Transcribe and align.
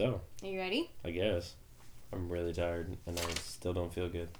So, 0.00 0.22
Are 0.42 0.48
you 0.48 0.58
ready? 0.58 0.90
I 1.04 1.10
guess. 1.10 1.56
I'm 2.10 2.30
really 2.30 2.54
tired 2.54 2.96
and 3.04 3.20
I 3.20 3.34
still 3.34 3.74
don't 3.74 3.92
feel 3.92 4.08
good. 4.08 4.30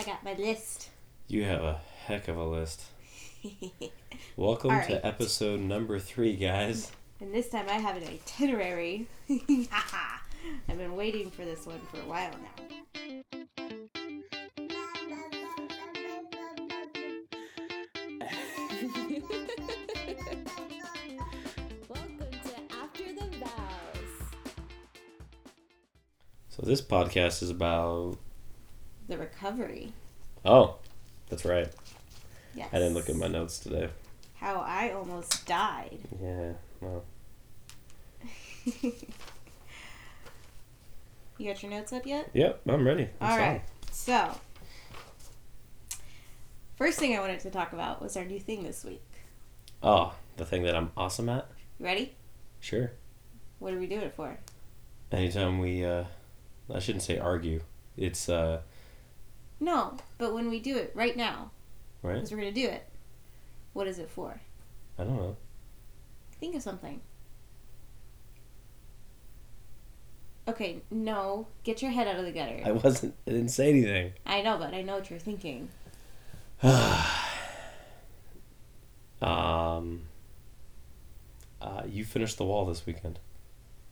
I 0.00 0.04
got 0.04 0.24
my 0.24 0.32
list. 0.32 0.88
You 1.28 1.44
have 1.44 1.62
a 1.62 1.80
heck 2.06 2.28
of 2.28 2.38
a 2.38 2.44
list. 2.46 2.80
Welcome 4.38 4.70
right. 4.70 4.88
to 4.88 5.06
episode 5.06 5.60
number 5.60 5.98
three, 5.98 6.34
guys. 6.34 6.92
and 7.20 7.34
this 7.34 7.50
time 7.50 7.66
I 7.68 7.74
have 7.74 7.98
an 7.98 8.04
itinerary. 8.04 9.06
I've 9.28 10.78
been 10.78 10.96
waiting 10.96 11.30
for 11.30 11.44
this 11.44 11.66
one 11.66 11.80
for 11.90 12.00
a 12.00 12.06
while 12.06 12.30
now. 12.30 12.81
So, 26.62 26.68
this 26.68 26.80
podcast 26.80 27.42
is 27.42 27.50
about. 27.50 28.18
The 29.08 29.18
recovery. 29.18 29.92
Oh, 30.44 30.76
that's 31.28 31.44
right. 31.44 31.68
Yes. 32.54 32.68
I 32.72 32.78
didn't 32.78 32.94
look 32.94 33.08
at 33.10 33.16
my 33.16 33.26
notes 33.26 33.58
today. 33.58 33.88
How 34.34 34.60
I 34.60 34.92
almost 34.92 35.44
died. 35.44 35.98
Yeah, 36.22 36.52
well. 36.80 37.02
you 38.80 38.92
got 41.40 41.60
your 41.64 41.72
notes 41.72 41.92
up 41.92 42.06
yet? 42.06 42.30
Yep, 42.32 42.60
I'm 42.68 42.86
ready. 42.86 43.08
I'm 43.20 43.32
All 43.32 43.38
right. 43.38 43.62
So, 43.90 44.30
first 46.76 47.00
thing 47.00 47.16
I 47.16 47.20
wanted 47.20 47.40
to 47.40 47.50
talk 47.50 47.72
about 47.72 48.00
was 48.00 48.16
our 48.16 48.24
new 48.24 48.38
thing 48.38 48.62
this 48.62 48.84
week. 48.84 49.02
Oh, 49.82 50.14
the 50.36 50.44
thing 50.44 50.62
that 50.62 50.76
I'm 50.76 50.92
awesome 50.96 51.28
at? 51.28 51.48
You 51.80 51.86
ready? 51.86 52.14
Sure. 52.60 52.92
What 53.58 53.74
are 53.74 53.80
we 53.80 53.88
doing 53.88 54.02
it 54.02 54.14
for? 54.14 54.38
Anytime 55.10 55.58
we, 55.58 55.84
uh, 55.84 56.04
I 56.74 56.78
shouldn't 56.78 57.02
say 57.02 57.18
argue. 57.18 57.60
It's, 57.96 58.28
uh, 58.28 58.60
No, 59.60 59.96
but 60.18 60.32
when 60.34 60.48
we 60.50 60.60
do 60.60 60.76
it 60.76 60.92
right 60.94 61.16
now, 61.16 61.50
right? 62.02 62.14
because 62.14 62.30
we're 62.32 62.38
gonna 62.38 62.52
do 62.52 62.68
it. 62.68 62.86
What 63.72 63.86
is 63.86 63.98
it 63.98 64.10
for? 64.10 64.40
I 64.98 65.04
don't 65.04 65.16
know. 65.16 65.36
Think 66.40 66.54
of 66.56 66.62
something. 66.62 67.00
Okay, 70.48 70.82
no. 70.90 71.46
Get 71.62 71.82
your 71.82 71.92
head 71.92 72.08
out 72.08 72.16
of 72.16 72.24
the 72.24 72.32
gutter. 72.32 72.60
I 72.64 72.72
wasn't, 72.72 73.14
I 73.26 73.30
didn't 73.30 73.50
say 73.50 73.70
anything. 73.70 74.12
I 74.26 74.42
know, 74.42 74.58
but 74.58 74.74
I 74.74 74.82
know 74.82 74.94
what 74.96 75.08
you're 75.08 75.18
thinking. 75.20 75.68
um, 79.22 80.02
uh, 81.60 81.82
you 81.88 82.04
finished 82.04 82.38
the 82.38 82.44
wall 82.44 82.66
this 82.66 82.84
weekend. 82.84 83.20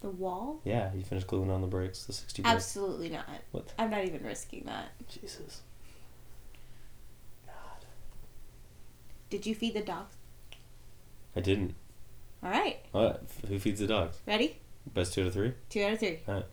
The 0.01 0.11
wall? 0.11 0.61
Yeah, 0.65 0.91
you 0.95 1.03
finished 1.03 1.27
gluing 1.27 1.51
on 1.51 1.61
the 1.61 1.67
brakes, 1.67 2.05
the 2.05 2.13
60 2.13 2.43
brakes. 2.43 2.55
Absolutely 2.55 3.11
not. 3.11 3.27
What? 3.53 3.73
I'm 3.79 3.91
not 3.91 4.05
even 4.05 4.23
risking 4.25 4.65
that. 4.65 4.89
Jesus. 5.09 5.61
God. 7.47 7.85
Did 9.29 9.45
you 9.47 9.55
feed 9.55 9.75
the 9.75 9.83
dogs? 9.83 10.15
I 11.37 11.41
didn't. 11.41 11.75
All 12.43 12.51
right. 12.51 12.79
What? 12.93 13.23
Who 13.47 13.59
feeds 13.59 13.81
the 13.81 13.87
dogs? 13.87 14.19
Ready? 14.27 14.57
Best 14.95 15.13
two 15.13 15.21
out 15.23 15.27
of 15.29 15.35
three? 15.35 15.53
Two 15.69 15.83
out 15.85 15.93
of 15.93 15.99
three. 15.99 16.21
Alright. 16.27 16.47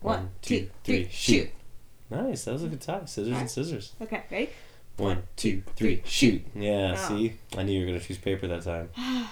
One, 0.00 0.30
two, 0.42 0.70
three, 0.84 1.08
shoot. 1.10 1.50
Nice. 2.08 2.44
That 2.44 2.52
was 2.52 2.62
a 2.62 2.68
good 2.68 2.80
tie. 2.80 3.04
Scissors 3.04 3.36
and 3.36 3.50
scissors. 3.50 3.92
Okay, 4.00 4.22
ready? 4.30 4.50
One, 4.96 5.24
two, 5.34 5.64
three, 5.74 6.02
shoot. 6.06 6.44
Yeah, 6.54 6.94
Oh. 6.96 7.08
see? 7.08 7.34
I 7.56 7.64
knew 7.64 7.72
you 7.72 7.80
were 7.80 7.86
going 7.90 8.00
to 8.00 8.06
choose 8.06 8.18
paper 8.18 8.46
that 8.46 8.62
time. 8.62 8.90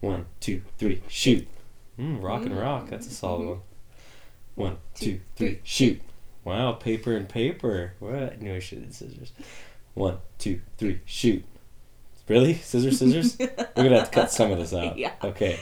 One, 0.00 0.26
two, 0.40 0.62
three, 0.78 1.02
shoot. 1.08 1.48
Mm, 1.98 2.22
rock 2.22 2.42
and 2.44 2.58
rock. 2.58 2.88
That's 2.90 3.06
a 3.06 3.10
solid 3.10 3.42
Mhm. 3.42 3.48
one. 3.48 3.60
One, 4.54 4.76
two, 4.94 5.20
three, 5.36 5.60
shoot. 5.64 6.00
Wow, 6.44 6.72
paper 6.72 7.14
and 7.16 7.28
paper. 7.28 7.94
What? 7.98 8.14
I 8.14 8.36
knew 8.40 8.54
I 8.54 8.58
should 8.58 8.82
have 8.82 8.94
scissors. 8.94 9.32
One, 9.94 10.18
two, 10.38 10.60
three, 10.78 11.00
shoot. 11.04 11.44
Really? 12.28 12.54
Scissors, 12.54 12.98
scissors? 12.98 13.36
We're 13.40 13.46
going 13.74 13.90
to 13.90 13.98
have 13.98 14.10
to 14.10 14.14
cut 14.14 14.30
some 14.32 14.50
of 14.52 14.58
this 14.58 14.72
out. 14.74 14.96
Yeah. 14.98 15.12
Okay. 15.22 15.58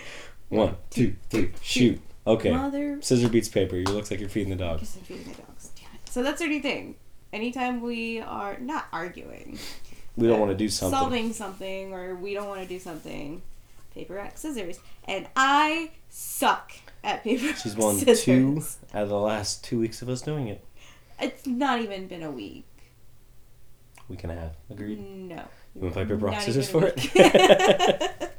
One, 0.49 0.77
two, 0.91 1.17
three, 1.31 1.53
shoot. 1.63 2.01
Okay. 2.27 2.51
Mother. 2.53 2.99
Scissor 3.03 3.29
beats 3.29 3.49
paper. 3.49 3.77
You 3.77 3.85
looks 3.85 4.11
like 4.11 4.21
you're 4.21 4.29
feeding 4.29 4.51
the 4.51 4.57
dog. 4.57 4.79
Because 4.81 4.97
I'm 4.97 5.03
feeding 5.03 5.25
the 5.33 5.43
dogs. 5.43 5.71
Damn 5.77 5.95
it. 5.95 6.09
So 6.09 6.23
that's 6.23 6.41
our 6.41 6.49
new 6.49 6.61
thing. 6.61 6.97
Anytime 7.33 7.81
we 7.83 8.21
are 8.21 8.59
not 8.61 8.87
arguing, 8.93 9.59
We 10.17 10.29
don't 10.29 10.39
want 10.39 10.53
to 10.53 10.57
do 10.57 10.69
something. 10.69 10.99
solving 10.99 11.33
something, 11.33 11.93
or 11.93 12.15
we 12.15 12.33
don't 12.35 12.49
want 12.49 12.63
to 12.63 12.69
do 12.69 12.79
something, 12.79 13.43
paper, 13.95 14.15
rock, 14.15 14.33
scissors. 14.37 14.81
And 15.05 15.27
I 15.37 15.91
suck 16.09 16.73
at 17.03 17.23
paper, 17.23 17.47
rock, 17.47 17.57
She's 17.57 17.77
won 17.77 17.97
scissors. 17.97 18.25
two 18.25 18.63
out 18.93 19.05
of 19.05 19.09
the 19.09 19.19
last 19.19 19.65
two 19.65 19.79
weeks 19.79 20.03
of 20.03 20.09
us 20.09 20.21
doing 20.21 20.49
it. 20.49 20.65
It's 21.21 21.47
not 21.47 21.81
even 21.81 22.07
been 22.09 22.23
a 22.23 22.31
week. 22.31 22.67
Week 24.09 24.23
and 24.25 24.33
a 24.33 24.35
half. 24.35 24.53
Agreed. 24.71 24.99
No. 24.99 25.43
You 25.75 25.83
want 25.83 25.95
paper, 25.95 26.17
rock, 26.17 26.41
scissors 26.41 26.69
for 26.69 26.93
it? 26.95 27.01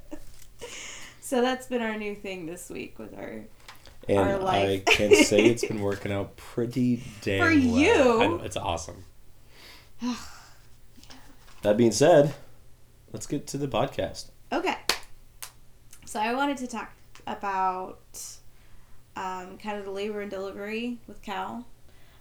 so 1.21 1.41
that's 1.41 1.67
been 1.67 1.81
our 1.81 1.97
new 1.97 2.15
thing 2.15 2.45
this 2.45 2.69
week 2.69 2.99
with 2.99 3.13
our 3.17 3.45
and 4.07 4.19
Our 4.19 4.47
I 4.47 4.83
can 4.85 5.15
say 5.15 5.45
it's 5.45 5.65
been 5.65 5.81
working 5.81 6.11
out 6.11 6.37
pretty 6.37 7.01
damn 7.21 7.39
For 7.39 7.49
well. 7.49 7.57
you? 7.57 8.39
I 8.41 8.45
it's 8.45 8.55
awesome. 8.57 9.05
that 11.63 11.75
being 11.75 11.91
said, 11.91 12.35
let's 13.11 13.25
get 13.25 13.47
to 13.47 13.57
the 13.57 13.67
podcast. 13.67 14.29
Okay. 14.51 14.75
So 16.15 16.21
I 16.21 16.33
wanted 16.33 16.55
to 16.59 16.67
talk 16.67 16.93
about 17.27 17.99
um, 19.17 19.57
kind 19.57 19.77
of 19.77 19.83
the 19.83 19.91
labor 19.91 20.21
and 20.21 20.31
delivery 20.31 20.97
with 21.07 21.21
Cal 21.21 21.65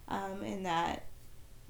um, 0.09 0.43
and 0.43 0.66
that 0.66 1.05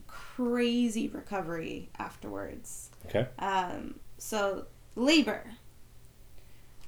crazy 0.06 1.06
recovery 1.06 1.90
afterwards. 1.98 2.88
Okay. 3.04 3.28
Um, 3.38 4.00
so, 4.16 4.64
labor. 4.96 5.44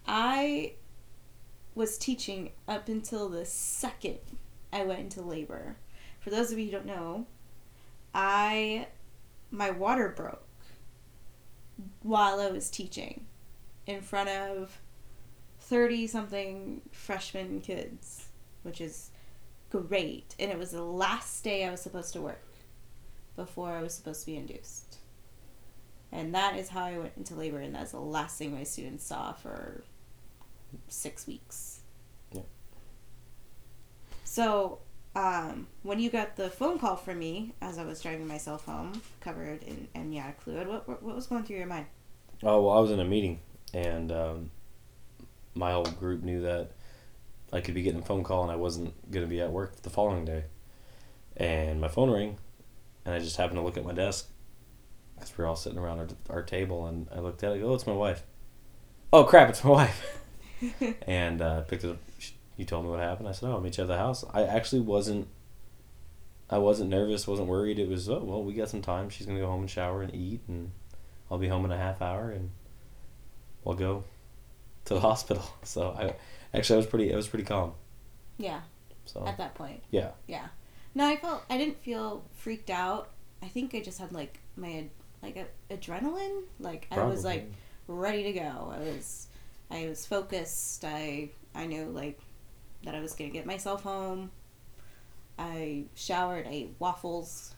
I 0.06 0.72
was 1.75 1.98
teaching 1.98 2.52
up 2.66 2.88
until 2.88 3.28
the 3.28 3.44
second 3.44 4.20
I 4.72 4.86
went 4.86 5.00
into 5.00 5.20
labor. 5.20 5.76
For 6.19 6.30
those 6.30 6.50
of 6.50 6.58
you 6.58 6.64
who 6.64 6.72
don't 6.72 6.86
know, 6.86 7.26
I 8.14 8.86
my 9.50 9.70
water 9.70 10.08
broke 10.16 10.48
while 12.00 12.41
I 12.41 12.50
was 12.50 12.70
teaching 12.70 13.26
in 13.86 14.00
front 14.00 14.30
of 14.30 14.80
30 15.69 16.06
something 16.06 16.81
freshman 16.93 17.60
kids, 17.60 18.28
which 18.62 18.81
is 18.81 19.10
great. 19.71 20.34
And 20.38 20.50
it 20.50 20.59
was 20.59 20.71
the 20.71 20.82
last 20.82 21.43
day 21.43 21.65
I 21.65 21.71
was 21.71 21.81
supposed 21.81 22.12
to 22.12 22.21
work 22.21 22.44
before 23.34 23.71
I 23.71 23.82
was 23.82 23.94
supposed 23.94 24.21
to 24.21 24.26
be 24.26 24.37
induced. 24.37 24.99
And 26.12 26.34
that 26.34 26.56
is 26.56 26.69
how 26.69 26.84
I 26.84 26.99
went 26.99 27.12
into 27.16 27.34
labor, 27.34 27.59
and 27.59 27.75
that's 27.75 27.91
the 27.91 28.00
last 28.00 28.38
thing 28.38 28.55
my 28.55 28.62
students 28.62 29.05
saw 29.05 29.32
for 29.32 29.82
six 30.88 31.26
weeks. 31.26 31.81
Yeah. 32.32 32.43
So, 34.25 34.78
um, 35.16 35.66
when 35.82 35.99
you 35.99 36.10
got 36.10 36.37
the 36.37 36.49
phone 36.49 36.78
call 36.78 36.94
from 36.94 37.19
me 37.19 37.55
as 37.60 37.76
I 37.76 37.84
was 37.84 38.00
driving 38.00 38.28
myself 38.28 38.65
home, 38.66 39.03
covered 39.21 39.65
in 39.65 39.88
amniotic 39.97 40.41
fluid, 40.41 40.69
what, 40.69 40.88
what, 40.88 41.03
what 41.03 41.16
was 41.16 41.26
going 41.26 41.43
through 41.43 41.56
your 41.56 41.66
mind? 41.66 41.87
Oh 42.44 42.62
well, 42.62 42.76
I 42.76 42.81
was 42.81 42.93
in 42.93 43.00
a 43.00 43.05
meeting, 43.05 43.41
and 43.75 44.12
um, 44.12 44.50
my 45.56 45.72
whole 45.72 45.84
group 45.84 46.22
knew 46.22 46.43
that 46.43 46.72
I 47.53 47.61
could 47.61 47.75
be 47.75 47.83
getting 47.83 48.00
a 48.00 48.05
phone 48.05 48.25
call, 48.25 48.43
and 48.43 48.53
I 48.53 48.56
wasn't 48.56 49.11
gonna 49.11 49.27
be 49.27 49.41
at 49.41 49.50
work 49.50 49.83
the 49.83 49.91
following 49.91 50.25
day. 50.25 50.44
And 51.37 51.81
my 51.81 51.89
phone 51.89 52.11
rang, 52.11 52.39
and 53.05 53.15
I 53.15 53.19
just 53.19 53.37
happened 53.37 53.59
to 53.59 53.62
look 53.62 53.77
at 53.77 53.84
my 53.84 53.93
desk 53.93 54.28
because 55.15 55.37
we 55.37 55.43
were 55.43 55.49
all 55.49 55.56
sitting 55.56 55.78
around 55.78 55.99
our, 55.99 56.09
our 56.37 56.43
table, 56.43 56.87
and 56.87 57.09
I 57.15 57.21
looked 57.21 57.43
at 57.43 57.53
it. 57.53 57.56
I 57.56 57.59
go, 57.59 57.71
"Oh, 57.71 57.75
it's 57.75 57.87
my 57.87 57.93
wife." 57.93 58.22
Oh 59.12 59.25
crap! 59.25 59.49
It's 59.49 59.65
my 59.65 59.71
wife. 59.71 60.22
and 61.06 61.41
uh, 61.41 61.62
picked 61.62 61.84
it 61.84 61.91
up. 61.91 61.99
You 62.56 62.65
told 62.65 62.85
me 62.85 62.91
what 62.91 63.00
happened. 63.00 63.29
I 63.29 63.32
said, 63.32 63.49
"Oh, 63.49 63.52
I'll 63.52 63.61
meet 63.61 63.76
you 63.79 63.85
at 63.85 63.88
the 63.88 63.97
house." 63.97 64.25
I 64.32 64.43
actually 64.43 64.81
wasn't. 64.81 65.29
I 66.49 66.59
wasn't 66.59 66.91
nervous. 66.91 67.26
wasn't 67.26 67.49
worried. 67.49 67.79
It 67.79 67.88
was, 67.88 68.09
oh 68.09 68.23
well, 68.23 68.43
we 68.43 68.55
got 68.55 68.69
some 68.69 68.82
time. 68.82 69.09
She's 69.11 69.26
gonna 69.26 69.41
go 69.41 69.49
home 69.49 69.62
and 69.62 69.70
shower 69.70 70.02
and 70.02 70.14
eat, 70.14 70.43
and 70.49 70.70
I'll 71.31 71.38
be 71.38 71.49
home 71.49 71.64
in 71.64 71.73
a 71.73 71.76
half 71.76 72.00
hour, 72.00 72.31
and 72.31 72.50
we'll 73.64 73.75
go 73.75 74.05
to 74.87 74.94
the 74.94 75.00
hospital. 75.11 75.44
So 75.62 75.91
I 75.91 76.15
actually 76.56 76.77
I 76.77 76.79
was 76.79 76.87
pretty. 76.87 77.12
I 77.12 77.17
was 77.17 77.29
pretty 77.29 77.44
calm. 77.44 77.75
yeah, 78.38 78.61
So 79.05 79.25
at 79.27 79.38
that 79.38 79.55
point. 79.55 79.83
yeah, 79.91 80.11
Yeah. 80.27 80.47
No, 80.94 81.06
I 81.06 81.17
felt 81.17 81.44
I 81.50 81.59
didn't 81.59 81.83
feel 81.83 82.25
freaked 82.37 82.71
out. 82.71 83.11
I 83.43 83.49
think 83.49 83.75
I 83.75 83.81
just 83.81 83.99
had 83.99 84.12
like 84.12 84.41
my 84.56 84.87
like 85.23 85.37
a, 85.37 85.75
adrenaline. 85.75 86.44
Like 86.59 86.88
I 86.91 87.05
was 87.05 87.23
like 87.25 87.53
ready 87.87 88.23
to 88.25 88.33
go. 88.33 88.73
I 88.75 88.79
was 88.79 89.27
I 89.71 89.87
was 89.87 90.06
focused. 90.06 90.85
I 90.85 91.31
I 91.55 91.67
knew 91.67 91.85
like 91.85 92.19
that 92.85 92.94
I 92.94 93.00
was 93.00 93.12
gonna 93.12 93.31
get 93.31 93.44
myself 93.44 93.83
home. 93.83 94.31
I 95.38 95.85
showered. 95.94 96.47
I 96.47 96.50
ate 96.50 96.75
waffles 96.79 97.55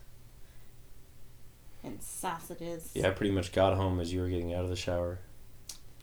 and 1.81 2.01
sausages. 2.03 2.91
yeah. 2.93 3.07
I 3.07 3.11
pretty 3.11 3.31
much 3.31 3.53
got 3.53 3.73
home 3.75 4.01
as 4.01 4.11
you 4.11 4.19
were 4.19 4.27
getting 4.27 4.53
out 4.53 4.63
of 4.65 4.69
the 4.69 4.75
shower. 4.75 5.19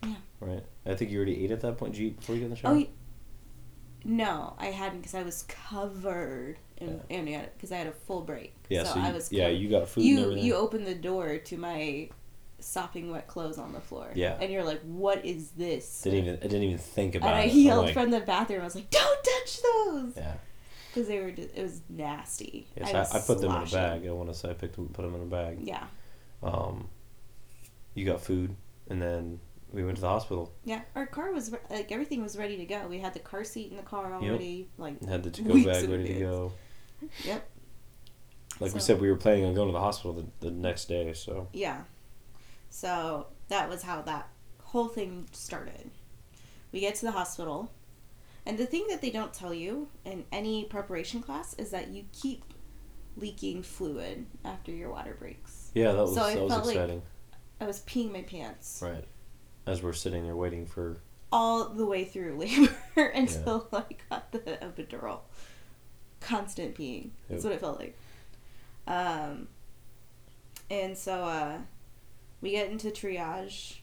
Yeah. 0.02 0.14
Right. 0.40 0.64
I 0.84 0.94
think 0.94 1.10
you 1.10 1.16
already 1.18 1.44
ate 1.44 1.50
at 1.50 1.60
that 1.62 1.78
point. 1.78 1.92
Did 1.94 2.00
you 2.00 2.06
eat 2.08 2.16
before 2.18 2.34
you 2.34 2.42
got 2.42 2.44
in 2.46 2.50
the 2.50 2.56
shower? 2.56 2.74
Oh, 2.76 2.86
No, 4.04 4.54
I 4.58 4.66
hadn't 4.66 4.98
because 5.00 5.14
I 5.14 5.22
was 5.22 5.44
covered 5.48 6.58
in 6.78 7.00
amniotic 7.10 7.54
because 7.54 7.72
I 7.72 7.76
had 7.76 7.86
a 7.86 7.92
full 7.92 8.20
break. 8.20 8.54
Yeah, 8.68 8.84
so, 8.84 9.00
I 9.00 9.08
you, 9.08 9.14
was. 9.14 9.32
yeah, 9.32 9.48
you 9.48 9.68
got 9.68 9.88
food 9.88 10.04
you 10.04 10.32
you 10.34 10.54
opened 10.54 10.86
the 10.86 10.94
door 10.94 11.38
to 11.38 11.56
my 11.56 12.10
sopping 12.58 13.10
wet 13.10 13.26
clothes 13.28 13.58
on 13.58 13.72
the 13.72 13.80
floor. 13.80 14.10
Yeah. 14.14 14.36
and 14.40 14.52
you're 14.52 14.64
like, 14.64 14.82
"What 14.82 15.24
is 15.24 15.50
this?" 15.52 16.02
didn't 16.02 16.18
even 16.20 16.34
I 16.36 16.42
didn't 16.42 16.62
even 16.64 16.78
think 16.78 17.14
about 17.14 17.30
and 17.30 17.38
I 17.38 17.42
it. 17.44 17.52
I'm 17.52 17.58
yelled 17.58 17.84
like, 17.86 17.94
from 17.94 18.10
the 18.10 18.20
bathroom. 18.20 18.60
I 18.60 18.64
was 18.64 18.74
like, 18.74 18.90
"Don't 18.90 19.24
touch 19.24 19.60
those!" 19.62 20.12
Yeah. 20.16 20.34
Because 20.92 21.08
they 21.08 21.20
were. 21.20 21.30
Just, 21.30 21.50
it 21.54 21.62
was 21.62 21.80
nasty. 21.88 22.66
Yes, 22.76 22.92
was 22.92 23.12
I, 23.12 23.18
I 23.18 23.20
put 23.20 23.40
them 23.40 23.50
in 23.50 23.62
a 23.62 23.66
sloshing. 23.66 24.00
bag. 24.00 24.08
I 24.08 24.12
want 24.12 24.28
to 24.30 24.34
say 24.34 24.50
I 24.50 24.54
picked 24.54 24.76
them, 24.76 24.88
put 24.88 25.02
them 25.02 25.14
in 25.14 25.22
a 25.22 25.26
bag. 25.26 25.58
Yeah, 25.60 25.84
Um, 26.42 26.88
you 27.94 28.06
got 28.06 28.20
food, 28.22 28.56
and 28.88 29.00
then 29.02 29.40
we 29.76 29.84
went 29.84 29.96
to 29.96 30.00
the 30.00 30.08
hospital. 30.08 30.52
yeah. 30.64 30.80
Our 30.94 31.06
car 31.06 31.32
was 31.32 31.52
re- 31.52 31.58
like 31.70 31.92
everything 31.92 32.22
was 32.22 32.36
ready 32.36 32.56
to 32.56 32.64
go. 32.64 32.86
We 32.88 32.98
had 32.98 33.12
the 33.14 33.20
car 33.20 33.44
seat 33.44 33.70
in 33.70 33.76
the 33.76 33.82
car 33.82 34.12
already. 34.14 34.68
Like, 34.78 34.96
and 35.00 35.08
Had 35.10 35.22
the 35.22 35.30
to-go 35.30 35.52
bag 35.64 35.88
ready 35.88 36.14
to 36.14 36.18
go. 36.20 36.52
yep. 37.24 37.48
Like 38.58 38.72
we 38.72 38.80
said, 38.80 39.00
we 39.00 39.10
were 39.10 39.16
planning 39.16 39.44
on 39.44 39.54
going 39.54 39.68
to 39.68 39.72
the 39.72 39.80
hospital 39.80 40.14
the, 40.14 40.26
the 40.48 40.50
next 40.50 40.86
day. 40.86 41.12
So 41.12 41.48
Yeah. 41.52 41.82
So 42.70 43.26
that 43.48 43.68
was 43.68 43.82
how 43.82 44.02
that 44.02 44.28
whole 44.62 44.88
thing 44.88 45.28
started. 45.32 45.90
We 46.72 46.80
get 46.80 46.94
to 46.96 47.06
the 47.06 47.12
hospital, 47.12 47.70
and 48.44 48.58
the 48.58 48.66
thing 48.66 48.86
that 48.88 49.00
they 49.00 49.10
don't 49.10 49.32
tell 49.32 49.54
you 49.54 49.88
in 50.04 50.24
any 50.32 50.64
preparation 50.64 51.22
class 51.22 51.54
is 51.54 51.70
that 51.70 51.88
you 51.88 52.04
keep 52.12 52.44
leaking 53.16 53.62
fluid 53.62 54.26
after 54.44 54.72
your 54.72 54.90
water 54.90 55.16
breaks. 55.18 55.70
yeah, 55.74 55.92
that 55.92 56.02
was 56.02 56.14
So 56.14 56.22
I 56.22 56.34
that 56.34 56.42
was 56.42 56.52
felt 56.52 56.66
like- 56.66 56.76
exciting. 56.76 57.02
I 57.58 57.64
was 57.66 57.80
peeing 57.80 58.12
my 58.12 58.20
pants 58.20 58.80
Right. 58.84 59.04
As 59.66 59.82
we're 59.82 59.92
sitting 59.92 60.24
there 60.24 60.36
waiting 60.36 60.66
for 60.66 60.98
all 61.32 61.68
the 61.70 61.84
way 61.84 62.04
through 62.04 62.38
labor 62.38 62.74
until 63.14 63.68
I 63.72 63.84
got 64.08 64.32
the 64.32 64.38
epidural. 64.38 65.20
Constant 66.20 66.74
peeing. 66.76 67.10
That's 67.28 67.44
what 67.44 67.52
it 67.52 67.60
felt 67.60 67.78
like. 67.78 67.96
Um, 68.86 69.48
and 70.70 70.96
so 70.96 71.24
uh, 71.24 71.58
we 72.40 72.52
get 72.52 72.70
into 72.70 72.90
triage. 72.90 73.78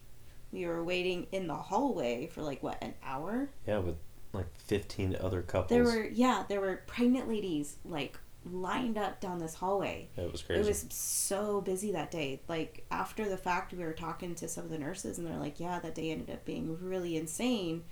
We 0.52 0.66
were 0.66 0.84
waiting 0.84 1.28
in 1.32 1.48
the 1.48 1.56
hallway 1.56 2.28
for 2.28 2.42
like 2.42 2.64
what 2.64 2.82
an 2.82 2.94
hour. 3.04 3.50
yeah 3.68 3.80
with 3.80 3.98
like 4.34 4.54
fifteen 4.56 5.16
other 5.20 5.42
couples. 5.42 5.70
There 5.70 5.84
were 5.84 6.06
yeah, 6.06 6.44
there 6.48 6.62
were 6.62 6.82
pregnant 6.88 7.28
ladies 7.28 7.76
like 7.86 8.18
lined 8.52 8.98
up 8.98 9.20
down 9.22 9.40
this 9.40 9.56
hallway. 9.56 10.10
It 10.18 10.32
was 10.32 10.42
crazy. 10.42 10.62
It 10.62 10.66
was 10.68 10.86
so 10.90 11.62
busy 11.62 11.92
that 11.94 12.12
day. 12.12 12.42
Like 12.48 12.86
after 12.92 13.28
the 13.30 13.38
fact, 13.38 13.74
we 13.74 13.84
were 13.84 13.94
talking 13.94 14.36
to 14.36 14.48
some 14.48 14.66
of 14.66 14.70
the 14.70 14.78
nurses, 14.78 15.18
and 15.18 15.28
they're 15.28 15.38
like, 15.38 15.60
"Yeah, 15.60 15.80
that 15.80 15.96
day 15.96 16.12
ended 16.12 16.30
up 16.30 16.46
being 16.46 16.78
really 16.82 17.18
insane." 17.18 17.84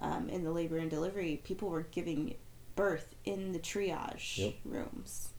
Um, 0.00 0.28
in 0.28 0.44
the 0.44 0.52
labor 0.52 0.78
and 0.78 0.88
delivery, 0.88 1.40
people 1.42 1.68
were 1.70 1.82
giving 1.90 2.36
birth 2.76 3.16
in 3.24 3.50
the 3.52 3.58
triage 3.58 4.38
Yep. 4.38 4.54
rooms. 4.64 5.30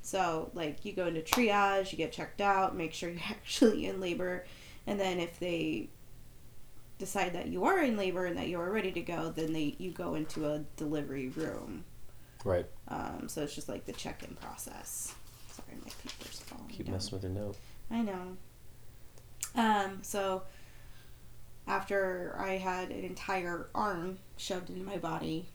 So, 0.00 0.50
like, 0.54 0.84
you 0.84 0.94
go 0.94 1.06
into 1.06 1.20
triage, 1.20 1.92
you 1.92 1.98
get 1.98 2.10
checked 2.12 2.40
out, 2.40 2.74
make 2.74 2.94
sure 2.94 3.10
you're 3.10 3.20
actually 3.28 3.86
in 3.86 4.00
labor, 4.00 4.46
and 4.86 4.98
then 4.98 5.20
if 5.20 5.38
they 5.38 5.90
decide 6.98 7.32
that 7.34 7.48
you 7.48 7.64
are 7.64 7.80
in 7.80 7.96
labor 7.96 8.24
and 8.26 8.36
that 8.38 8.48
you 8.48 8.58
are 8.60 8.70
ready 8.70 8.92
to 8.92 9.00
go, 9.02 9.30
then 9.30 9.52
they 9.52 9.74
you 9.78 9.90
go 9.90 10.14
into 10.14 10.46
a 10.48 10.60
delivery 10.76 11.28
room. 11.28 11.84
right. 12.44 12.66
Um, 12.92 13.26
so 13.28 13.42
it's 13.42 13.54
just 13.54 13.68
like 13.68 13.86
the 13.86 13.92
check-in 13.92 14.34
process. 14.36 15.14
Sorry, 15.52 15.78
my 15.82 15.90
paper's 16.04 16.40
falling 16.40 16.68
Keep 16.68 16.86
down. 16.86 16.94
messing 16.94 17.12
with 17.12 17.22
your 17.22 17.32
note. 17.32 17.56
I 17.90 18.02
know. 18.02 18.36
Um, 19.54 19.98
so 20.02 20.42
after 21.66 22.36
I 22.38 22.58
had 22.58 22.90
an 22.90 23.04
entire 23.04 23.68
arm 23.74 24.18
shoved 24.36 24.68
into 24.70 24.84
my 24.84 24.98
body, 24.98 25.48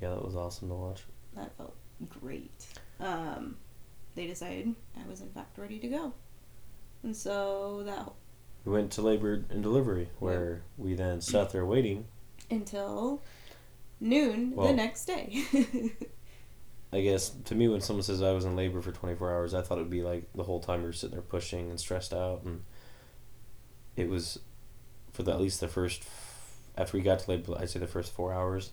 Yeah, 0.00 0.10
that 0.10 0.24
was 0.24 0.36
awesome 0.36 0.68
to 0.68 0.74
watch. 0.74 1.02
that 1.36 1.56
felt 1.56 1.74
great. 2.20 2.66
Um, 3.00 3.56
they 4.14 4.26
decided 4.26 4.74
I 4.96 5.08
was 5.08 5.20
in 5.20 5.30
fact 5.30 5.56
ready 5.58 5.78
to 5.78 5.88
go, 5.88 6.12
and 7.02 7.16
so 7.16 7.82
that 7.84 8.10
We 8.64 8.72
went 8.72 8.90
to 8.92 9.02
labor 9.02 9.44
and 9.50 9.62
delivery, 9.62 10.08
where 10.18 10.62
we 10.78 10.94
then 10.94 11.20
sat 11.20 11.50
there 11.50 11.64
waiting. 11.66 12.06
until 12.50 13.22
noon 14.00 14.54
the 14.56 14.72
next 14.72 15.04
day. 15.06 15.42
I 16.94 17.00
guess 17.00 17.30
to 17.46 17.54
me, 17.56 17.66
when 17.66 17.80
someone 17.80 18.04
says 18.04 18.22
I 18.22 18.32
was 18.32 18.44
in 18.44 18.54
labor 18.54 18.80
for 18.80 18.92
24 18.92 19.32
hours, 19.32 19.52
I 19.52 19.62
thought 19.62 19.78
it 19.78 19.82
would 19.82 19.90
be 19.90 20.02
like 20.02 20.24
the 20.34 20.44
whole 20.44 20.60
time 20.60 20.82
you're 20.82 20.92
sitting 20.92 21.14
there 21.14 21.22
pushing 21.22 21.68
and 21.70 21.80
stressed 21.80 22.14
out, 22.14 22.42
and 22.44 22.62
it 23.96 24.08
was 24.08 24.38
for 25.12 25.22
the, 25.24 25.32
at 25.32 25.40
least 25.40 25.60
the 25.60 25.68
first 25.68 26.04
after 26.76 26.96
we 26.96 27.02
got 27.02 27.18
to 27.20 27.30
labor, 27.30 27.56
I'd 27.58 27.70
say 27.70 27.78
the 27.80 27.86
first 27.86 28.12
four 28.12 28.32
hours, 28.32 28.72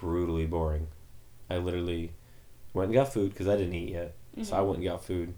brutally 0.00 0.46
boring. 0.46 0.88
I 1.50 1.58
literally 1.58 2.12
went 2.74 2.86
and 2.88 2.94
got 2.94 3.12
food 3.12 3.30
because 3.30 3.48
I 3.48 3.56
didn't 3.56 3.74
eat 3.74 3.90
yet, 3.90 4.14
so 4.42 4.56
I 4.56 4.60
Mhm. 4.60 4.66
went 4.66 4.76
and 4.78 4.84
got 4.84 5.04
food. 5.04 5.34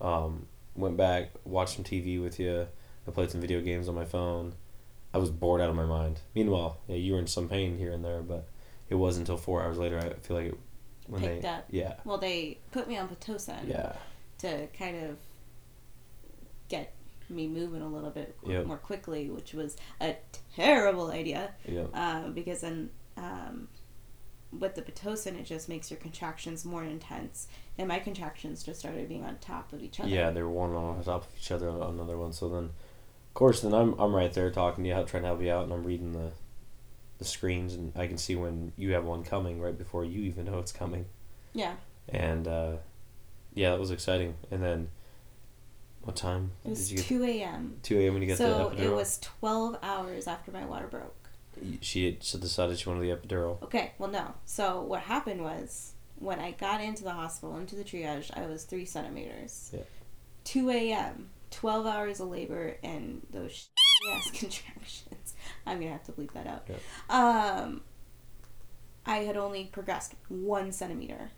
Um, 0.00 0.46
went 0.76 0.96
back, 0.96 1.30
watched 1.44 1.74
some 1.76 1.84
TV 1.84 2.18
with 2.18 2.38
you. 2.40 2.66
I 3.06 3.10
played 3.10 3.30
some 3.30 3.40
video 3.40 3.60
games 3.60 3.88
on 3.88 3.94
my 3.94 4.04
phone. 4.04 4.54
I 5.12 5.18
was 5.18 5.30
bored 5.30 5.60
out 5.60 5.68
of 5.68 5.76
my 5.76 5.84
mind. 5.84 6.20
Meanwhile, 6.34 6.78
yeah, 6.88 6.96
you 6.96 7.12
were 7.12 7.18
in 7.18 7.26
some 7.26 7.48
pain 7.48 7.78
here 7.78 7.92
and 7.92 8.04
there, 8.04 8.22
but 8.22 8.48
it 8.88 8.94
wasn't 8.94 9.28
until 9.28 9.36
four 9.36 9.62
hours 9.62 9.78
later. 9.78 9.98
I 9.98 10.14
feel 10.26 10.36
like 10.36 10.46
it, 10.46 10.58
when 11.06 11.20
Picked 11.20 11.42
they 11.42 11.48
up. 11.48 11.64
yeah 11.70 11.94
well, 12.04 12.18
they 12.18 12.58
put 12.70 12.88
me 12.88 12.96
on 12.96 13.08
pitocin 13.08 13.68
yeah 13.68 13.92
to 14.38 14.66
kind 14.68 15.04
of 15.04 15.16
get 16.68 16.92
me 17.28 17.46
moving 17.46 17.82
a 17.82 17.88
little 17.88 18.10
bit 18.10 18.36
Yep. 18.46 18.66
more 18.66 18.76
quickly, 18.76 19.30
which 19.30 19.54
was 19.54 19.76
a 20.00 20.16
terrible 20.54 21.10
idea. 21.10 21.50
yeah 21.66 21.84
um, 21.94 22.32
because 22.32 22.60
then 22.60 22.90
um, 23.16 23.68
with 24.58 24.74
the 24.74 24.82
pitocin, 24.82 25.38
it 25.40 25.44
just 25.46 25.68
makes 25.68 25.90
your 25.90 25.98
contractions 25.98 26.64
more 26.64 26.84
intense, 26.84 27.48
and 27.78 27.88
my 27.88 27.98
contractions 27.98 28.62
just 28.62 28.80
started 28.80 29.08
being 29.08 29.24
on 29.24 29.36
top 29.40 29.72
of 29.72 29.82
each 29.82 29.98
other. 30.00 30.08
yeah 30.10 30.30
they 30.30 30.42
were 30.42 30.50
one 30.50 30.72
on 30.74 31.02
top 31.04 31.22
of 31.24 31.28
each 31.38 31.50
other 31.50 31.68
on 31.70 31.80
another 31.94 32.18
one. 32.18 32.32
So 32.32 32.48
then, 32.48 32.64
of 32.64 33.34
course, 33.34 33.60
then 33.62 33.72
I'm 33.72 33.94
I'm 33.98 34.14
right 34.14 34.32
there 34.32 34.50
talking 34.50 34.84
to 34.84 34.90
you, 34.90 34.94
trying 35.04 35.22
to 35.22 35.28
help 35.28 35.40
you 35.42 35.50
out, 35.52 35.64
and 35.64 35.72
I'm 35.72 35.84
reading 35.84 36.12
the 36.12 36.32
the 37.22 37.28
screens, 37.28 37.74
and 37.74 37.92
I 37.96 38.06
can 38.06 38.18
see 38.18 38.34
when 38.36 38.72
you 38.76 38.92
have 38.92 39.04
one 39.04 39.22
coming 39.24 39.60
right 39.60 39.76
before 39.76 40.04
you 40.04 40.22
even 40.22 40.46
know 40.46 40.58
it's 40.58 40.72
coming. 40.72 41.06
yeah. 41.54 41.74
And 42.08 42.48
uh, 42.48 42.72
yeah, 43.54 43.70
that 43.70 43.78
was 43.80 43.90
exciting. 43.90 44.34
And 44.50 44.62
then, 44.62 44.88
what 46.02 46.16
time 46.16 46.50
It 46.64 46.70
was 46.70 46.88
did 46.88 46.90
you 46.90 46.96
get? 46.98 47.06
two 47.06 47.24
a.m. 47.24 47.76
Two 47.82 47.98
a.m. 48.00 48.14
when 48.14 48.22
you 48.22 48.28
got 48.28 48.38
So 48.38 48.48
the 48.48 48.54
epidural. 48.76 48.78
So 48.78 48.82
it 48.92 48.96
was 48.96 49.18
twelve 49.20 49.78
hours 49.82 50.26
after 50.26 50.50
my 50.50 50.64
water 50.64 50.88
broke. 50.88 51.14
She 51.80 52.06
had 52.06 52.24
she 52.24 52.38
decided 52.38 52.78
she 52.78 52.88
wanted 52.88 53.02
the 53.02 53.14
epidural. 53.16 53.62
Okay, 53.62 53.92
well 53.98 54.10
no. 54.10 54.34
So 54.46 54.80
what 54.82 55.02
happened 55.02 55.42
was 55.42 55.92
when 56.16 56.40
I 56.40 56.50
got 56.52 56.80
into 56.80 57.04
the 57.04 57.12
hospital, 57.12 57.56
into 57.56 57.76
the 57.76 57.84
triage, 57.84 58.36
I 58.36 58.46
was 58.46 58.64
three 58.64 58.84
centimeters. 58.84 59.70
Yeah. 59.72 59.80
Two 60.44 60.70
a.m. 60.70 61.28
Twelve 61.50 61.86
hours 61.86 62.18
of 62.18 62.28
labor 62.28 62.76
and 62.82 63.20
those 63.30 63.68
ass 64.10 64.30
contractions. 64.34 65.34
I'm 65.66 65.78
gonna 65.78 65.92
have 65.92 66.04
to 66.04 66.12
bleep 66.12 66.32
that 66.32 66.46
out. 66.46 66.66
Um, 67.08 67.82
I 69.06 69.18
had 69.18 69.36
only 69.36 69.64
progressed 69.64 70.14
one 70.28 70.72
centimeter. 70.72 71.30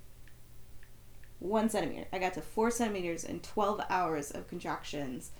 One 1.38 1.68
centimeter. 1.68 2.06
I 2.12 2.18
got 2.18 2.34
to 2.34 2.40
four 2.40 2.70
centimeters 2.70 3.24
in 3.24 3.40
twelve 3.40 3.80
hours 3.90 4.30
of 4.30 4.48
contractions. 4.48 5.30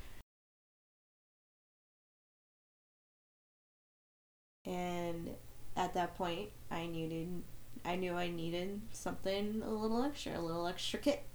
And 4.66 5.30
at 5.76 5.94
that 5.94 6.16
point, 6.16 6.50
I 6.70 6.86
needed, 6.86 7.42
I 7.84 7.96
knew 7.96 8.14
I 8.14 8.30
needed 8.30 8.80
something 8.92 9.62
a 9.64 9.70
little 9.70 10.02
extra, 10.02 10.38
a 10.38 10.40
little 10.40 10.66
extra 10.66 10.98
kick. 10.98 11.26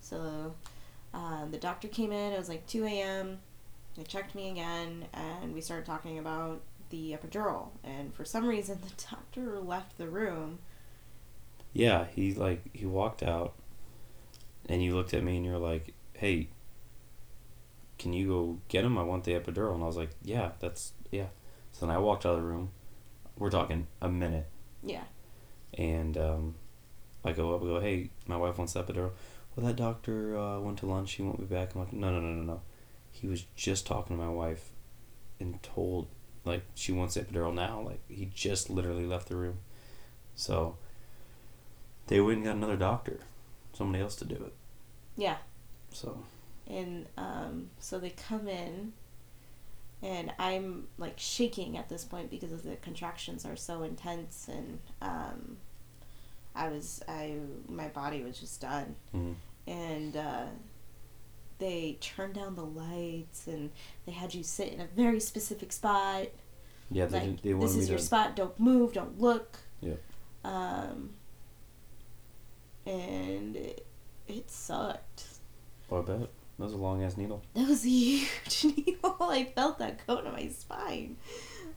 So, 0.00 0.54
uh, 1.12 1.46
the 1.46 1.58
doctor 1.58 1.88
came 1.88 2.12
in. 2.12 2.32
It 2.32 2.38
was 2.38 2.48
like 2.48 2.66
two 2.66 2.84
a.m. 2.84 3.40
They 3.96 4.02
checked 4.04 4.34
me 4.34 4.50
again, 4.50 5.06
and 5.14 5.54
we 5.54 5.60
started 5.60 5.86
talking 5.86 6.18
about 6.18 6.60
the 6.90 7.12
epidural. 7.12 7.68
And 7.82 8.14
for 8.14 8.24
some 8.24 8.46
reason, 8.46 8.78
the 8.86 9.04
doctor 9.10 9.58
left 9.58 9.96
the 9.98 10.08
room. 10.08 10.58
Yeah, 11.72 12.06
he 12.14 12.34
like 12.34 12.60
he 12.74 12.86
walked 12.86 13.22
out, 13.22 13.54
and 14.68 14.82
you 14.82 14.94
looked 14.94 15.14
at 15.14 15.22
me 15.22 15.36
and 15.36 15.44
you're 15.44 15.58
like, 15.58 15.94
"Hey, 16.14 16.48
can 17.98 18.12
you 18.12 18.28
go 18.28 18.58
get 18.68 18.84
him? 18.84 18.96
I 18.98 19.02
want 19.02 19.24
the 19.24 19.32
epidural." 19.32 19.74
And 19.74 19.82
I 19.82 19.86
was 19.86 19.96
like, 19.96 20.10
"Yeah, 20.22 20.52
that's 20.60 20.92
yeah." 21.10 21.26
So 21.72 21.86
then 21.86 21.94
I 21.94 21.98
walked 21.98 22.24
out 22.24 22.34
of 22.34 22.40
the 22.40 22.46
room. 22.46 22.70
We're 23.38 23.50
talking 23.50 23.86
a 24.00 24.08
minute, 24.08 24.46
Yeah. 24.82 25.04
and 25.74 26.16
um, 26.16 26.54
I 27.22 27.32
go 27.32 27.54
up 27.54 27.60
and 27.60 27.68
go, 27.70 27.80
"Hey, 27.80 28.10
my 28.26 28.36
wife 28.38 28.56
wants 28.56 28.72
the 28.72 28.82
epidural." 28.82 29.10
Well, 29.54 29.66
that 29.66 29.76
doctor 29.76 30.38
uh, 30.38 30.60
went 30.60 30.78
to 30.78 30.86
lunch. 30.86 31.12
He 31.12 31.22
won't 31.22 31.38
be 31.40 31.44
back. 31.44 31.74
I'm 31.74 31.80
like, 31.82 31.92
"No, 31.92 32.10
no, 32.10 32.20
no, 32.20 32.28
no, 32.30 32.42
no." 32.42 32.60
He 33.20 33.26
was 33.26 33.44
just 33.56 33.86
talking 33.86 34.16
to 34.16 34.22
my 34.22 34.28
wife, 34.30 34.70
and 35.40 35.62
told 35.62 36.08
like 36.44 36.62
she 36.74 36.92
wants 36.92 37.16
epidural 37.16 37.52
now. 37.54 37.80
Like 37.80 38.00
he 38.08 38.26
just 38.34 38.70
literally 38.70 39.06
left 39.06 39.28
the 39.28 39.36
room, 39.36 39.58
so 40.34 40.76
they 42.08 42.20
went 42.20 42.38
and 42.38 42.46
got 42.46 42.56
another 42.56 42.76
doctor, 42.76 43.20
somebody 43.72 44.02
else 44.02 44.16
to 44.16 44.24
do 44.24 44.34
it. 44.36 44.52
Yeah. 45.16 45.36
So 45.92 46.22
And 46.68 47.06
um, 47.16 47.70
so 47.78 47.98
they 47.98 48.10
come 48.10 48.46
in, 48.48 48.92
and 50.02 50.32
I'm 50.38 50.88
like 50.98 51.14
shaking 51.18 51.76
at 51.78 51.88
this 51.88 52.04
point 52.04 52.30
because 52.30 52.52
of 52.52 52.62
the 52.62 52.76
contractions 52.76 53.44
are 53.46 53.56
so 53.56 53.82
intense 53.82 54.48
and 54.52 54.78
um, 55.00 55.56
I 56.54 56.68
was 56.68 57.02
I 57.08 57.36
my 57.68 57.88
body 57.88 58.22
was 58.22 58.38
just 58.38 58.60
done 58.60 58.94
Mhm. 59.14 59.34
and 59.66 60.16
uh, 60.16 60.44
they 61.58 61.96
turned 62.00 62.34
down 62.34 62.54
the 62.56 62.64
lights 62.64 63.46
and 63.46 63.70
they 64.04 64.12
had 64.12 64.34
you 64.34 64.42
sit 64.42 64.72
in 64.72 64.80
a 64.80 64.86
very 64.86 65.20
specific 65.20 65.72
spot 65.72 66.26
Yeah, 66.90 67.06
they, 67.06 67.18
like 67.18 67.42
didn't, 67.42 67.42
they 67.42 67.52
this 67.66 67.76
is 67.76 67.88
your 67.88 67.98
to. 67.98 68.04
spot 68.04 68.36
don't 68.36 68.58
move 68.60 68.92
don't 68.92 69.20
look 69.20 69.58
Yep. 69.80 70.00
um 70.44 71.10
and 72.86 73.56
it, 73.56 73.86
it 74.28 74.50
sucked 74.50 75.24
Oh, 75.90 75.98
I 75.98 76.02
bet. 76.02 76.18
That 76.58 76.64
was 76.64 76.72
a 76.72 76.76
long 76.78 77.04
ass 77.04 77.16
needle. 77.16 77.42
that 77.54 77.68
was 77.68 77.84
a 77.84 77.88
huge 77.88 78.64
needle 78.76 79.16
i 79.20 79.44
felt 79.54 79.78
that 79.78 80.04
go 80.06 80.20
to 80.20 80.30
my 80.30 80.48
spine 80.48 81.16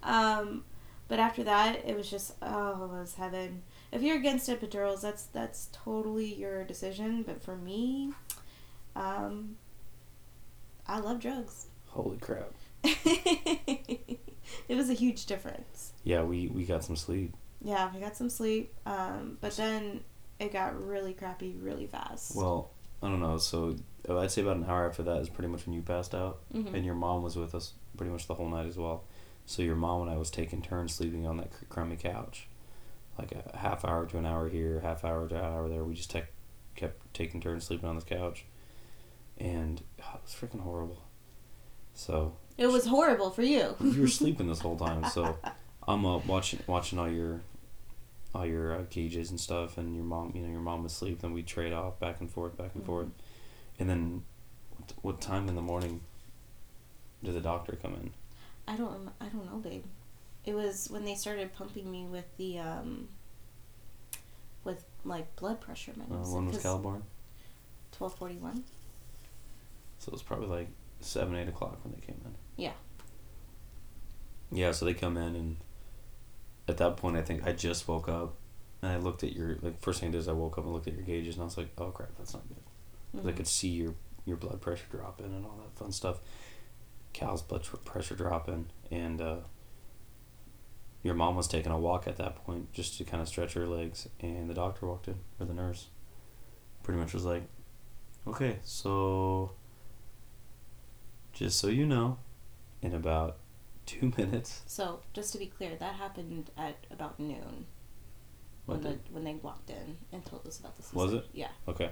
um 0.04 0.64
but 1.08 1.20
after 1.20 1.44
that 1.44 1.84
it 1.88 1.96
was 1.96 2.10
just 2.10 2.34
oh 2.42 2.86
it 2.86 3.00
was 3.00 3.16
heaven 3.16 3.62
if 3.92 4.02
you're 4.02 4.16
against 4.18 4.50
epidurals 4.50 5.02
that's 5.02 5.24
that's 5.26 5.70
totally 5.72 6.34
your 6.34 6.64
decision 6.64 7.24
but 7.24 7.42
for 7.44 7.56
me 7.58 8.12
um 8.96 9.56
i 10.90 11.00
love 11.00 11.20
drugs 11.20 11.68
Holy 11.88 12.18
crap. 12.18 12.52
it 12.84 14.20
was 14.70 14.90
a 14.90 14.94
huge 14.94 15.26
difference 15.26 15.94
Yeah, 16.04 16.24
we, 16.24 16.48
we 16.48 16.66
got 16.66 16.84
some 16.84 16.96
sleep. 16.96 17.34
Yeah, 17.62 17.90
we 17.94 18.00
got 18.00 18.16
some 18.16 18.30
sleep, 18.30 18.74
um, 18.86 19.38
but 19.42 19.56
then 19.58 20.02
it 20.40 20.54
got 20.54 20.82
really 20.88 21.14
crappy 21.14 21.56
really 21.62 21.88
fast. 21.88 22.36
Well, 22.36 22.70
I 23.04 23.08
don't 23.10 23.20
know. 23.20 23.38
So 23.38 23.76
I'd 24.10 24.32
say 24.32 24.42
about 24.44 24.58
an 24.58 24.66
hour 24.66 24.88
after 24.88 25.04
that 25.04 25.18
is 25.18 25.30
pretty 25.30 25.50
much 25.50 25.66
when 25.66 25.74
you 25.76 25.82
passed 25.82 26.16
out, 26.16 26.40
Mhm. 26.54 26.74
and 26.74 26.86
your 26.86 26.96
mom 26.96 27.22
was 27.24 27.36
with 27.36 27.54
us 27.56 27.74
pretty 27.98 28.12
much 28.14 28.28
the 28.28 28.36
whole 28.36 28.48
night 28.50 28.66
as 28.68 28.78
well. 28.78 29.04
So 29.46 29.62
your 29.62 29.76
mom 29.76 30.04
and 30.04 30.12
I 30.12 30.18
was 30.18 30.30
taking 30.32 30.62
turns 30.62 30.94
sleeping 30.94 31.26
on 31.28 31.38
that 31.38 31.50
crummy 31.70 31.98
couch, 31.98 32.48
like 33.18 33.32
a 33.34 33.58
half 33.58 33.84
hour 33.84 34.06
to 34.06 34.18
an 34.18 34.26
hour 34.26 34.48
here, 34.48 34.80
half 34.82 35.04
hour 35.04 35.28
to 35.28 35.36
an 35.36 35.44
hour 35.44 35.68
there. 35.68 35.84
We 35.84 35.96
just 35.96 36.12
tech 36.12 36.32
kept 36.76 37.14
taking 37.14 37.42
turns 37.42 37.66
sleeping 37.66 37.90
on 37.90 37.96
this 37.96 38.06
couch, 38.06 38.46
and 39.40 39.82
God, 39.98 40.16
it 40.16 40.22
was 40.24 40.34
freaking 40.34 40.62
horrible. 40.62 41.02
So 41.94 42.34
it 42.58 42.68
was 42.68 42.86
horrible 42.86 43.30
for 43.32 43.42
you. 43.44 43.76
you 43.82 44.02
were 44.02 44.08
sleeping 44.22 44.48
this 44.48 44.60
whole 44.60 44.78
time. 44.78 45.06
So 45.06 45.38
I'm 45.88 46.06
uh, 46.06 46.18
watching 46.20 46.60
watching 46.68 47.00
all 47.00 47.10
your 47.10 47.42
all 48.36 48.46
your 48.46 48.76
uh, 48.76 48.82
gauges 48.90 49.32
and 49.32 49.40
stuff, 49.40 49.78
and 49.78 49.96
your 49.96 50.04
mom, 50.06 50.32
you 50.36 50.42
know, 50.44 50.50
your 50.52 50.62
mom 50.62 50.84
was 50.84 50.92
asleep. 50.94 51.22
Then 51.22 51.34
we 51.34 51.42
trade 51.44 51.74
off 51.74 52.00
back 52.00 52.20
and 52.20 52.30
forth, 52.30 52.58
back 52.58 52.72
and 52.76 52.84
Mhm. 52.84 52.88
forth, 52.88 53.08
and 53.80 53.90
then 53.90 54.24
what, 54.78 54.94
what 55.02 55.22
time 55.22 55.48
in 55.50 55.56
the 55.56 55.62
morning 55.62 56.02
did 57.24 57.34
the 57.34 57.42
doctor 57.42 57.76
come 57.82 57.96
in? 57.96 58.12
I 58.68 58.76
don't. 58.78 59.10
I 59.20 59.26
don't 59.26 59.46
know, 59.52 59.58
babe. 59.58 59.84
It 60.46 60.54
was 60.54 60.88
when 60.90 61.04
they 61.06 61.16
started 61.16 61.54
pumping 61.54 61.90
me 61.92 62.06
with 62.06 62.26
the 62.38 62.60
um. 62.60 63.08
With 64.64 64.84
like 65.06 65.36
blood 65.38 65.60
pressure 65.62 65.94
Uh, 65.96 66.00
medicine. 66.14 66.36
when 66.36 66.48
was 66.48 66.62
Cal 66.62 66.78
born? 66.80 67.04
Twelve 67.92 68.14
forty 68.16 68.36
one. 68.36 68.64
So 70.00 70.10
it 70.10 70.14
was 70.14 70.24
probably 70.24 70.48
like 70.48 70.68
seven, 71.02 71.36
eight 71.36 71.48
o'clock 71.48 71.84
when 71.84 71.94
they 71.94 72.00
came 72.06 72.20
in. 72.26 72.36
Yeah. 72.58 72.72
Yeah, 74.52 74.72
so 74.72 74.86
they 74.86 74.94
come 74.96 75.16
in, 75.18 75.36
and 75.36 75.58
at 76.68 76.78
that 76.78 76.98
point, 76.98 77.16
I 77.18 77.22
think 77.22 77.46
I 77.46 77.52
just 77.54 77.88
woke 77.88 78.10
up, 78.10 78.36
and 78.82 78.92
I 78.92 78.98
looked 78.98 79.24
at 79.24 79.34
your 79.34 79.58
like 79.62 79.80
first 79.82 80.00
thing 80.00 80.10
I 80.10 80.12
did 80.14 80.18
is 80.20 80.28
I 80.28 80.32
woke 80.34 80.58
up 80.58 80.64
and 80.64 80.74
looked 80.74 80.88
at 80.88 80.94
your 80.94 81.04
gauges, 81.04 81.36
and 81.36 81.42
I 81.44 81.46
was 81.46 81.58
like, 81.58 81.70
oh 81.78 81.92
crap, 81.92 82.10
that's 82.18 82.34
not 82.34 82.48
good. 82.48 82.58
'Cause 83.16 83.28
I 83.28 83.32
could 83.32 83.48
see 83.48 83.70
your 83.70 83.94
your 84.26 84.38
blood 84.38 84.62
pressure 84.62 84.86
dropping 84.92 85.28
and 85.28 85.46
all 85.46 85.58
that 85.58 85.78
fun 85.78 85.92
stuff. 85.92 86.20
Cal's 87.14 87.42
blood 87.42 87.64
pressure 87.86 88.16
dropping, 88.16 88.68
and 88.92 89.22
uh, 89.22 89.38
your 91.04 91.16
mom 91.16 91.36
was 91.36 91.48
taking 91.48 91.72
a 91.72 91.78
walk 91.80 92.08
at 92.08 92.18
that 92.18 92.36
point 92.46 92.72
just 92.74 92.98
to 92.98 93.04
kind 93.04 93.22
of 93.22 93.28
stretch 93.28 93.54
her 93.54 93.66
legs, 93.68 94.08
and 94.20 94.50
the 94.50 94.54
doctor 94.54 94.86
walked 94.88 95.08
in 95.08 95.16
or 95.40 95.46
the 95.46 95.54
nurse. 95.54 95.88
Pretty 96.84 97.00
much 97.00 97.14
was 97.14 97.26
like, 97.26 97.44
okay, 98.28 98.58
so 98.64 99.52
just 101.40 101.58
so 101.60 101.68
you 101.68 101.86
know, 101.86 102.18
in 102.82 102.94
about 102.94 103.38
two 103.86 104.12
minutes, 104.18 104.62
So 104.68 105.00
just 105.14 105.32
to 105.34 105.40
be 105.40 105.46
clear, 105.48 105.76
that 105.76 105.96
happened 105.96 106.52
at 106.58 106.76
about 106.92 107.20
noon. 107.20 107.66
what 108.66 108.82
When 108.82 108.84
the, 108.84 109.00
when 109.12 109.24
they 109.24 109.34
walked 109.36 109.70
in 109.70 109.98
and 110.12 110.26
told 110.26 110.46
us 110.46 110.60
about 110.60 110.76
this. 110.78 110.94
Was 110.94 111.14
it? 111.14 111.26
Yeah. 111.34 111.48
okay. 111.68 111.92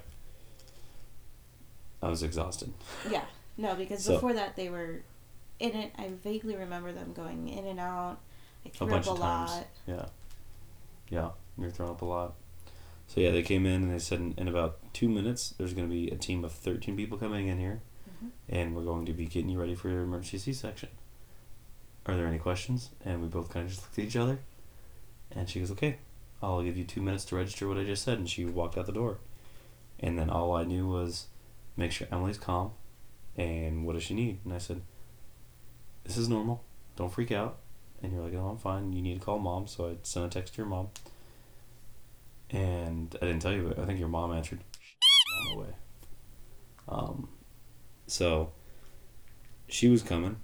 I 2.02 2.10
was 2.10 2.24
exhausted. 2.24 2.74
Yeah. 3.10 3.24
No, 3.58 3.74
because 3.76 4.04
So- 4.04 4.14
before 4.16 4.34
that 4.34 4.56
they 4.56 4.70
were 4.70 5.02
in 5.60 5.72
it. 5.72 5.92
I 5.98 6.10
vaguely 6.24 6.56
remember 6.56 6.92
them 6.92 7.14
going 7.14 7.48
in 7.50 7.66
and 7.66 7.80
out. 7.80 8.20
I 8.66 8.70
a 8.70 8.72
threw 8.72 8.88
bunch 8.88 9.08
up 9.08 9.12
a 9.12 9.14
of 9.14 9.20
lot. 9.20 9.48
times. 9.48 9.66
Yeah, 9.88 10.06
yeah, 11.10 11.30
you're 11.58 11.72
throwing 11.72 11.92
up 11.94 12.02
a 12.04 12.06
lot. 12.06 12.36
So 13.08 13.22
yeah, 13.22 13.32
they 13.32 13.42
came 13.42 13.66
in 13.66 13.82
and 13.84 13.92
they 13.92 13.98
said 13.98 14.20
in, 14.20 14.36
in 14.38 14.48
about 14.48 14.78
two 14.94 15.10
minutes 15.10 15.56
there's 15.58 15.74
going 15.74 15.88
to 15.88 15.92
be 15.92 16.10
a 16.12 16.16
team 16.16 16.44
of 16.46 16.52
thirteen 16.52 16.96
people 16.96 17.18
coming 17.18 17.48
in 17.48 17.58
here, 17.58 17.82
And 18.50 18.76
we're 18.76 18.84
going 18.84 19.06
to 19.06 19.14
be 19.14 19.26
getting 19.26 19.50
you 19.50 19.60
ready 19.60 19.76
for 19.76 19.90
your 19.90 20.04
emergency 20.04 20.38
C-section. 20.38 20.90
Are 22.06 22.16
there 22.16 22.28
any 22.28 22.40
questions? 22.40 22.90
And 23.04 23.22
we 23.22 23.28
both 23.28 23.50
kind 23.50 23.66
of 23.66 23.72
just 23.72 23.84
looked 23.84 24.00
at 24.00 24.06
each 24.06 24.16
other, 24.16 24.40
and 25.32 25.50
she 25.50 25.60
goes, 25.60 25.72
"Okay, 25.72 25.98
I'll 26.42 26.64
give 26.64 26.78
you 26.78 26.84
two 26.84 27.02
minutes 27.02 27.26
to 27.26 27.36
register 27.36 27.68
what 27.68 27.78
I 27.78 27.84
just 27.84 28.04
said." 28.04 28.18
And 28.18 28.30
she 28.30 28.46
walked 28.46 28.78
out 28.78 28.86
the 28.86 28.94
door, 28.94 29.20
and 30.00 30.18
then 30.18 30.30
all 30.30 30.56
I 30.56 30.64
knew 30.64 30.88
was, 30.88 31.28
make 31.76 31.92
sure 31.92 32.08
Emily's 32.12 32.38
calm, 32.38 32.72
and 33.36 33.86
what 33.86 33.94
does 33.94 34.04
she 34.04 34.14
need? 34.14 34.40
And 34.46 34.54
I 34.54 34.58
said, 34.58 34.82
"This 36.06 36.18
is 36.18 36.30
normal. 36.30 36.64
Don't 36.96 37.12
freak 37.12 37.32
out." 37.32 37.58
And 38.02 38.14
you're 38.14 38.22
like, 38.22 38.34
oh, 38.36 38.50
I'm 38.50 38.58
fine. 38.58 38.94
You 38.94 39.02
need 39.02 39.20
to 39.20 39.26
call 39.26 39.40
mom. 39.40 39.68
So 39.68 39.90
I 39.90 39.96
sent 40.04 40.26
a 40.26 40.30
text 40.30 40.54
to 40.54 40.58
your 40.60 40.68
mom. 40.68 40.90
And 42.50 43.16
I 43.22 43.26
didn't 43.26 43.42
tell 43.42 43.54
you, 43.54 43.68
but 43.68 43.80
I 43.80 43.86
think 43.86 44.00
your 44.00 44.08
mom 44.08 44.32
answered 44.32 44.60
mom 45.50 45.58
away. 45.58 45.74
Um, 46.88 47.30
so 48.08 48.52
she 49.68 49.88
was 49.88 50.02
coming, 50.02 50.38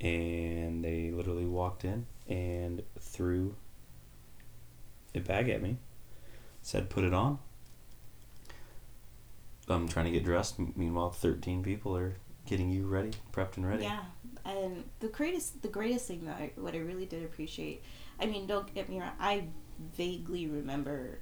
and 0.00 0.84
they 0.84 1.10
literally 1.10 1.46
walked 1.46 1.84
in 1.84 2.06
and 2.28 2.82
threw 2.98 3.56
a 5.14 5.20
bag 5.20 5.48
at 5.48 5.60
me, 5.60 5.76
said, 6.62 6.88
put 6.88 7.04
it 7.04 7.12
on. 7.12 7.38
I'm 9.68 9.88
trying 9.88 10.06
to 10.06 10.10
get 10.10 10.24
dressed. 10.24 10.58
Meanwhile, 10.76 11.10
13 11.10 11.62
people 11.62 11.96
are 11.96 12.16
getting 12.46 12.70
you 12.70 12.86
ready, 12.86 13.12
prepped 13.32 13.56
and 13.56 13.68
ready. 13.68 13.84
Yeah, 13.84 14.00
and 14.44 14.84
the 14.98 15.08
greatest 15.08 15.62
the 15.62 15.68
greatest 15.68 16.08
thing 16.08 16.24
that 16.24 16.36
I, 16.36 16.50
what 16.56 16.74
I 16.74 16.78
really 16.78 17.06
did 17.06 17.24
appreciate. 17.24 17.82
I 18.18 18.26
mean, 18.26 18.46
don't 18.46 18.72
get 18.74 18.88
me 18.88 19.00
wrong. 19.00 19.12
I 19.20 19.44
vaguely 19.96 20.46
remember, 20.46 21.20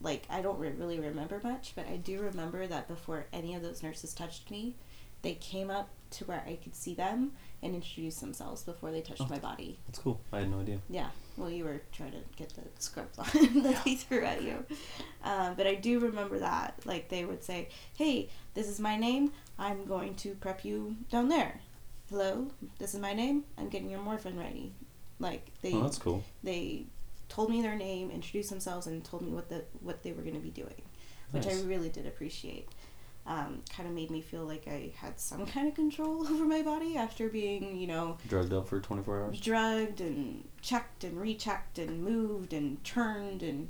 like 0.00 0.24
I 0.30 0.42
don't 0.42 0.58
re- 0.58 0.70
really 0.70 1.00
remember 1.00 1.40
much, 1.42 1.72
but 1.74 1.86
I 1.88 1.96
do 1.96 2.20
remember 2.20 2.66
that 2.66 2.88
before 2.88 3.26
any 3.32 3.54
of 3.54 3.62
those 3.62 3.82
nurses 3.82 4.12
touched 4.14 4.50
me, 4.50 4.76
they 5.22 5.34
came 5.34 5.70
up 5.70 5.88
to 6.10 6.24
where 6.26 6.42
I 6.46 6.56
could 6.56 6.74
see 6.74 6.94
them 6.94 7.32
and 7.62 7.74
introduced 7.74 8.20
themselves 8.20 8.64
before 8.64 8.90
they 8.90 9.00
touched 9.00 9.22
Oh. 9.22 9.28
my 9.30 9.38
body. 9.38 9.78
That's 9.86 9.98
cool. 9.98 10.20
I 10.32 10.40
had 10.40 10.50
no 10.50 10.60
idea. 10.60 10.78
Yeah, 10.90 11.08
well, 11.36 11.48
you 11.48 11.64
were 11.64 11.80
trying 11.92 12.10
to 12.12 12.18
get 12.36 12.50
the 12.50 12.62
scrubs 12.80 13.18
on 13.18 13.26
that 13.62 13.82
they 13.84 13.94
threw 13.94 14.24
at 14.24 14.42
you. 14.42 14.64
Um, 15.24 15.54
but 15.54 15.66
I 15.66 15.76
do 15.76 16.00
remember 16.00 16.38
that. 16.40 16.74
Like, 16.84 17.08
they 17.08 17.24
would 17.24 17.42
say, 17.44 17.68
hey, 17.96 18.28
this 18.54 18.68
is 18.68 18.78
my 18.80 18.96
name. 18.96 19.32
I'm 19.58 19.86
going 19.86 20.16
to 20.16 20.34
prep 20.34 20.64
you 20.64 20.96
down 21.10 21.28
there. 21.28 21.60
Hello, 22.10 22.48
this 22.78 22.92
is 22.94 23.00
my 23.00 23.14
name. 23.14 23.44
I'm 23.56 23.68
getting 23.70 23.88
your 23.88 24.00
morphine 24.00 24.36
ready. 24.38 24.72
Like, 25.18 25.46
they 25.62 25.72
Oh, 25.72 25.82
that's 25.82 25.98
cool. 25.98 26.22
they 26.42 26.86
told 27.32 27.50
me 27.50 27.62
their 27.62 27.74
name, 27.76 28.10
introduced 28.10 28.50
themselves, 28.50 28.86
and 28.86 29.04
told 29.04 29.22
me 29.22 29.30
what 29.32 29.48
the 29.48 29.64
what 29.80 30.02
they 30.02 30.12
were 30.12 30.22
going 30.22 30.34
to 30.34 30.40
be 30.40 30.50
doing, 30.50 30.82
which 31.30 31.46
Nice. 31.46 31.62
I 31.62 31.66
really 31.66 31.88
did 31.88 32.06
appreciate. 32.06 32.68
Um, 33.24 33.62
kind 33.76 33.88
of 33.88 33.94
made 33.94 34.10
me 34.10 34.20
feel 34.20 34.44
like 34.44 34.66
I 34.66 34.92
had 34.96 35.20
some 35.20 35.46
kind 35.46 35.68
of 35.68 35.74
control 35.76 36.26
over 36.32 36.44
my 36.44 36.62
body 36.62 36.96
after 36.96 37.28
being, 37.28 37.76
you 37.76 37.86
know, 37.86 38.18
Drugged 38.28 38.52
up 38.52 38.66
for 38.68 38.80
24 38.80 39.22
hours? 39.22 39.40
drugged 39.40 40.00
and 40.00 40.42
checked 40.60 41.04
and 41.04 41.20
rechecked 41.20 41.78
and 41.78 42.02
moved 42.02 42.52
and 42.52 42.82
turned 42.82 43.44
and 43.44 43.68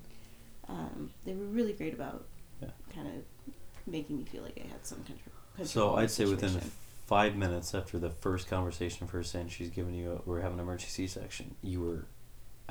um, 0.68 1.10
they 1.26 1.34
were 1.34 1.44
really 1.44 1.74
great 1.74 1.92
about 1.92 2.24
Yeah. 2.62 2.70
kind 2.94 3.08
of 3.08 3.54
making 3.86 4.16
me 4.16 4.24
feel 4.24 4.42
like 4.42 4.58
I 4.64 4.66
had 4.68 4.86
some 4.86 5.04
control. 5.04 5.34
control 5.56 5.66
So 5.66 5.96
I'd 5.96 6.10
say 6.10 6.24
within 6.24 6.58
five 7.06 7.36
minutes 7.36 7.74
after 7.74 7.98
the 7.98 8.08
first 8.08 8.48
conversation 8.48 9.04
of 9.04 9.10
her 9.10 9.22
saying 9.22 9.48
she's 9.48 9.68
giving 9.68 9.92
you, 9.94 10.12
a, 10.12 10.20
we're 10.28 10.40
having 10.40 10.58
an 10.60 10.64
emergency 10.64 11.06
C-section, 11.06 11.56
you 11.62 11.82
were 11.82 12.06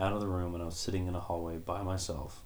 out 0.01 0.13
of 0.13 0.19
the 0.19 0.27
room 0.27 0.53
and 0.53 0.63
I 0.63 0.65
was 0.65 0.77
sitting 0.77 1.07
in 1.07 1.15
a 1.15 1.19
hallway 1.19 1.57
by 1.57 1.83
myself 1.83 2.43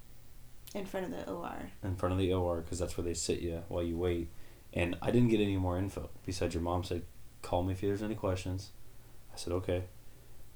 in 0.73 0.85
front 0.85 1.05
of 1.05 1.11
the 1.11 1.31
OR. 1.31 1.71
in 1.83 1.95
front 1.95 2.13
of 2.13 2.19
the 2.19 2.33
OR 2.33 2.61
because 2.61 2.79
that's 2.79 2.97
where 2.97 3.05
they 3.05 3.13
sit 3.13 3.39
you 3.39 3.63
while 3.69 3.83
you 3.83 3.97
wait. 3.97 4.29
And 4.73 4.97
I 5.01 5.09
didn't 5.09 5.29
get 5.29 5.39
any 5.39 5.57
more 5.57 5.77
info 5.77 6.09
besides 6.25 6.53
your 6.53 6.63
mom 6.63 6.83
said, 6.83 7.03
call 7.41 7.63
me 7.63 7.73
if 7.73 7.81
there's 7.81 8.03
any 8.03 8.15
questions. 8.15 8.71
I 9.33 9.37
said, 9.37 9.53
okay. 9.53 9.85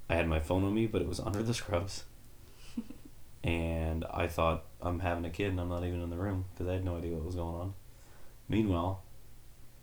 I 0.10 0.16
had 0.16 0.28
my 0.28 0.40
phone 0.40 0.64
on 0.66 0.74
me, 0.74 0.88
but 0.88 1.02
it 1.02 1.08
was 1.08 1.20
under 1.20 1.42
the 1.42 1.54
scrubs. 1.54 2.04
and 3.44 4.04
I 4.12 4.28
thought, 4.28 4.66
I'm 4.82 5.00
having 5.00 5.24
a 5.24 5.30
kid 5.30 5.52
and 5.52 5.60
I'm 5.60 5.70
not 5.70 5.86
even 5.86 6.02
in 6.02 6.10
the 6.10 6.18
room 6.18 6.46
because 6.52 6.68
I 6.68 6.74
had 6.74 6.84
no 6.84 6.98
idea 6.98 7.14
what 7.14 7.26
was 7.26 7.36
going 7.36 7.56
on. 7.56 7.74
Meanwhile, 8.50 9.04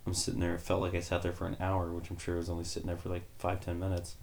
I'm 0.07 0.15
sitting 0.15 0.41
there. 0.41 0.55
It 0.55 0.61
felt 0.61 0.83
like 0.83 0.95
I 0.95 1.01
sat 1.01 1.23
there 1.23 1.33
for 1.33 1.47
an 1.47 1.57
hour, 1.61 1.93
which 1.93 2.11
I'm 2.11 2.19
sure 2.19 2.35
I 2.35 2.39
was 2.39 2.51
only 2.51 2.65
sitting 2.65 2.89
there 2.89 2.97
for 2.97 3.09
like 3.09 3.25
five 3.39 3.61
ten 3.61 3.79
minutes. 3.79 4.17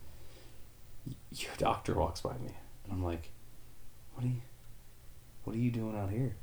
Your 1.31 1.51
doctor 1.57 1.95
walks 1.95 2.21
by 2.21 2.33
me, 2.37 2.51
and 2.83 2.93
I'm 2.93 3.03
like, 3.03 3.31
"What 4.13 4.23
are 4.25 4.27
you? 4.29 4.41
What 5.43 5.55
are 5.55 5.59
you 5.59 5.71
doing 5.71 5.97
out 5.97 6.09
here?" 6.09 6.35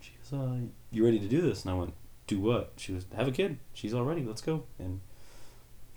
She 0.00 0.12
goes, 0.18 0.38
"Uh, 0.38 0.56
you 0.90 1.04
ready 1.04 1.18
to 1.20 1.28
do 1.28 1.40
this?" 1.40 1.62
And 1.62 1.70
I 1.70 1.74
went, 1.74 1.94
"Do 2.26 2.40
what?" 2.40 2.72
She 2.76 2.92
was, 2.92 3.06
"Have 3.16 3.28
a 3.28 3.32
kid. 3.32 3.58
She's 3.72 3.94
all 3.94 4.04
ready. 4.04 4.22
Let's 4.24 4.42
go." 4.42 4.64
And 4.78 5.00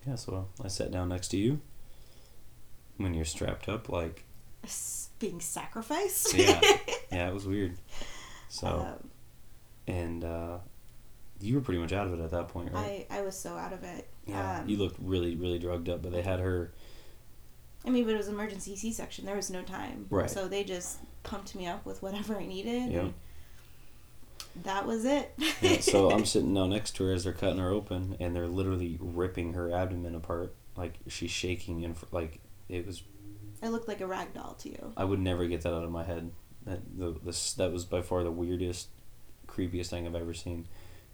yeah, 0.07 0.15
so 0.15 0.47
I 0.63 0.67
sat 0.67 0.91
down 0.91 1.09
next 1.09 1.29
to 1.29 1.37
you. 1.37 1.61
When 2.97 3.13
you're 3.13 3.25
strapped 3.25 3.67
up, 3.67 3.89
like 3.89 4.23
Being 5.19 5.39
sacrificed. 5.41 6.33
Yeah. 6.33 6.59
yeah, 7.11 7.27
it 7.27 7.33
was 7.33 7.45
weird. 7.45 7.77
So 8.49 8.67
Um, 8.67 9.09
and 9.87 10.23
uh, 10.23 10.57
you 11.41 11.55
were 11.55 11.61
pretty 11.61 11.79
much 11.79 11.91
out 11.93 12.07
of 12.07 12.13
it 12.19 12.23
at 12.23 12.31
that 12.31 12.47
point, 12.47 12.71
right? 12.71 13.05
I, 13.09 13.17
I 13.19 13.21
was 13.21 13.37
so 13.37 13.55
out 13.57 13.73
of 13.73 13.83
it. 13.83 14.07
yeah, 14.25 14.59
Um, 14.59 14.69
you 14.69 14.77
looked 14.77 14.97
really, 15.01 15.35
really 15.35 15.59
drugged 15.59 15.89
up, 15.89 16.01
but 16.01 16.11
they 16.11 16.21
had 16.21 16.39
her. 16.39 16.71
I 17.85 17.89
mean, 17.89 18.05
but 18.05 18.13
it 18.13 18.17
was 18.17 18.27
emergency 18.27 18.75
C 18.75 18.91
section. 18.91 19.25
There 19.25 19.35
was 19.35 19.49
no 19.49 19.61
time. 19.61 20.07
Right. 20.09 20.29
So 20.29 20.47
they 20.47 20.63
just 20.63 20.99
pumped 21.23 21.55
me 21.55 21.67
up 21.67 21.85
with 21.85 22.01
whatever 22.01 22.37
I 22.37 22.45
needed. 22.45 22.91
Yeah. 22.91 22.99
And 22.99 23.13
that 24.63 24.85
was 24.85 25.05
it. 25.05 25.33
Yeah, 25.61 25.79
so 25.81 26.11
I'm 26.11 26.25
sitting 26.25 26.53
now 26.53 26.65
next 26.65 26.95
to 26.95 27.05
her 27.05 27.13
as 27.13 27.25
they're 27.25 27.33
cutting 27.33 27.59
her 27.59 27.69
open, 27.69 28.15
and 28.19 28.35
they're 28.35 28.47
literally 28.47 28.97
ripping 28.99 29.53
her 29.53 29.71
abdomen 29.71 30.15
apart. 30.15 30.55
Like 30.75 30.95
she's 31.07 31.31
shaking, 31.31 31.83
and 31.83 31.95
like 32.11 32.39
it 32.69 32.85
was. 32.85 33.03
I 33.61 33.69
looked 33.69 33.87
like 33.87 34.01
a 34.01 34.07
rag 34.07 34.33
doll 34.33 34.55
to 34.59 34.69
you. 34.69 34.93
I 34.97 35.03
would 35.03 35.19
never 35.19 35.47
get 35.47 35.61
that 35.61 35.73
out 35.73 35.83
of 35.83 35.91
my 35.91 36.03
head. 36.03 36.31
That 36.65 36.79
the 36.97 37.15
this 37.23 37.53
that 37.53 37.71
was 37.71 37.85
by 37.85 38.01
far 38.01 38.23
the 38.23 38.31
weirdest, 38.31 38.89
creepiest 39.47 39.87
thing 39.87 40.07
I've 40.07 40.15
ever 40.15 40.33
seen. 40.33 40.67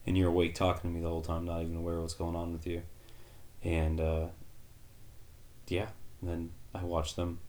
And 0.05 0.17
you're 0.17 0.29
awake 0.29 0.55
talking 0.55 0.89
to 0.89 0.95
me 0.95 1.01
the 1.01 1.09
whole 1.09 1.21
time, 1.21 1.45
not 1.45 1.61
even 1.61 1.75
aware 1.75 1.95
of 1.95 2.01
what's 2.01 2.15
going 2.15 2.35
on 2.35 2.53
with 2.53 2.65
you. 2.65 2.81
And 3.63 3.99
uh, 3.99 4.27
yeah, 5.67 5.89
and 6.21 6.29
then 6.29 6.49
I 6.73 6.83
watched 6.83 7.15
them 7.15 7.39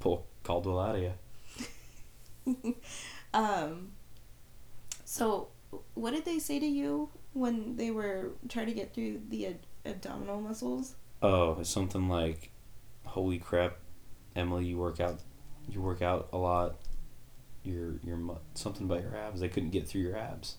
pull 0.00 0.26
Caldwell 0.42 0.80
out 0.80 0.96
of 0.96 1.02
you. 1.02 2.74
Um, 3.32 3.88
so, 5.04 5.48
what 5.94 6.12
did 6.12 6.24
they 6.24 6.38
say 6.38 6.60
to 6.60 6.66
you 6.66 7.08
when 7.32 7.74
they 7.76 7.90
were 7.90 8.30
trying 8.48 8.66
to 8.66 8.72
get 8.72 8.94
through 8.94 9.22
the 9.28 9.46
ad- 9.48 9.66
abdominal 9.84 10.40
muscles? 10.40 10.94
Oh, 11.20 11.56
it's 11.58 11.68
something 11.68 12.08
like, 12.08 12.50
"Holy 13.06 13.38
crap, 13.38 13.78
Emily, 14.36 14.66
you 14.66 14.76
work 14.78 15.00
out, 15.00 15.18
you 15.68 15.80
work 15.80 16.00
out 16.00 16.28
a 16.32 16.36
lot. 16.38 16.76
Your 17.64 17.94
your 18.04 18.16
mu- 18.18 18.36
something 18.54 18.84
about 18.86 19.02
your 19.02 19.16
abs. 19.16 19.40
They 19.40 19.48
couldn't 19.48 19.70
get 19.70 19.88
through 19.88 20.02
your 20.02 20.16
abs. 20.16 20.54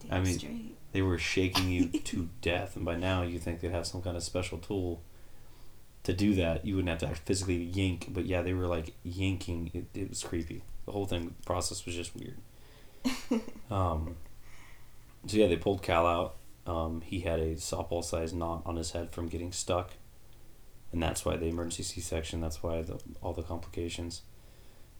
Damn 0.00 0.12
I 0.12 0.20
mean- 0.24 0.38
straight. 0.38 0.76
They 0.92 1.02
were 1.02 1.18
shaking 1.18 1.68
you 1.70 1.88
to 2.04 2.30
death, 2.40 2.76
and 2.76 2.84
by 2.86 2.96
now 2.96 3.22
you 3.22 3.38
think 3.38 3.60
they'd 3.60 3.70
have 3.72 3.86
some 3.86 4.00
kind 4.00 4.16
of 4.16 4.22
special 4.22 4.56
tool 4.56 5.02
to 6.10 6.16
do 6.16 6.34
that. 6.36 6.64
You 6.64 6.76
wouldn't 6.76 6.88
have 7.00 7.10
to 7.10 7.20
physically 7.20 7.56
yank, 7.56 8.08
but 8.10 8.26
yeah, 8.26 8.42
they 8.42 8.52
were 8.54 8.66
like 8.66 8.94
yanking. 9.02 9.70
It, 9.72 9.86
it 9.98 10.08
was 10.10 10.22
creepy. 10.22 10.62
The 10.86 10.92
whole 10.92 11.06
thing 11.06 11.34
process 11.46 11.84
was 11.86 11.94
just 11.94 12.12
weird. 12.16 12.38
Um, 13.70 14.16
so 15.26 15.36
yeah, 15.36 15.46
they 15.46 15.56
pulled 15.56 15.82
Cal 15.82 16.06
out. 16.06 16.34
Um, 16.66 17.02
he 17.02 17.20
had 17.20 17.38
a 17.38 17.54
softball 17.54 18.02
sized 18.04 18.34
knot 18.34 18.62
on 18.66 18.76
his 18.76 18.90
head 18.90 19.12
from 19.12 19.28
getting 19.28 19.52
stuck, 19.52 19.92
and 20.92 21.00
that's 21.02 21.24
why 21.24 21.36
the 21.36 21.46
emergency 21.46 21.82
C 21.84 22.00
section. 22.00 22.40
That's 22.40 22.62
why 22.62 22.82
the, 22.82 23.00
all 23.22 23.32
the 23.32 23.42
complications. 23.42 24.22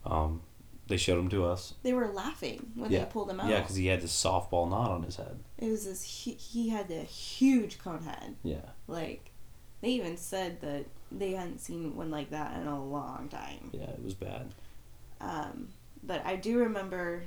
Um, 0.06 0.42
they 0.86 0.96
showed 0.96 1.18
him 1.18 1.28
to 1.30 1.44
us. 1.44 1.74
They 1.82 1.92
were 1.92 2.08
laughing 2.08 2.70
when 2.74 2.90
Yeah. 2.90 3.00
they 3.00 3.04
pulled 3.10 3.30
him 3.30 3.40
out. 3.40 3.48
Yeah, 3.48 3.60
because 3.60 3.76
he 3.76 3.86
had 3.88 4.00
this 4.00 4.12
softball 4.12 4.68
knot 4.70 4.90
on 4.90 5.02
his 5.02 5.16
head. 5.16 5.38
it 5.58 5.68
was 5.68 5.84
this. 5.84 6.02
He, 6.02 6.32
he 6.32 6.68
had 6.70 6.90
a 6.90 7.02
huge 7.02 7.78
cone 7.78 8.02
head. 8.04 8.36
Yeah, 8.42 8.70
Like, 8.88 9.30
they 9.82 9.88
even 9.90 10.16
said 10.16 10.60
that 10.62 10.86
they 11.12 11.32
hadn't 11.32 11.58
seen 11.60 11.96
one 11.96 12.10
like 12.10 12.30
that 12.30 12.60
in 12.60 12.66
a 12.66 12.84
long 12.84 13.28
time. 13.28 13.70
yeah, 13.72 13.90
it 13.90 14.02
was 14.02 14.14
bad. 14.14 14.52
Um, 15.20 15.68
but 16.02 16.24
I 16.24 16.36
do 16.36 16.58
remember 16.58 17.22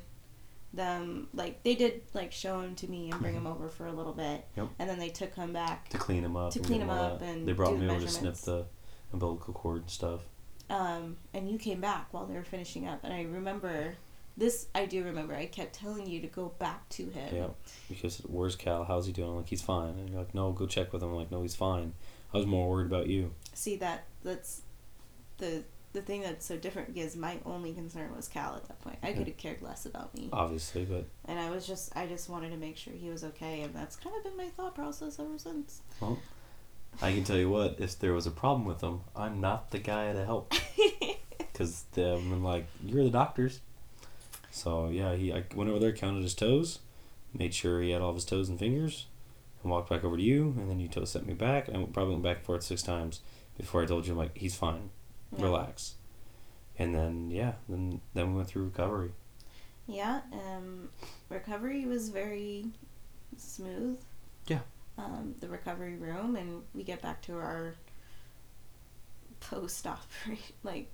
them 0.73 1.27
like 1.35 1.61
they 1.63 1.75
did 1.75 2.01
like 2.13 2.31
show 2.31 2.59
him 2.61 2.73
to 2.75 2.89
me 2.89 3.11
and 3.11 3.21
bring 3.21 3.35
him 3.35 3.45
over 3.45 3.69
for 3.69 3.85
a 3.85 3.91
little 3.91 4.13
bit, 4.13 4.43
Mm-hmm. 4.57 4.61
Yep. 4.61 4.69
and 4.79 4.89
then 4.89 4.99
they 4.99 5.09
took 5.09 5.35
him 5.35 5.53
back. 5.53 5.89
To 5.89 5.97
clean 5.97 6.23
him 6.23 6.35
up. 6.35 6.51
To 6.53 6.59
clean 6.59 6.81
him 6.81 6.89
up 6.89 7.19
that. 7.19 7.25
and 7.29 7.47
they 7.47 7.53
brought 7.53 7.77
me 7.77 7.87
over 7.89 7.99
to 7.99 8.07
snip 8.07 8.35
the 8.35 8.65
umbilical 9.11 9.53
cord 9.53 9.81
and 9.81 9.89
stuff. 9.91 10.21
Um, 10.69 11.17
and 11.33 11.49
you 11.51 11.59
came 11.59 11.79
back 11.81 12.07
while 12.11 12.25
they 12.25 12.33
were 12.33 12.43
finishing 12.43 12.87
up, 12.87 13.01
and 13.03 13.13
I 13.13 13.23
remember 13.23 13.93
this. 14.35 14.65
I 14.73 14.85
do 14.87 15.03
remember. 15.03 15.35
I 15.35 15.45
kept 15.45 15.73
telling 15.75 16.07
you 16.07 16.21
to 16.21 16.27
go 16.27 16.53
back 16.57 16.89
to 16.89 17.03
him. 17.09 17.35
Yeah, 17.35 17.47
because 17.89 18.17
where's 18.25 18.55
Cal? 18.55 18.83
How's 18.85 19.05
he 19.05 19.11
doing? 19.11 19.29
I'm 19.29 19.35
like 19.35 19.49
he's 19.49 19.61
fine, 19.61 19.89
and 19.99 20.09
you're 20.09 20.17
like, 20.19 20.33
no, 20.33 20.51
go 20.53 20.65
check 20.65 20.91
with 20.91 21.03
him. 21.03 21.09
I'm 21.09 21.15
like, 21.15 21.29
no, 21.31 21.43
he's 21.43 21.53
fine. 21.55 21.93
I 22.33 22.37
was 22.37 22.47
more 22.47 22.67
worried 22.67 22.87
about 22.87 23.05
you. 23.07 23.33
See 23.53 23.75
that 23.77 24.05
that's 24.23 24.61
the 25.37 25.63
the 25.93 26.01
thing 26.01 26.21
that's 26.21 26.45
so 26.45 26.57
different 26.57 26.93
because 26.93 27.15
my 27.15 27.37
only 27.45 27.71
concern 27.71 28.15
was 28.15 28.27
Cal 28.27 28.55
at 28.55 28.67
that 28.67 28.81
point. 28.81 28.97
I 29.03 29.13
could 29.13 29.27
have 29.27 29.37
cared 29.37 29.61
less 29.61 29.85
about 29.85 30.13
me, 30.15 30.29
Obviously, 30.33 30.85
but 30.85 31.05
and 31.25 31.39
I 31.39 31.51
was 31.51 31.67
just 31.67 31.95
I 31.95 32.07
just 32.07 32.29
wanted 32.29 32.49
to 32.49 32.57
make 32.57 32.77
sure 32.77 32.93
he 32.93 33.09
was 33.09 33.23
okay, 33.23 33.61
and 33.61 33.73
that's 33.75 33.95
kind 33.95 34.15
of 34.15 34.23
been 34.23 34.35
my 34.35 34.49
thought 34.49 34.75
process 34.75 35.19
ever 35.19 35.37
since. 35.37 35.81
Well, 36.01 36.19
I 37.01 37.11
can 37.11 37.23
tell 37.23 37.37
you 37.37 37.49
what, 37.49 37.75
if 37.79 37.99
there 37.99 38.13
was 38.13 38.25
a 38.27 38.31
problem 38.31 38.65
with 38.65 38.81
him, 38.81 39.01
I'm 39.15 39.39
not 39.39 39.71
the 39.71 39.79
guy 39.79 40.11
to 40.13 40.25
help. 40.25 40.53
Because 41.51 41.85
I'm 41.95 42.43
like, 42.43 42.65
you're 42.83 43.03
the 43.03 43.11
doctors. 43.11 43.59
So 44.49 44.89
yeah, 44.89 45.13
he 45.13 45.31
I 45.31 45.43
went 45.55 45.69
over 45.69 45.77
there, 45.77 45.91
counted 45.91 46.23
his 46.23 46.33
toes, 46.33 46.79
made 47.31 47.53
sure 47.53 47.79
he 47.79 47.91
had 47.91 48.01
all 48.01 48.09
of 48.09 48.15
his 48.15 48.25
toes 48.25 48.49
and 48.49 48.57
fingers, 48.57 49.05
and 49.61 49.71
walked 49.71 49.87
back 49.91 50.03
over 50.03 50.17
to 50.17 50.23
you, 50.23 50.55
and 50.57 50.67
then 50.67 50.79
you 50.79 50.87
toe 50.87 51.05
sent 51.05 51.27
me 51.27 51.35
back, 51.35 51.67
and 51.67 51.77
I 51.77 51.83
probably 51.85 52.13
went 52.13 52.23
back 52.23 52.37
and 52.37 52.45
forth 52.47 52.63
six 52.63 52.81
times 52.81 53.21
before 53.57 53.81
I 53.83 53.85
told 53.85 54.05
you, 54.07 54.13
I'm 54.13 54.17
like, 54.17 54.37
he's 54.37 54.55
fine, 54.55 54.89
Yeah. 55.35 55.43
relax. 55.43 55.95
And 56.79 56.93
then 56.95 57.29
yeah, 57.31 57.53
then 57.69 58.01
then 58.13 58.31
we 58.31 58.37
went 58.37 58.47
through 58.47 58.65
recovery. 58.65 59.11
Yeah, 59.87 60.21
um, 60.31 60.89
recovery 61.29 61.85
was 61.85 62.09
very 62.09 62.65
smooth. 63.37 63.99
Yeah. 64.47 64.59
Um, 64.97 65.35
the 65.39 65.47
recovery 65.49 65.95
room, 65.95 66.35
and 66.35 66.63
we 66.73 66.83
get 66.83 67.01
back 67.01 67.21
to 67.23 67.33
our 67.33 67.75
post 69.39 69.85
operate 69.85 70.39
like, 70.63 70.89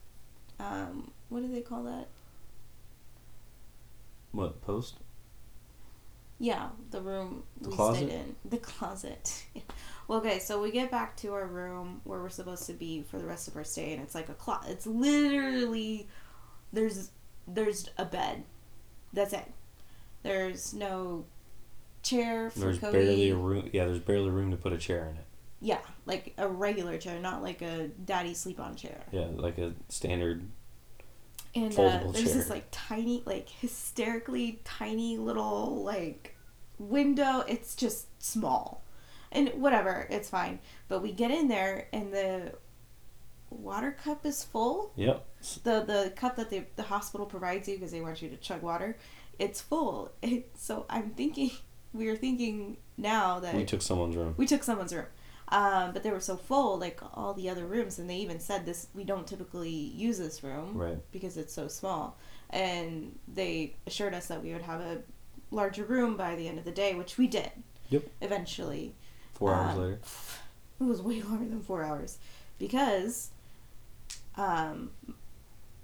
um, 0.59 1.11
what 1.29 1.41
do 1.41 1.47
they 1.51 1.61
call 1.61 1.83
that? 1.83 2.07
What 4.31 4.61
post? 4.61 4.95
Yeah, 6.39 6.69
the 6.91 7.01
room 7.01 7.43
The 7.61 7.69
we 7.69 7.75
closet? 7.75 7.97
stayed 7.97 8.09
in. 8.09 8.35
The 8.45 8.57
closet. 8.57 9.43
well, 10.09 10.17
okay, 10.17 10.39
so 10.39 10.59
we 10.59 10.71
get 10.71 10.89
back 10.89 11.15
to 11.17 11.33
our 11.33 11.45
room 11.45 12.01
where 12.03 12.19
we're 12.19 12.29
supposed 12.29 12.65
to 12.65 12.73
be 12.73 13.03
for 13.03 13.19
the 13.19 13.25
rest 13.25 13.47
of 13.47 13.55
our 13.55 13.63
stay, 13.63 13.93
and 13.93 14.01
it's 14.01 14.15
like 14.15 14.27
a 14.27 14.33
closet. 14.33 14.71
It's 14.71 14.87
literally 14.87 16.07
there's 16.73 17.11
there's 17.47 17.87
a 17.95 18.05
bed. 18.05 18.43
That's 19.13 19.33
it. 19.33 19.45
There's 20.23 20.73
no 20.73 21.25
chair 22.01 22.49
for 22.49 22.59
There's 22.59 22.79
Cody. 22.79 22.97
barely 22.97 23.29
a 23.29 23.35
room. 23.35 23.69
Yeah, 23.71 23.85
there's 23.85 23.99
barely 23.99 24.31
room 24.31 24.49
to 24.49 24.57
put 24.57 24.73
a 24.73 24.79
chair 24.79 25.05
in 25.11 25.17
it. 25.17 25.25
Yeah, 25.61 25.81
like 26.07 26.33
a 26.39 26.47
regular 26.47 26.97
chair, 26.97 27.19
not 27.19 27.43
like 27.43 27.61
a 27.61 27.89
daddy 28.03 28.33
sleep 28.33 28.59
on 28.59 28.75
chair. 28.75 29.03
Yeah, 29.11 29.27
like 29.35 29.59
a 29.59 29.73
standard. 29.89 30.43
And 31.53 31.71
uh, 31.73 31.99
there's 32.11 32.23
chair. 32.23 32.33
this 32.33 32.49
like 32.49 32.65
tiny, 32.71 33.21
like 33.27 33.47
hysterically 33.47 34.59
tiny 34.63 35.17
little 35.17 35.83
like 35.83 36.35
window. 36.79 37.43
It's 37.47 37.75
just 37.75 38.07
small, 38.23 38.83
and 39.31 39.49
whatever, 39.55 40.07
it's 40.09 40.29
fine. 40.29 40.59
But 40.87 41.01
we 41.01 41.11
get 41.11 41.31
in 41.31 41.47
there, 41.47 41.87
and 41.93 42.13
the 42.13 42.53
water 43.49 43.91
cup 44.03 44.25
is 44.25 44.43
full. 44.43 44.91
Yep. 44.95 45.25
The 45.63 45.81
the 45.81 46.13
cup 46.15 46.35
that 46.35 46.49
the 46.49 46.63
the 46.75 46.83
hospital 46.83 47.25
provides 47.25 47.67
you 47.67 47.75
because 47.75 47.91
they 47.91 48.01
want 48.01 48.21
you 48.21 48.29
to 48.29 48.37
chug 48.37 48.61
water, 48.61 48.97
it's 49.37 49.61
full. 49.61 50.11
It, 50.21 50.51
so 50.57 50.85
I'm 50.89 51.11
thinking, 51.11 51.51
we 51.93 52.07
are 52.09 52.15
thinking 52.17 52.77
now 52.97 53.39
that 53.39 53.55
We 53.55 53.65
took 53.65 53.81
someone's 53.81 54.15
room. 54.15 54.33
we 54.37 54.45
took 54.45 54.63
someone's 54.63 54.93
room. 54.93 55.05
Um, 55.51 55.93
but 55.93 56.03
they 56.03 56.11
were 56.11 56.19
so 56.19 56.37
full, 56.37 56.77
like 56.77 56.99
all 57.15 57.33
the 57.33 57.49
other 57.49 57.65
rooms, 57.65 57.97
and 57.97 58.07
they 58.07 58.17
even 58.17 58.39
said 58.39 58.67
this. 58.67 58.87
We 58.93 59.03
don't 59.03 59.25
typically 59.25 59.71
use 59.71 60.19
this 60.19 60.43
room 60.43 60.77
Right. 60.77 60.99
because 61.11 61.37
it's 61.37 61.53
so 61.55 61.67
small, 61.67 62.17
and 62.51 63.17
they 63.27 63.75
assured 63.87 64.13
us 64.13 64.27
that 64.27 64.43
we 64.43 64.53
would 64.53 64.61
have 64.61 64.79
a 64.79 64.99
larger 65.49 65.85
room 65.85 66.15
by 66.15 66.35
the 66.35 66.47
end 66.47 66.59
of 66.59 66.65
the 66.65 66.71
day, 66.71 66.93
which 66.93 67.17
we 67.17 67.25
did. 67.25 67.49
Yep. 67.89 68.03
Eventually, 68.21 68.93
Four 69.39 69.53
hours 69.55 69.75
Um, 69.77 69.81
later. 69.81 69.99
it 70.79 70.83
was 70.83 71.01
way 71.01 71.21
longer 71.23 71.45
than 71.49 71.61
four 71.61 71.83
hours, 71.83 72.17
because, 72.59 73.31
um, 74.35 74.91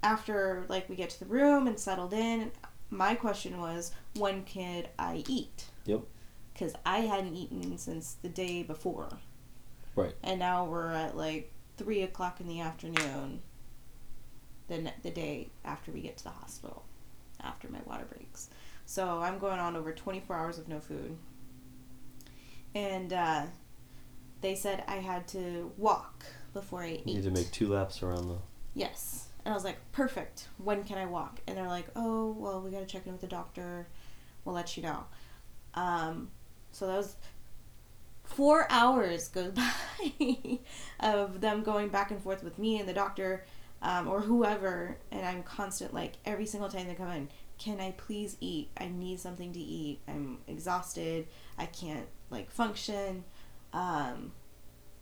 after 0.04 0.66
like 0.70 0.88
we 0.90 0.96
get 0.96 1.10
to 1.12 1.20
the 1.20 1.26
room 1.26 1.68
and 1.68 1.80
settled 1.80 2.14
in, 2.14 2.52
my 2.90 3.16
question 3.16 3.60
was, 3.60 3.92
when 4.16 4.44
could 4.46 4.90
I 5.00 5.24
eat? 5.28 5.66
Yep. 5.86 6.02
Because 6.54 6.74
I 6.86 7.00
hadn't 7.00 7.36
eaten 7.36 7.78
since 7.78 8.16
the 8.22 8.30
day 8.30 8.64
before. 8.64 9.10
Right. 9.96 10.14
And 10.24 10.40
now 10.40 10.66
we're 10.66 10.92
at 10.92 11.18
like 11.18 11.52
three 11.78 12.02
o'clock 12.04 12.40
in 12.40 12.48
the 12.48 12.62
afternoon. 12.62 13.42
The 14.68 14.92
the 15.04 15.12
day 15.12 15.50
after 15.64 15.92
we 15.92 16.02
get 16.02 16.18
to 16.18 16.24
the 16.24 16.30
hospital, 16.32 16.86
after 17.42 17.68
my 17.70 17.80
water 17.86 18.06
breaks, 18.06 18.50
so 18.88 19.20
I'm 19.22 19.38
going 19.38 19.60
on 19.60 19.76
over 19.76 19.92
24 19.92 20.36
hours 20.36 20.58
of 20.58 20.68
no 20.68 20.80
food. 20.80 21.18
And 22.76 23.14
uh, 23.14 23.44
they 24.42 24.54
said 24.54 24.84
I 24.88 24.98
had 24.98 25.28
to 25.30 25.72
walk 25.78 26.26
before 26.54 26.84
I 26.84 26.88
ate. 26.88 27.08
You 27.08 27.16
need 27.16 27.24
to 27.24 27.32
make 27.32 27.50
two 27.52 27.70
laps 27.70 28.04
around 28.04 28.28
the. 28.28 28.38
Yes. 28.76 29.30
And 29.44 29.54
I 29.54 29.56
was 29.56 29.64
like, 29.64 29.78
perfect. 29.92 30.50
When 30.58 30.84
can 30.84 30.98
I 30.98 31.06
walk? 31.06 31.40
And 31.48 31.58
they're 31.58 31.68
like, 31.68 31.88
oh, 31.96 32.36
well, 32.38 32.62
we 32.62 32.72
got 32.72 32.80
to 32.80 32.86
check 32.86 33.06
in 33.06 33.14
with 33.14 33.22
the 33.22 33.28
doctor. 33.28 33.88
We'll 34.44 34.56
let 34.56 34.76
you 34.76 34.84
know. 34.84 35.06
Um, 35.74 36.30
so 36.72 36.88
that 36.88 36.98
was 36.98 37.16
four 38.24 38.68
hours 38.70 39.28
goes 39.30 39.52
by 39.52 40.60
of 41.00 41.42
them 41.42 41.64
going 41.64 41.90
back 41.90 42.12
and 42.12 42.22
forth 42.22 42.44
with 42.44 42.58
me 42.58 42.80
and 42.80 42.90
the 42.90 42.94
doctor 42.94 43.46
um, 43.82 44.08
or 44.08 44.22
whoever. 44.22 44.98
And 45.12 45.26
I'm 45.26 45.44
constant, 45.44 45.94
like, 45.94 46.14
every 46.26 46.46
single 46.46 46.70
time 46.70 46.88
they 46.88 46.96
come 46.96 47.12
in, 47.12 47.30
can 47.58 47.80
I 47.80 47.92
please 47.92 48.36
eat? 48.42 48.70
I 48.78 48.88
need 48.88 49.20
something 49.20 49.54
to 49.54 49.60
eat. 49.60 50.02
I'm 50.08 50.40
exhausted. 50.48 51.28
I 51.58 51.68
can't, 51.68 52.08
like, 52.30 52.50
function. 52.50 53.24
Um, 53.74 54.32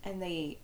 and 0.04 0.22
they 0.22 0.60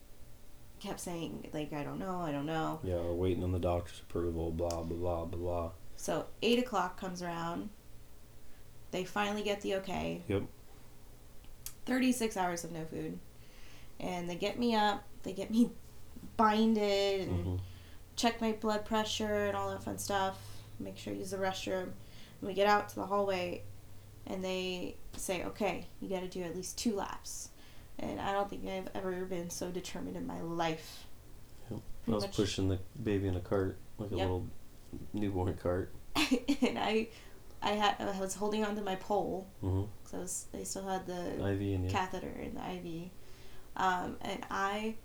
kept 0.80 1.00
saying 1.00 1.48
like 1.54 1.74
I 1.74 1.84
don't 1.84 2.00
know, 2.00 2.22
I 2.22 2.32
don't 2.32 2.46
know. 2.46 2.80
Yeah, 2.84 2.96
we're 2.96 3.14
waiting 3.14 3.44
on 3.44 3.52
the 3.52 3.60
doctor's 3.60 4.00
approval. 4.02 4.52
Blah 4.52 4.70
blah 4.70 4.98
blah 4.98 5.26
blah 5.26 5.40
blah. 5.40 5.72
So 5.98 6.26
eight 6.42 6.60
o'clock 6.60 7.00
comes 7.00 7.22
around. 7.22 7.70
They 8.92 9.04
finally 9.04 9.44
get 9.44 9.62
the 9.62 9.76
okay. 9.76 10.24
Yep. 10.28 10.44
Thirty 11.86 12.12
six 12.12 12.38
hours 12.38 12.64
of 12.64 12.72
no 12.72 12.86
food, 12.86 13.20
and 14.00 14.30
they 14.30 14.36
get 14.36 14.58
me 14.60 14.76
up. 14.76 15.04
They 15.24 15.34
get 15.34 15.52
me 15.52 15.72
binded 16.38 17.28
and 17.28 17.46
hmm 17.46 17.56
check 18.16 18.42
my 18.42 18.52
blood 18.52 18.84
pressure 18.84 19.46
and 19.46 19.56
all 19.56 19.70
that 19.70 19.82
fun 19.82 19.98
stuff. 19.98 20.38
Make 20.78 20.98
sure 20.98 21.14
I 21.14 21.16
use 21.16 21.32
the 21.32 21.38
restroom. 21.38 21.84
And 21.84 21.94
we 22.42 22.54
get 22.54 22.68
out 22.68 22.90
to 22.90 22.96
the 22.96 23.06
hallway, 23.06 23.64
and 24.30 24.44
they 24.44 24.96
say, 25.18 25.44
"Okay, 25.44 25.88
you 26.00 26.08
got 26.10 26.22
to 26.22 26.28
do 26.28 26.42
at 26.44 26.56
least 26.56 26.78
two 26.78 26.96
laps." 26.96 27.50
And 27.98 28.22
I 28.22 28.32
don't 28.32 28.50
think 28.50 28.66
I've 28.66 28.88
ever 28.96 29.26
been 29.26 29.50
so 29.50 29.70
determined 29.72 30.16
in 30.16 30.26
my 30.26 30.40
life. 30.42 31.06
Yep. 31.70 31.82
I 32.08 32.12
was 32.12 32.24
much- 32.24 32.36
pushing 32.38 32.70
the 32.70 32.80
baby 33.04 33.28
in 33.28 33.36
a 33.36 33.42
cart, 33.42 33.78
like 33.98 34.12
a 34.12 34.16
Yep. 34.16 34.22
little 34.24 34.46
newborn 35.14 35.54
cart. 35.58 35.92
and 36.16 36.80
I, 36.80 37.10
I 37.62 37.72
had 37.72 37.96
I 38.00 38.18
was 38.20 38.36
holding 38.36 38.64
onto 38.64 38.82
my 38.82 38.96
pole 38.96 39.48
because 39.62 40.14
I 40.14 40.18
was 40.18 40.46
I 40.54 40.64
still 40.64 40.88
had 40.88 41.06
the 41.06 41.34
IV 41.34 41.62
and 41.62 41.90
catheter 41.90 42.30
in 42.42 42.56
the 42.56 42.72
IV, 42.72 43.10
um, 43.76 44.16
and 44.22 44.46
I, 44.50 44.96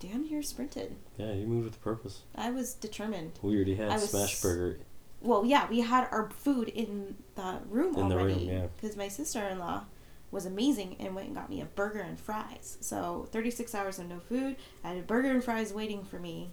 damn 0.00 0.24
near 0.24 0.42
sprinted. 0.42 0.96
Yeah, 1.18 1.32
you 1.34 1.46
moved 1.46 1.66
with 1.66 1.80
purpose. 1.82 2.22
I 2.34 2.50
was 2.50 2.72
determined. 2.74 3.32
We 3.42 3.56
already 3.56 3.74
had 3.74 3.90
I 3.90 3.94
was- 3.94 4.10
smash 4.10 4.40
burger. 4.40 4.78
Well, 5.20 5.44
yeah, 5.44 5.68
we 5.68 5.80
had 5.80 6.08
our 6.10 6.30
food 6.30 6.68
in 6.68 7.16
the 7.34 7.60
room 7.68 7.96
In 7.96 8.12
already 8.12 8.44
yeah. 8.44 8.66
because 8.76 8.96
my 8.96 9.08
sister-in-law 9.08 9.84
was 10.30 10.46
amazing 10.46 10.96
and 11.00 11.14
went 11.14 11.28
and 11.28 11.36
got 11.36 11.48
me 11.48 11.60
a 11.60 11.64
burger 11.64 12.00
and 12.00 12.18
fries. 12.18 12.78
So 12.80 13.28
36 13.32 13.74
hours 13.74 13.98
of 13.98 14.08
no 14.08 14.20
food. 14.20 14.56
I 14.84 14.88
had 14.88 14.98
a 14.98 15.02
burger 15.02 15.30
and 15.30 15.42
fries 15.42 15.72
waiting 15.72 16.04
for 16.04 16.18
me, 16.18 16.50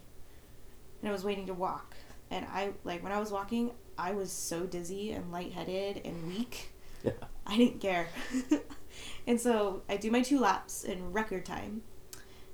and 1.02 1.10
I 1.10 1.12
was 1.12 1.24
waiting 1.24 1.48
to 1.48 1.54
walk. 1.54 1.96
And 2.32 2.46
I 2.52 2.72
like 2.84 3.04
when 3.04 3.12
I 3.12 3.20
was 3.20 3.32
walking, 3.32 3.72
I 3.98 4.14
was 4.14 4.32
so 4.32 4.66
dizzy 4.66 5.12
and 5.12 5.32
lightheaded 5.32 6.02
and 6.06 6.28
weak. 6.28 6.72
Yeah. 7.04 7.12
I 7.46 7.58
didn't 7.58 7.82
care. 7.82 8.08
and 9.28 9.40
so 9.40 9.82
I 9.90 9.98
do 9.98 10.10
my 10.10 10.22
two 10.22 10.40
laps 10.40 10.84
in 10.84 11.12
record 11.12 11.46
time. 11.46 11.82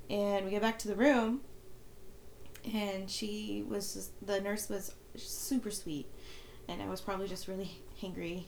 And 0.09 0.45
we 0.45 0.51
get 0.51 0.61
back 0.61 0.79
to 0.79 0.87
the 0.87 0.95
room. 0.95 1.41
And 2.73 3.09
she 3.09 3.63
was 3.67 3.93
just, 3.93 4.25
the 4.25 4.41
nurse 4.41 4.67
was 4.67 4.95
super 5.15 5.71
sweet. 5.71 6.07
And 6.67 6.81
I 6.81 6.87
was 6.87 7.01
probably 7.01 7.27
just 7.27 7.47
really 7.47 7.71
hangry 8.01 8.43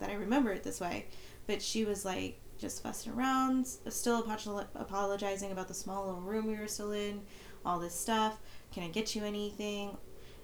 that 0.00 0.10
I 0.10 0.14
remember 0.14 0.50
it 0.52 0.62
this 0.62 0.80
way. 0.80 1.06
But 1.46 1.62
she 1.62 1.84
was 1.84 2.04
like 2.04 2.40
just 2.58 2.82
fussing 2.82 3.12
around, 3.12 3.66
still 3.66 4.24
apo- 4.28 4.66
apologizing 4.74 5.52
about 5.52 5.68
the 5.68 5.74
small 5.74 6.06
little 6.06 6.20
room 6.20 6.46
we 6.46 6.56
were 6.58 6.66
still 6.68 6.92
in, 6.92 7.20
all 7.64 7.78
this 7.78 7.94
stuff. 7.98 8.38
Can 8.72 8.82
I 8.82 8.88
get 8.88 9.14
you 9.14 9.24
anything? 9.24 9.96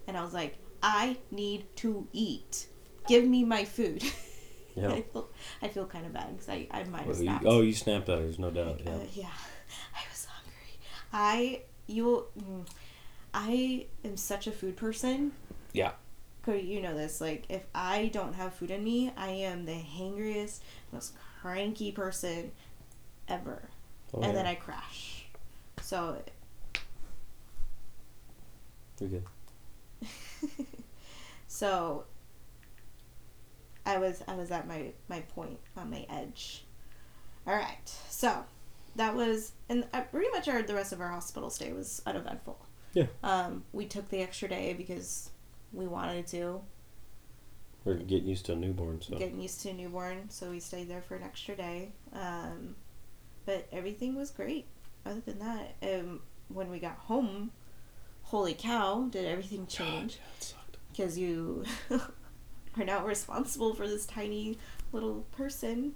And 0.06 0.16
I 0.16 0.22
was 0.22 0.32
like, 0.32 0.56
I 0.82 1.16
need 1.30 1.66
to 1.76 2.06
eat. 2.12 2.68
Give 3.08 3.24
me 3.24 3.44
my 3.44 3.64
food. 3.64 4.02
Yeah. 4.78 4.90
I 4.92 5.00
feel 5.00 5.30
I 5.62 5.68
feel 5.68 5.86
kind 5.86 6.04
of 6.04 6.12
bad 6.12 6.32
because 6.36 6.50
I 6.50 6.68
I 6.70 6.84
might 6.84 6.98
have 6.98 7.06
Well, 7.06 7.16
you- 7.16 7.22
snapped. 7.24 7.44
oh, 7.46 7.62
you 7.62 7.72
snapped 7.72 8.10
at 8.10 8.18
her, 8.18 8.24
there's 8.24 8.38
no 8.38 8.50
doubt. 8.50 8.82
Yeah. 8.84 8.90
Uh, 8.92 8.98
yeah, 9.14 9.28
I 9.94 10.00
was 10.12 10.26
hungry. 10.26 10.78
I 11.14 11.62
you, 11.86 12.26
mm, 12.38 12.66
I 13.32 13.86
am 14.04 14.18
such 14.18 14.46
a 14.46 14.52
food 14.52 14.76
person. 14.76 15.32
Yeah. 15.76 15.92
Cody, 16.42 16.60
you 16.62 16.80
know 16.80 16.94
this. 16.94 17.20
Like, 17.20 17.44
if 17.50 17.62
I 17.74 18.06
don't 18.12 18.32
have 18.34 18.54
food 18.54 18.70
in 18.70 18.82
me, 18.82 19.12
I 19.16 19.28
am 19.28 19.66
the 19.66 19.74
hangriest, 19.74 20.62
most 20.92 21.12
cranky 21.42 21.92
person 21.92 22.52
ever, 23.28 23.68
Oh, 24.14 24.18
and 24.20 24.26
yeah. 24.28 24.32
then 24.32 24.46
I 24.46 24.54
crash. 24.54 25.26
So, 25.82 26.22
You're 29.00 29.10
good. 29.10 29.24
so 31.48 32.04
I 33.84 33.98
was 33.98 34.22
I 34.26 34.34
was 34.34 34.50
at 34.50 34.66
my 34.66 34.92
my 35.08 35.20
point 35.20 35.58
on 35.76 35.90
my 35.90 36.06
edge. 36.08 36.64
All 37.46 37.54
right, 37.54 37.88
so 38.08 38.44
that 38.94 39.14
was 39.14 39.52
and 39.68 39.84
pretty 40.10 40.30
much 40.32 40.48
our 40.48 40.62
the 40.62 40.74
rest 40.74 40.92
of 40.92 41.00
our 41.00 41.08
hospital 41.10 41.50
stay 41.50 41.72
was 41.72 42.00
uneventful. 42.06 42.58
Yeah. 42.94 43.06
Um, 43.22 43.64
we 43.72 43.84
took 43.86 44.08
the 44.08 44.22
extra 44.22 44.48
day 44.48 44.72
because 44.72 45.30
we 45.72 45.86
wanted 45.86 46.26
to 46.28 46.60
We're 47.84 47.94
getting 47.94 48.28
used 48.28 48.46
to 48.46 48.52
a 48.52 48.56
newborn, 48.56 49.00
so. 49.02 49.16
getting 49.16 49.40
used 49.40 49.60
to 49.62 49.70
a 49.70 49.72
newborn, 49.72 50.30
so 50.30 50.50
we 50.50 50.60
stayed 50.60 50.88
there 50.88 51.02
for 51.02 51.16
an 51.16 51.22
extra 51.22 51.54
day. 51.56 51.92
Um, 52.12 52.76
but 53.44 53.68
everything 53.72 54.16
was 54.16 54.30
great. 54.30 54.66
Other 55.04 55.20
than 55.20 55.38
that, 55.38 55.76
um, 55.82 56.20
when 56.48 56.68
we 56.70 56.78
got 56.80 56.96
home, 56.96 57.52
holy 58.22 58.54
cow, 58.54 59.06
did 59.10 59.24
everything 59.24 59.66
change? 59.66 60.18
yeah, 60.40 60.56
because 60.90 61.18
you 61.18 61.64
are 61.90 62.84
now 62.84 63.04
responsible 63.04 63.74
for 63.74 63.86
this 63.86 64.06
tiny 64.06 64.58
little 64.92 65.24
person 65.32 65.94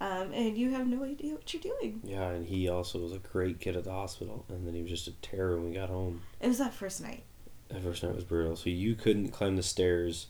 um, 0.00 0.32
and 0.32 0.58
you 0.58 0.70
have 0.70 0.86
no 0.86 1.04
idea 1.04 1.34
what 1.34 1.52
you're 1.54 1.62
doing 1.62 2.00
Yeah, 2.04 2.28
and 2.30 2.46
he 2.46 2.68
also 2.68 2.98
was 2.98 3.12
a 3.12 3.18
great 3.18 3.60
kid 3.60 3.76
at 3.76 3.84
the 3.84 3.92
hospital, 3.92 4.44
and 4.48 4.66
then 4.66 4.74
he 4.74 4.82
was 4.82 4.90
just 4.90 5.08
a 5.08 5.12
terror 5.12 5.56
when 5.56 5.70
we 5.70 5.74
got 5.74 5.88
home. 5.88 6.20
it 6.40 6.48
was 6.48 6.58
that 6.58 6.74
first 6.74 7.00
night 7.00 7.22
That 7.68 7.82
first 7.82 8.02
night 8.02 8.14
was 8.14 8.24
brutal. 8.24 8.56
So 8.56 8.70
you 8.70 8.94
couldn't 8.94 9.28
climb 9.30 9.56
the 9.56 9.62
stairs 9.62 10.28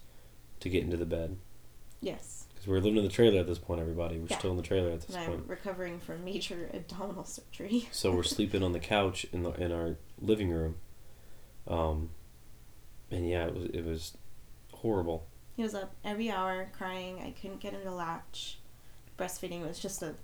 to 0.61 0.69
get 0.69 0.83
into 0.85 0.97
the 0.97 1.05
bed. 1.07 1.37
yes 2.01 2.47
Because 2.55 2.67
we 2.69 2.75
are 2.77 2.81
living 2.81 2.97
in 2.99 3.05
the 3.05 3.11
trailer 3.11 3.41
at 3.41 3.47
this 3.47 3.59
point, 3.59 3.81
everybody. 3.81 4.19
We're 4.19 4.29
Yeah. 4.29 4.39
still 4.39 4.51
in 4.53 4.57
the 4.57 4.63
trailer 4.63 4.91
at 4.91 5.03
this 5.03 5.15
and 5.15 5.27
point. 5.27 5.41
i'm 5.43 5.47
recovering 5.49 6.01
from 6.01 6.25
major 6.25 6.71
abdominal 6.75 7.25
surgery 7.25 7.89
So 7.91 8.13
we're 8.15 8.23
sleeping 8.23 8.63
on 8.63 8.73
the 8.73 8.81
couch 8.81 9.27
in 9.33 9.43
the 9.43 9.51
in 9.53 9.73
our 9.73 9.97
living 10.21 10.51
room. 10.51 10.77
Um, 11.67 12.11
and 13.11 13.29
yeah, 13.29 13.47
it 13.47 13.55
was 13.55 13.65
it 13.67 13.85
was 13.85 14.17
horrible. 14.73 15.27
he 15.57 15.63
was 15.63 15.75
up 15.75 15.95
every 16.05 16.31
hour 16.31 16.71
crying 16.77 17.21
i 17.21 17.31
couldn't 17.31 17.61
get 17.61 17.73
him 17.73 17.81
to 17.83 17.91
latch 17.91 18.59
breastfeeding 19.19 19.67
was 19.67 19.79
just 19.79 20.03
a 20.03 20.15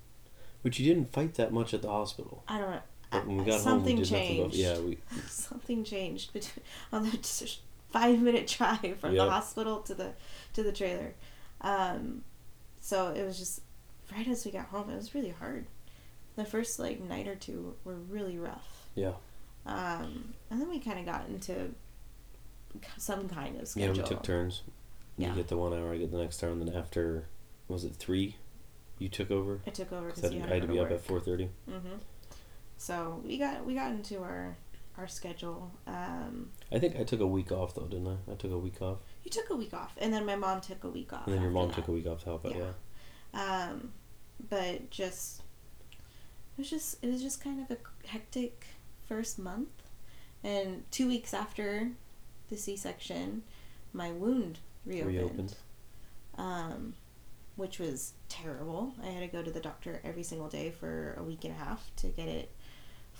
Which 0.62 0.78
you 0.78 0.92
didn't 0.92 1.12
fight 1.12 1.34
that 1.34 1.52
much 1.52 1.72
at 1.72 1.80
the 1.82 1.88
hospital. 1.88 2.44
i 2.48 2.58
don't 2.58 2.82
when 3.12 3.36
we 3.38 3.44
got 3.44 3.60
something 3.60 3.96
home, 3.96 4.02
we 4.02 4.04
changed 4.08 4.56
yeah. 4.56 4.78
We 4.78 4.98
something 5.28 5.84
changed 5.84 6.32
between 6.32 6.64
on 6.92 7.04
the 7.04 7.56
five 7.90 8.20
minute 8.20 8.46
drive 8.46 8.98
from 9.00 9.14
Yep. 9.14 9.24
the 9.26 9.30
hospital 9.30 9.80
to 9.80 9.94
the 9.94 10.12
to 10.54 10.62
the 10.62 10.72
trailer 10.72 11.14
um 11.62 12.22
so 12.80 13.08
it 13.08 13.24
was 13.24 13.36
just 13.38 13.60
right 14.16 14.26
as 14.28 14.44
we 14.44 14.52
got 14.52 14.66
home 14.66 14.88
it 14.90 14.96
was 14.96 15.14
really 15.14 15.30
hard 15.30 15.66
the 16.36 16.44
first 16.44 16.78
like 16.78 17.00
night 17.00 17.26
or 17.26 17.34
two 17.34 17.74
were 17.84 17.96
really 17.96 18.38
rough 18.38 18.86
yeah 18.94 19.12
um 19.66 20.32
and 20.50 20.60
then 20.60 20.68
we 20.70 20.78
kind 20.78 20.98
of 21.00 21.04
got 21.04 21.28
into 21.28 21.74
some 22.96 23.28
kind 23.28 23.60
of 23.60 23.66
schedule. 23.68 23.96
yeah 23.96 24.02
we 24.02 24.08
took 24.08 24.22
turns. 24.22 24.62
You 25.18 25.26
Yeah. 25.26 25.34
get 25.34 25.48
the 25.48 25.56
one 25.56 25.74
hour, 25.74 25.92
I 25.92 25.98
get 25.98 26.10
the 26.12 26.16
next 26.18 26.42
hour, 26.42 26.50
and 26.50 26.62
then 26.66 26.74
after 26.74 27.26
was 27.68 27.84
it 27.84 27.94
three? 27.96 28.36
You 28.98 29.08
took 29.08 29.30
over. 29.30 29.60
i 29.66 29.70
took 29.70 29.92
over 29.92 30.08
'Cause 30.10 30.16
because 30.20 30.30
I, 30.30 30.34
you 30.34 30.40
had- 30.40 30.48
had 30.48 30.56
I 30.56 30.60
had 30.60 30.68
to 30.68 30.72
be 30.74 30.78
up 30.80 30.90
at 30.90 31.00
four 31.04 31.20
thirty. 31.20 31.50
hmm 31.68 31.76
so 32.80 33.20
we 33.26 33.36
got 33.36 33.66
we 33.66 33.74
got 33.74 33.90
into 33.92 34.22
our 34.22 34.56
our 34.96 35.06
schedule 35.06 35.70
um 35.86 36.48
I 36.72 36.78
think 36.78 36.96
I 36.96 37.04
took 37.04 37.20
a 37.20 37.26
week 37.26 37.52
off 37.52 37.74
though, 37.74 37.86
didn't 37.86 38.08
I? 38.08 38.32
I 38.32 38.34
took 38.36 38.52
a 38.52 38.58
week 38.58 38.80
off, 38.80 38.98
you 39.22 39.30
took 39.30 39.50
a 39.50 39.54
week 39.54 39.74
off 39.74 39.92
and 39.98 40.10
then 40.14 40.24
my 40.24 40.34
mom 40.34 40.62
took 40.62 40.82
a 40.84 40.88
week 40.88 41.12
off 41.12 41.26
and 41.26 41.34
then 41.34 41.42
your 41.42 41.50
mom 41.50 41.68
that. 41.68 41.76
took 41.76 41.88
a 41.88 41.92
week 41.92 42.06
off 42.06 42.20
to 42.20 42.24
help 42.24 42.46
out. 42.46 42.56
Yeah. 42.56 42.70
Yeah. 43.34 43.68
um, 43.70 43.92
but 44.48 44.88
just 44.90 45.42
it 46.56 46.58
was 46.62 46.70
just 46.70 47.04
it 47.04 47.10
was 47.10 47.20
just 47.20 47.44
kind 47.44 47.60
of 47.60 47.70
a 47.70 48.08
hectic 48.08 48.64
first 49.06 49.38
month 49.38 49.68
and 50.42 50.84
two 50.90 51.06
weeks 51.06 51.34
after 51.34 51.90
the 52.48 52.56
c-section 52.56 53.42
my 53.92 54.10
wound 54.10 54.58
reopened, 54.86 55.14
Reopened. 55.16 55.56
Um, 56.38 56.94
which 57.56 57.78
was 57.78 58.14
terrible 58.30 58.94
i 59.02 59.06
had 59.08 59.20
to 59.20 59.26
go 59.26 59.42
to 59.42 59.50
the 59.50 59.60
doctor 59.60 60.00
every 60.02 60.22
single 60.22 60.48
day 60.48 60.70
for 60.70 61.14
a 61.18 61.22
week 61.22 61.44
and 61.44 61.52
a 61.52 61.58
half 61.58 61.90
to 61.96 62.06
get 62.08 62.26
it 62.28 62.50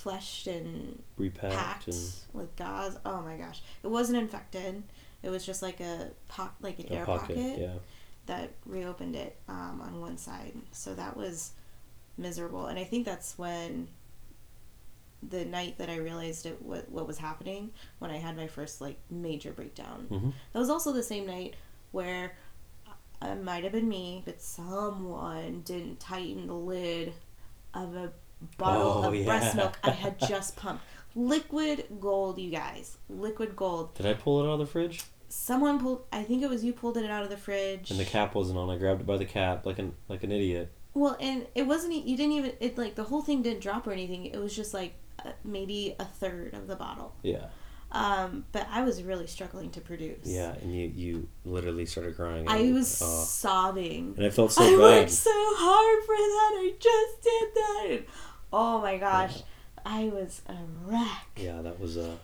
fleshed 0.02 0.46
and 0.46 1.02
Repacked 1.16 1.54
packed 1.54 1.88
and 1.88 2.12
with 2.32 2.54
gauze 2.56 2.96
oh 3.04 3.20
my 3.20 3.36
gosh 3.36 3.60
it 3.82 3.88
wasn't 3.88 4.18
infected 4.18 4.82
it 5.22 5.28
was 5.30 5.44
just 5.44 5.62
like 5.62 5.80
a 5.80 6.10
pock 6.28 6.54
like 6.60 6.78
an 6.78 6.86
a 6.90 6.92
air 6.92 7.04
pocket. 7.04 7.36
pocket 7.36 7.58
Yeah. 7.60 7.74
that 8.26 8.52
reopened 8.64 9.16
it 9.16 9.36
um, 9.48 9.80
on 9.84 10.00
one 10.00 10.16
side. 10.16 10.54
So 10.72 10.94
that 10.94 11.16
was 11.16 11.52
miserable. 12.16 12.66
And 12.66 12.78
I 12.78 12.84
think 12.84 13.04
that's 13.04 13.36
when 13.36 13.88
the 15.28 15.44
night 15.44 15.76
that 15.78 15.90
I 15.90 15.96
realized 15.96 16.46
it 16.46 16.62
what 16.62 16.90
what 16.90 17.06
was 17.06 17.18
happening 17.18 17.70
when 17.98 18.10
I 18.10 18.16
had 18.16 18.36
my 18.36 18.46
first 18.46 18.80
like 18.80 18.98
major 19.10 19.52
breakdown. 19.52 20.06
Mhm. 20.10 20.32
That 20.52 20.58
was 20.58 20.70
also 20.70 20.92
the 20.92 21.02
same 21.02 21.26
night 21.26 21.54
where 21.92 22.36
uh, 23.22 23.26
it 23.28 23.42
might 23.44 23.64
have 23.64 23.72
been 23.72 23.88
me, 23.88 24.22
but 24.24 24.40
someone 24.40 25.60
didn't 25.66 26.00
tighten 26.00 26.46
the 26.46 26.54
lid 26.54 27.12
of 27.74 27.94
a 27.94 28.12
bottle 28.58 29.02
Oh, 29.04 29.08
of 29.08 29.14
yeah. 29.14 29.24
breast 29.24 29.56
milk 29.56 29.78
I 29.82 29.90
had 29.90 30.18
just 30.28 30.56
pumped. 30.56 30.84
Liquid 31.14 31.84
gold, 32.00 32.38
you 32.38 32.50
guys. 32.50 32.98
Liquid 33.08 33.56
gold. 33.56 33.94
Did 33.94 34.06
I 34.06 34.14
pull 34.14 34.42
it 34.44 34.48
out 34.48 34.54
of 34.54 34.58
the 34.60 34.66
fridge? 34.66 35.02
Someone 35.28 35.80
pulled. 35.80 36.04
I 36.12 36.22
think 36.22 36.42
it 36.42 36.50
was 36.50 36.64
you 36.64 36.72
pulled 36.72 36.96
it 36.96 37.10
out 37.10 37.22
of 37.22 37.30
the 37.30 37.36
fridge. 37.36 37.90
And 37.90 37.98
the 38.00 38.04
cap 38.04 38.34
wasn't 38.34 38.58
on. 38.58 38.70
I 38.70 38.76
grabbed 38.78 39.00
it 39.00 39.06
by 39.06 39.16
the 39.16 39.24
cap 39.24 39.66
like 39.66 39.78
an 39.78 39.94
like 40.08 40.22
an 40.22 40.32
idiot. 40.32 40.72
Well, 40.94 41.16
and 41.20 41.46
it 41.54 41.66
wasn't. 41.66 41.94
You 41.94 42.16
didn't 42.16 42.32
even. 42.32 42.52
It 42.60 42.76
like 42.78 42.94
the 42.96 43.04
whole 43.04 43.22
thing 43.22 43.42
didn't 43.42 43.60
drop 43.60 43.86
or 43.86 43.92
anything. 43.92 44.26
It 44.26 44.38
was 44.38 44.54
just 44.54 44.74
like 44.74 44.94
uh, 45.24 45.30
maybe 45.44 45.94
a 45.98 46.04
third 46.04 46.54
of 46.54 46.66
the 46.66 46.76
bottle. 46.76 47.14
Yeah. 47.22 47.46
Um, 47.92 48.44
but 48.52 48.68
I 48.70 48.82
was 48.82 49.02
really 49.02 49.26
struggling 49.26 49.70
to 49.70 49.80
produce. 49.80 50.26
Yeah, 50.26 50.54
and 50.62 50.74
you 50.74 50.92
you 50.94 51.28
literally 51.44 51.86
started 51.86 52.16
crying. 52.16 52.48
I 52.48 52.70
was 52.72 53.00
oh. 53.02 53.24
sobbing. 53.24 54.14
and 54.16 54.26
I 54.26 54.30
felt 54.30 54.52
so 54.52 54.62
good. 54.62 54.74
I 54.74 54.76
bad. 54.76 55.00
worked 55.00 55.10
so 55.10 55.30
hard 55.34 56.04
for 56.04 56.16
that. 56.16 56.52
I 56.60 56.72
just 56.78 57.22
did 57.22 57.54
that. 57.54 58.14
Oh 58.52 58.80
my 58.80 58.98
gosh, 58.98 59.36
Yeah. 59.38 59.42
I 59.86 60.04
was 60.08 60.42
a 60.46 60.56
wreck. 60.84 61.28
Yeah, 61.36 61.62
that 61.62 61.78
was 61.80 61.96
uh 61.96 62.16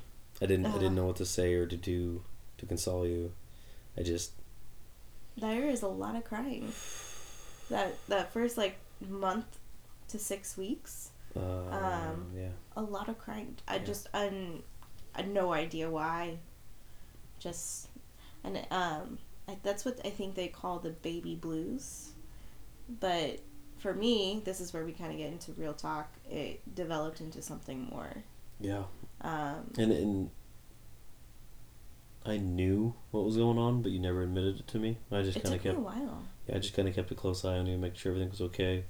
I 0.42 0.46
didn't 0.46 0.66
I 0.66 0.72
didn't 0.74 0.94
know 0.94 1.06
what 1.06 1.16
to 1.16 1.26
say 1.26 1.54
or 1.54 1.66
to 1.66 1.76
do 1.76 2.22
to 2.58 2.66
console 2.66 3.06
you. 3.06 3.32
I 3.96 4.02
just 4.02 4.32
There 5.36 5.68
is 5.68 5.82
a 5.82 5.88
lot 5.88 6.16
of 6.16 6.24
crying. 6.24 6.72
That 7.70 7.94
that 8.08 8.32
first 8.32 8.56
like 8.58 8.76
month 9.08 9.58
to 10.08 10.18
six 10.18 10.56
weeks, 10.56 11.10
uh 11.36 11.40
Um, 11.70 12.32
yeah. 12.36 12.52
a 12.76 12.82
lot 12.82 13.08
of 13.08 13.18
crying. 13.18 13.56
I 13.68 13.76
Yeah. 13.76 13.84
just 13.84 14.08
un, 14.14 14.62
I 15.14 15.22
had 15.22 15.30
no 15.30 15.52
idea 15.52 15.88
why. 15.90 16.38
Just 17.38 17.88
and 18.44 18.64
um, 18.70 19.18
I, 19.48 19.56
that's 19.62 19.84
what 19.84 20.00
I 20.04 20.10
think 20.10 20.34
they 20.34 20.48
call 20.48 20.78
the 20.78 20.90
baby 20.90 21.34
blues. 21.34 22.10
But 22.88 23.40
for 23.78 23.92
me, 23.94 24.42
this 24.44 24.60
is 24.60 24.72
where 24.72 24.84
we 24.84 24.92
kind 24.92 25.12
of 25.12 25.18
get 25.18 25.30
into 25.32 25.52
real 25.52 25.74
talk. 25.74 26.10
It 26.30 26.60
developed 26.74 27.20
into 27.20 27.42
something 27.42 27.84
more. 27.90 28.22
Yeah. 28.60 28.84
Um, 29.20 29.70
And 29.78 29.92
and 29.92 30.30
I 32.24 32.38
knew 32.38 32.94
what 33.12 33.24
was 33.24 33.36
going 33.36 33.58
on, 33.58 33.82
but 33.82 33.92
you 33.92 34.00
never 34.00 34.22
admitted 34.22 34.58
it 34.60 34.66
to 34.68 34.78
me. 34.78 34.98
I 35.12 35.22
just 35.22 35.40
kind 35.42 35.54
of 35.54 35.62
kept 35.62 35.76
a 35.76 35.80
while. 35.80 36.22
yeah, 36.48 36.56
I 36.56 36.58
just 36.58 36.74
kind 36.74 36.88
of 36.88 36.94
kept 36.94 37.10
a 37.12 37.14
close 37.14 37.44
eye 37.44 37.56
on 37.58 37.66
you, 37.66 37.74
to 37.76 37.80
make 37.80 37.96
sure 37.96 38.12
everything 38.12 38.30
was 38.30 38.40
okay. 38.40 38.84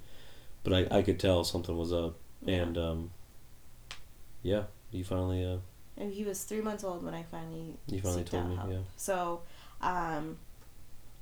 But 0.64 0.72
I, 0.92 0.99
I 0.99 1.03
could 1.03 1.20
tell 1.20 1.44
something 1.44 1.77
was 1.77 1.92
up, 1.92 2.16
Yeah. 2.44 2.57
and 2.62 2.79
um, 2.79 3.11
yeah, 4.42 4.64
you 4.90 5.05
finally 5.05 5.44
uh, 5.44 5.59
And 5.99 6.12
he 6.12 6.25
was 6.25 6.44
three 6.44 6.61
months 6.62 6.83
old 6.83 7.03
when 7.05 7.12
I 7.14 7.25
finally 7.25 7.77
you 7.88 8.01
finally 8.01 8.25
told 8.25 8.49
me, 8.49 8.57
help. 8.57 8.70
yeah. 8.70 8.79
So, 8.96 9.42
um, 9.83 10.38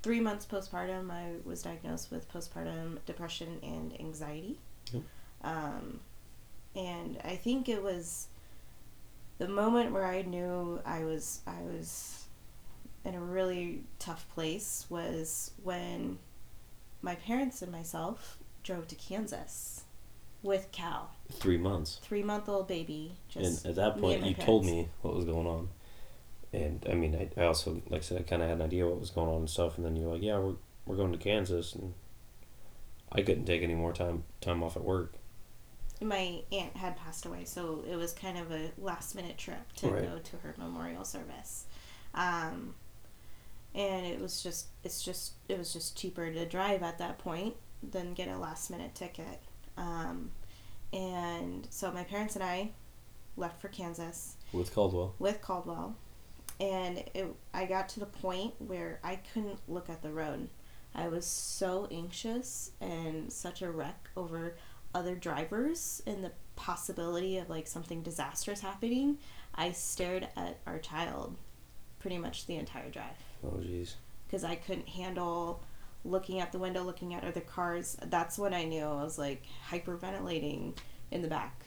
three 0.05 0.21
months 0.21 0.45
postpartum, 0.45 1.11
I 1.11 1.31
was 1.47 1.62
diagnosed 1.62 2.11
with 2.11 2.31
postpartum 2.31 2.99
depression 3.07 3.59
and 3.62 3.99
anxiety. 3.99 4.61
Yep. 4.93 5.03
Um, 5.43 6.01
and 6.77 7.19
I 7.25 7.37
think 7.37 7.71
it 7.71 7.83
was 7.83 8.29
the 9.38 9.49
moment 9.49 9.93
where 9.93 10.05
I 10.05 10.21
knew 10.21 10.79
I 10.85 11.05
was 11.05 11.40
I 11.47 11.62
was 11.62 12.27
in 13.07 13.14
a 13.14 13.21
really 13.21 13.85
tough 13.99 14.27
place 14.35 14.85
was 14.90 15.53
when 15.62 16.19
my 17.01 17.14
parents 17.14 17.62
and 17.62 17.73
myself 17.73 18.37
drove 18.62 18.87
to 18.88 18.95
Kansas 18.97 19.85
with 20.43 20.71
Cal, 20.71 21.12
Three 21.33 21.57
months. 21.57 21.99
three 22.03 22.23
month 22.23 22.47
old 22.51 22.69
baby. 22.69 23.17
Just 23.31 23.64
and 23.64 23.71
at 23.71 23.77
that 23.77 23.93
point, 23.93 24.03
point, 24.03 24.14
and 24.17 24.23
my 24.25 24.29
you 24.29 24.35
told 24.35 24.67
me 24.67 24.88
what 25.01 25.14
was 25.14 25.25
going 25.25 25.47
on. 25.47 25.71
And 26.55 26.87
I 26.90 26.95
mean, 26.95 27.14
I, 27.14 27.40
I 27.40 27.47
also, 27.47 27.83
like 27.88 28.01
I 28.01 28.05
said, 28.05 28.19
I 28.19 28.23
kind 28.23 28.43
of 28.43 28.49
had 28.49 28.59
an 28.59 28.64
idea 28.64 28.87
what 28.87 29.01
was 29.01 29.11
going 29.11 29.29
on 29.29 29.37
and 29.37 29.51
stuff. 29.51 29.77
And 29.77 29.85
then 29.85 29.97
you're 29.97 30.12
like, 30.12 30.23
yeah, 30.23 30.38
we're, 30.38 30.55
we're 30.87 30.97
going 30.97 31.12
to 31.12 31.19
Kansas. 31.19 31.75
And 31.75 31.95
I 33.12 33.23
couldn't 33.23 33.45
take 33.47 33.62
any 33.62 33.75
more 33.75 33.93
time 33.93 34.25
time 34.40 34.62
off 34.62 34.77
at 34.77 34.85
work. 34.85 35.14
my 36.01 36.43
aunt 36.53 36.77
had 36.77 36.97
passed 36.97 37.25
away, 37.27 37.45
so 37.45 37.85
it 37.90 37.97
was 37.97 38.12
kind 38.12 38.37
of 38.38 38.51
a 38.53 38.71
last 38.79 39.14
minute 39.14 39.38
trip 39.38 39.73
to 39.77 39.88
Right. 39.88 40.03
go 40.05 40.19
to 40.19 40.37
her 40.38 40.55
memorial 40.59 41.05
service. 41.05 41.64
Um, 42.14 42.75
and 43.75 44.07
it 44.07 44.21
was 44.21 44.43
just 44.43 44.67
it's 44.85 45.03
just 45.03 45.33
it 45.49 45.59
was 45.59 45.73
just 45.73 45.97
cheaper 45.97 46.33
to 46.33 46.47
drive 46.47 46.83
at 46.83 46.99
that 46.99 47.19
point 47.19 47.55
than 47.83 48.14
get 48.14 48.29
a 48.29 48.38
last 48.38 48.71
minute 48.71 48.95
ticket. 48.95 49.40
Um, 49.77 50.31
and 50.93 51.67
so 51.71 51.90
my 51.90 52.05
parents 52.05 52.35
and 52.37 52.45
I 52.45 52.71
left 53.37 53.61
for 53.61 53.69
Kansas 53.69 54.37
With 54.53 54.73
Caldwell. 54.73 55.14
with 55.19 55.40
Caldwell, 55.43 55.97
and 56.61 56.99
it, 57.14 57.27
I 57.53 57.67
got 57.67 57.88
to 57.90 58.01
the 58.01 58.07
point 58.07 58.55
where 58.59 59.01
I 59.03 59.17
couldn't 59.33 59.59
look 59.69 59.88
at 59.90 60.03
the 60.03 60.11
road. 60.12 60.49
I 60.95 61.09
was 61.09 61.27
so 61.27 61.88
anxious 61.90 62.71
and 62.81 63.33
such 63.33 63.62
a 63.62 63.71
wreck 63.71 64.11
over 64.17 64.55
other 64.95 65.17
drivers 65.17 66.03
and 66.07 66.23
the 66.23 66.31
possibility 66.55 67.38
of 67.38 67.51
like 67.51 67.67
something 67.67 68.03
disastrous 68.03 68.61
happening. 68.61 69.19
I 69.55 69.73
stared 69.73 70.29
at 70.37 70.59
our 70.67 70.79
child 70.79 71.37
pretty 71.99 72.19
much 72.19 72.47
the 72.47 72.57
entire 72.57 72.90
drive 72.90 73.17
Oh, 73.45 73.57
jeez. 73.61 73.95
because 74.27 74.45
I 74.45 74.55
couldn't 74.55 74.88
handle 74.88 75.62
looking 76.05 76.38
out 76.40 76.53
the 76.53 76.59
window, 76.59 76.83
looking 76.85 77.14
at 77.14 77.25
other 77.25 77.40
cars. 77.40 77.97
That's 78.07 78.38
when 78.38 78.55
I 78.55 78.64
knew 78.64 78.85
I 78.85 79.03
was 79.03 79.19
like 79.19 79.43
hyperventilating 79.71 80.77
in 81.11 81.23
the 81.23 81.29
back 81.29 81.64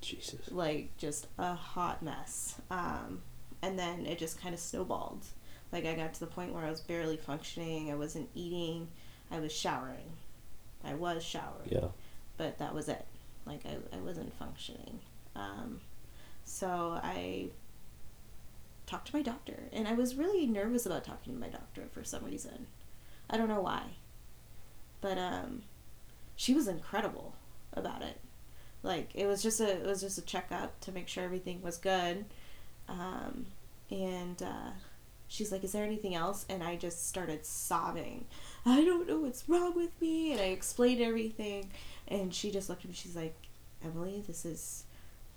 Jesus. 0.00 0.50
like 0.50 0.96
just 0.96 1.26
a 1.38 1.54
hot 1.54 2.02
mess. 2.02 2.56
Um, 2.70 3.22
and 3.66 3.78
then 3.78 4.06
it 4.06 4.18
just 4.18 4.40
kind 4.40 4.54
of 4.54 4.60
snowballed. 4.60 5.24
Like 5.72 5.84
I 5.84 5.94
got 5.94 6.14
to 6.14 6.20
the 6.20 6.26
point 6.26 6.52
where 6.54 6.64
I 6.64 6.70
was 6.70 6.80
barely 6.80 7.16
functioning. 7.16 7.90
I 7.90 7.94
wasn't 7.96 8.28
eating. 8.34 8.88
I 9.30 9.40
was 9.40 9.52
showering. 9.52 10.12
I 10.84 10.94
was 10.94 11.24
showering, 11.24 11.68
Yeah. 11.68 11.88
but 12.36 12.58
that 12.58 12.74
was 12.74 12.88
it. 12.88 13.04
Like 13.44 13.60
I, 13.66 13.76
I 13.96 14.00
wasn't 14.00 14.32
functioning. 14.38 15.00
Um, 15.34 15.80
so 16.44 17.00
I 17.02 17.48
talked 18.86 19.08
to 19.08 19.16
my 19.16 19.22
doctor, 19.22 19.64
and 19.72 19.88
I 19.88 19.94
was 19.94 20.14
really 20.14 20.46
nervous 20.46 20.86
about 20.86 21.04
talking 21.04 21.34
to 21.34 21.40
my 21.40 21.48
doctor 21.48 21.82
for 21.92 22.04
some 22.04 22.24
reason. 22.24 22.66
I 23.28 23.36
don't 23.36 23.48
know 23.48 23.60
why, 23.60 23.82
but 25.00 25.18
um, 25.18 25.62
she 26.36 26.54
was 26.54 26.68
incredible 26.68 27.34
about 27.72 28.02
it 28.02 28.20
like 28.82 29.10
it 29.14 29.26
was 29.26 29.42
just 29.42 29.60
a 29.60 29.68
it 29.80 29.84
was 29.86 30.00
just 30.00 30.16
a 30.18 30.22
checkup 30.22 30.78
to 30.80 30.92
make 30.92 31.08
sure 31.08 31.24
everything 31.24 31.60
was 31.60 31.76
good 31.76 32.24
um, 32.88 33.46
and 33.90 34.42
uh, 34.42 34.70
she's 35.28 35.52
like 35.52 35.64
is 35.64 35.72
there 35.72 35.84
anything 35.84 36.14
else? 36.14 36.44
And 36.48 36.62
i 36.62 36.76
just 36.76 37.08
started 37.08 37.44
sobbing. 37.44 38.26
I 38.64 38.84
don't 38.84 39.08
know 39.08 39.20
what's 39.20 39.48
wrong 39.48 39.74
with 39.76 40.00
me. 40.00 40.32
And 40.32 40.40
i 40.40 40.46
explained 40.46 41.00
everything. 41.00 41.70
And 42.08 42.34
she 42.34 42.50
just 42.50 42.68
looked 42.68 42.82
at 42.82 42.88
me. 42.88 42.94
She's 42.94 43.16
like 43.16 43.36
emily 43.84 44.22
this 44.26 44.44
is 44.44 44.84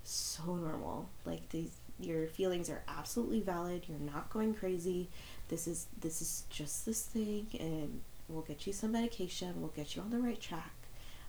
so 0.03 0.55
normal. 0.55 1.09
Like 1.25 1.49
these 1.49 1.71
your 1.99 2.27
feelings 2.27 2.69
are 2.69 2.81
absolutely 2.88 3.41
valid. 3.41 3.83
You're 3.88 3.99
not 3.99 4.29
going 4.31 4.53
crazy. 4.53 5.09
This 5.49 5.67
is 5.67 5.88
this 5.99 6.21
is 6.21 6.43
just 6.49 6.85
this 6.85 7.03
thing. 7.03 7.47
And 7.59 8.01
we'll 8.27 8.43
get 8.43 8.65
you 8.65 8.73
some 8.73 8.91
medication. 8.93 9.59
We'll 9.59 9.73
get 9.75 9.95
you 9.95 10.01
on 10.01 10.09
the 10.12 10.19
right 10.19 10.39
track. 10.39 10.71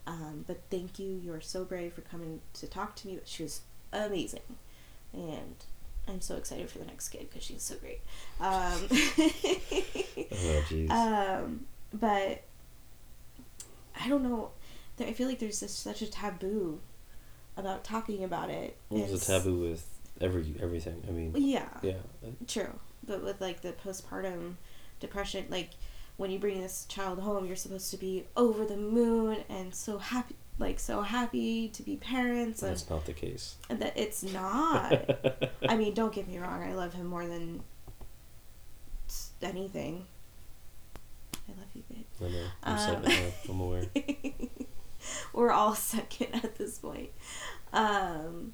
Um, 0.07 0.45
but 0.47 0.61
thank 0.71 0.99
you. 0.99 1.21
You 1.23 1.33
are 1.35 1.41
so 1.41 1.65
brave 1.65 1.93
for 1.93 2.01
coming 2.03 2.41
to 2.55 2.67
talk 2.67 2.97
to 2.97 3.09
me. 3.09 3.19
She 3.25 3.43
was 3.43 3.61
amazing, 3.93 4.57
and 5.13 5.57
I'm 6.11 6.21
so 6.21 6.37
excited 6.37 6.69
for 6.69 6.79
the 6.79 6.85
next 6.87 7.09
kid 7.11 7.29
because 7.31 7.43
she's 7.45 7.63
so 7.63 7.77
great. 7.77 8.01
Um, 8.41 8.89
Oh, 10.33 10.63
jeez. 10.69 10.91
um, 10.91 11.67
but 11.93 12.43
I 14.01 14.09
don't 14.09 14.23
know. 14.23 14.51
I 14.99 15.13
feel 15.13 15.29
like 15.29 15.39
there's 15.39 15.61
just 15.61 15.83
such 15.83 16.03
a 16.03 16.07
taboo 16.11 16.81
about 17.57 17.85
talking 17.85 18.23
about 18.25 18.51
it. 18.51 18.77
Was 18.91 19.03
It's- 19.13 19.29
a 19.29 19.39
taboo 19.39 19.59
with 19.61 19.87
every 20.21 20.55
everything? 20.61 21.03
I 21.09 21.11
mean, 21.13 21.33
Yeah, 21.37 21.69
yeah. 21.83 21.95
true. 22.47 22.79
But 23.07 23.25
with 23.25 23.41
like 23.41 23.63
the 23.63 23.73
postpartum 23.73 24.55
depression, 25.01 25.47
like 25.49 25.71
when 26.17 26.31
you 26.31 26.39
bring 26.39 26.61
this 26.61 26.85
child 26.87 27.19
home, 27.21 27.47
you're 27.47 27.57
supposed 27.57 27.91
to 27.93 27.97
be 27.97 28.27
over 28.37 28.65
the 28.67 28.77
moon 28.77 29.39
and 29.49 29.75
so 29.75 29.97
happy, 29.99 30.37
like 30.61 30.79
so 30.79 31.03
happy 31.03 31.69
to 31.71 31.83
be 31.83 31.97
parents, 31.97 32.63
and, 32.63 32.71
That's 32.71 32.89
not 32.89 33.05
the 33.07 33.13
case. 33.13 33.57
and 33.69 33.81
that 33.81 33.97
it's 33.97 34.23
not. 34.33 34.93
I 35.69 35.77
mean, 35.77 35.95
don't 35.95 36.13
get 36.13 36.29
me 36.29 36.39
wrong. 36.39 36.63
I 36.63 36.75
love 36.75 36.93
him 36.95 37.07
more 37.07 37.27
than 37.27 37.63
anything. 39.43 40.07
I 41.49 41.53
love 41.59 41.69
you, 41.75 41.83
babe. 41.91 42.05
I 42.23 42.29
know. 42.29 42.47
I'm, 42.63 42.73
Um, 42.97 43.05
second, 43.05 43.33
I'm 43.49 43.61
aware. 43.61 43.85
We're 45.33 45.51
all 45.51 45.75
second 45.95 46.29
at 46.45 46.57
this 46.57 46.79
point. 46.79 47.11
Um, 47.73 48.53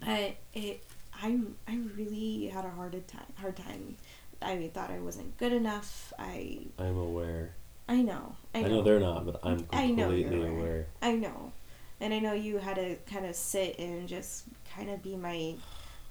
but 0.00 0.34
it, 0.52 0.82
I, 1.14 1.38
I 1.68 1.78
really 1.96 2.46
had 2.52 2.64
a 2.64 2.70
hard 2.70 2.92
time. 3.06 3.22
Hard 3.36 3.56
time. 3.56 3.96
I 4.42 4.68
thought 4.74 4.90
I 4.90 4.98
wasn't 4.98 5.38
good 5.38 5.52
enough. 5.52 6.12
I 6.18 6.66
I'm 6.78 6.98
aware. 6.98 7.54
I 7.88 8.02
know. 8.02 8.36
I 8.54 8.60
I 8.60 8.62
know. 8.62 8.68
know, 8.68 8.82
they're 8.82 9.00
not, 9.00 9.26
but 9.26 9.40
I'm 9.44 9.66
I 9.72 9.86
know 9.88 10.04
completely 10.08 10.38
aware. 10.40 10.50
aware. 10.50 10.86
I 11.02 11.12
know. 11.12 11.52
And 12.00 12.12
I 12.12 12.18
know 12.18 12.32
you 12.32 12.58
had 12.58 12.76
to 12.76 12.96
kind 13.10 13.26
of 13.26 13.34
sit 13.36 13.78
and 13.78 14.08
just 14.08 14.44
kind 14.74 14.90
of 14.90 15.02
be 15.02 15.16
my 15.16 15.54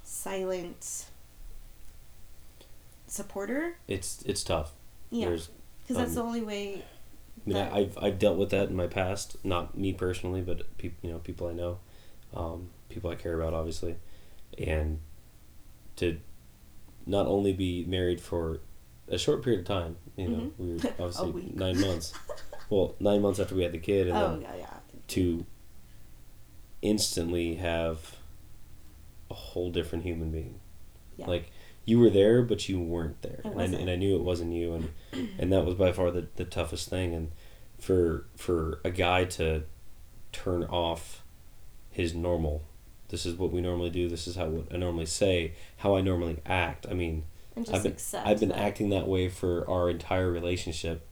silent 0.04 1.06
supporter. 3.08 3.78
It's 3.88 4.22
it's 4.24 4.44
tough. 4.44 4.72
Yeah. 5.10 5.30
Because 5.30 5.50
that's 5.90 6.10
um, 6.12 6.16
the 6.16 6.24
only 6.24 6.42
way. 6.42 6.84
I 7.46 7.50
mean, 7.50 7.58
that- 7.58 7.74
I, 7.74 7.78
I've 7.80 7.98
I've 8.02 8.20
dealt 8.20 8.38
with 8.38 8.50
that 8.52 8.70
in 8.70 8.76
my 8.76 8.88
past. 8.88 9.38
Not 9.44 9.78
me 9.78 9.94
personally, 9.94 10.42
but 10.42 10.78
people 10.78 10.98
you 11.02 11.12
know 11.14 11.20
people 11.20 11.48
I 11.48 11.54
know, 11.54 11.80
um, 12.36 12.70
people 12.90 13.10
I 13.10 13.16
care 13.16 13.40
about, 13.40 13.54
obviously, 13.54 13.96
and 14.58 15.00
to 15.98 16.20
not 17.06 17.26
only 17.28 17.52
be 17.52 17.84
married 17.86 18.22
for 18.22 18.60
a 19.08 19.18
short 19.18 19.44
period 19.44 19.62
of 19.62 19.66
time. 19.66 19.98
You 20.22 20.30
know, 20.30 20.38
Mhm. 20.38 20.52
we 20.58 20.68
were 20.74 20.94
obviously 21.06 21.52
nine 21.54 21.80
months. 21.80 22.14
Well, 22.70 22.96
nine 23.00 23.22
months 23.22 23.40
after 23.40 23.56
we 23.56 23.64
had 23.64 23.72
the 23.74 23.80
kid, 23.80 24.08
and 24.08 24.18
oh, 24.18 24.32
then 24.32 24.42
yeah, 24.42 24.56
yeah. 24.56 24.78
to 25.10 25.46
instantly 26.82 27.56
have 27.56 28.16
a 29.30 29.34
whole 29.34 29.72
different 29.72 30.04
human 30.04 30.32
being. 30.32 30.60
Yeah. 31.18 31.28
Like 31.28 31.52
you 31.86 32.00
were 32.00 32.10
there, 32.10 32.42
but 32.44 32.68
you 32.70 32.80
weren't 32.80 33.22
there, 33.22 33.42
and 33.44 33.60
I, 33.60 33.66
and 33.66 33.90
I 33.90 33.96
knew 33.96 34.16
it 34.16 34.24
wasn't 34.24 34.54
you, 34.54 34.74
and 34.74 34.90
and 35.40 35.52
that 35.52 35.66
was 35.66 35.76
by 35.76 35.92
far 35.92 36.12
the, 36.12 36.28
the 36.36 36.46
toughest 36.46 36.90
thing. 36.90 37.14
And 37.14 37.32
for 37.80 38.26
for 38.36 38.80
a 38.84 38.90
guy 38.92 39.26
to 39.26 39.64
turn 40.32 40.64
off 40.64 41.24
his 41.90 42.14
normal, 42.14 42.64
this 43.10 43.26
is 43.26 43.36
what 43.36 43.52
we 43.52 43.62
normally 43.62 43.90
do. 43.90 44.08
This 44.08 44.28
is 44.28 44.36
how 44.36 44.48
what 44.48 44.74
I 44.74 44.78
normally 44.78 45.06
say, 45.06 45.54
how 45.78 45.96
I 45.96 46.02
normally 46.02 46.40
act. 46.46 46.86
I 46.90 46.94
mean, 46.94 47.26
And 47.56 47.66
just 47.66 47.76
I've 47.76 47.84
been 47.84 47.92
accept 47.94 48.28
I've 48.28 48.40
been 48.40 48.50
that. 48.50 48.60
acting 48.60 48.90
that 48.90 49.08
way 49.08 49.28
for 49.30 49.70
our 49.70 49.90
entire 49.90 50.32
relationship, 50.32 51.06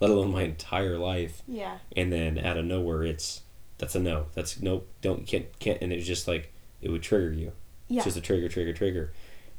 let 0.00 0.10
alone 0.10 0.32
my 0.32 0.42
entire 0.42 0.98
life 0.98 1.42
Yeah. 1.46 1.78
and 1.96 2.12
then 2.12 2.38
out 2.38 2.56
of 2.56 2.64
nowhere 2.64 3.02
it's 3.04 3.42
that's 3.78 3.94
a 3.94 4.00
no 4.00 4.26
that's 4.34 4.60
nope 4.62 4.88
don't 5.02 5.26
can't 5.26 5.46
can't 5.58 5.80
and 5.82 5.92
it's 5.92 6.06
just 6.06 6.26
like 6.28 6.52
it 6.80 6.90
would 6.90 7.02
trigger 7.02 7.32
you 7.32 7.52
Yeah. 7.88 7.96
it's 7.98 8.04
just 8.06 8.16
a 8.16 8.20
trigger 8.20 8.48
trigger 8.48 8.72
trigger 8.72 9.12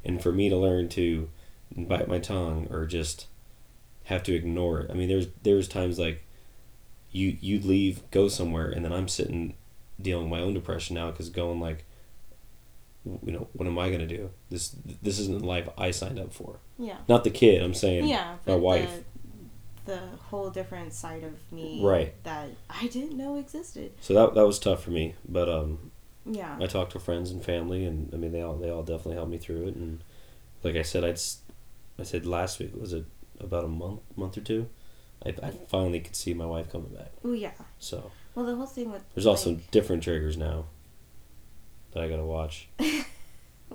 and 0.04 0.22
for 0.22 0.32
me 0.32 0.48
to 0.48 0.56
learn 0.56 0.88
to 0.90 1.28
bite 1.76 2.08
my 2.08 2.18
tongue 2.18 2.66
or 2.70 2.86
just 2.86 3.26
have 4.04 4.22
to 4.24 4.34
ignore 4.34 4.80
it 4.80 4.90
i 4.90 4.94
mean 4.94 5.08
there's 5.08 5.26
there's 5.42 5.68
times 5.68 5.98
like 5.98 6.22
you 7.12 7.36
you 7.40 7.60
leave 7.60 8.02
go 8.10 8.28
somewhere 8.28 8.68
and 8.70 8.84
then 8.84 8.92
i'm 8.92 9.08
sitting 9.08 9.54
dealing 10.00 10.30
with 10.30 10.38
my 10.38 10.44
own 10.44 10.54
depression 10.54 10.94
now 10.94 11.10
because 11.10 11.28
going 11.30 11.60
like 11.60 11.84
you 13.24 13.32
know 13.32 13.46
what 13.52 13.66
am 13.66 13.78
i 13.78 13.88
going 13.88 14.00
to 14.00 14.06
do 14.06 14.30
this 14.50 14.74
this 15.02 15.18
isn't 15.18 15.38
the 15.40 15.46
life 15.46 15.68
i 15.78 15.90
signed 15.90 16.18
up 16.18 16.32
for 16.32 16.58
yeah. 16.78 16.96
not 17.08 17.22
the 17.24 17.30
kid 17.30 17.62
i'm 17.62 17.74
saying 17.74 18.06
Yeah. 18.06 18.36
my 18.46 18.56
wife 18.56 19.04
The, 19.84 19.92
the 19.92 20.00
whole 20.30 20.50
different 20.50 20.92
side 20.92 21.22
of 21.22 21.34
me. 21.52 21.80
Right. 21.80 22.12
That 22.24 22.48
I 22.68 22.88
didn't 22.88 23.16
know 23.16 23.36
existed. 23.36 23.92
so 24.00 24.14
that 24.14 24.34
that 24.34 24.44
was 24.46 24.58
tough 24.58 24.82
for 24.82 24.90
me 24.90 25.14
but 25.28 25.48
um 25.48 25.92
Yeah. 26.28 26.56
I 26.60 26.66
talked 26.66 26.92
to 26.92 26.98
friends 26.98 27.30
and 27.30 27.40
family, 27.44 27.84
and 27.84 28.12
I 28.12 28.16
mean 28.16 28.32
they 28.32 28.42
all 28.42 28.56
they 28.56 28.68
all 28.70 28.82
definitely 28.82 29.14
helped 29.14 29.30
me 29.30 29.38
through 29.38 29.68
it. 29.68 29.76
And 29.76 30.02
like 30.64 30.74
I 30.74 30.82
said, 30.82 31.04
I'd 31.04 31.20
I 32.00 32.02
said 32.02 32.26
last 32.26 32.58
week 32.58 32.72
was 32.74 32.92
it 32.92 33.04
about 33.38 33.64
a 33.64 33.68
month 33.68 34.00
month 34.16 34.36
or 34.36 34.40
two, 34.40 34.68
I, 35.24 35.28
I 35.40 35.50
finally 35.68 36.00
could 36.00 36.16
see 36.16 36.34
my 36.34 36.46
wife 36.46 36.68
coming 36.72 36.92
back. 36.92 37.12
Oh 37.24 37.32
yeah. 37.32 37.52
So 37.78 38.10
Well, 38.34 38.44
the 38.44 38.56
whole 38.56 38.66
thing 38.66 38.90
with 38.90 39.04
there's 39.14 39.26
also 39.26 39.60
different 39.70 40.02
triggers 40.02 40.36
now 40.36 40.64
that 41.96 42.04
I 42.04 42.08
gotta 42.08 42.24
watch. 42.24 42.68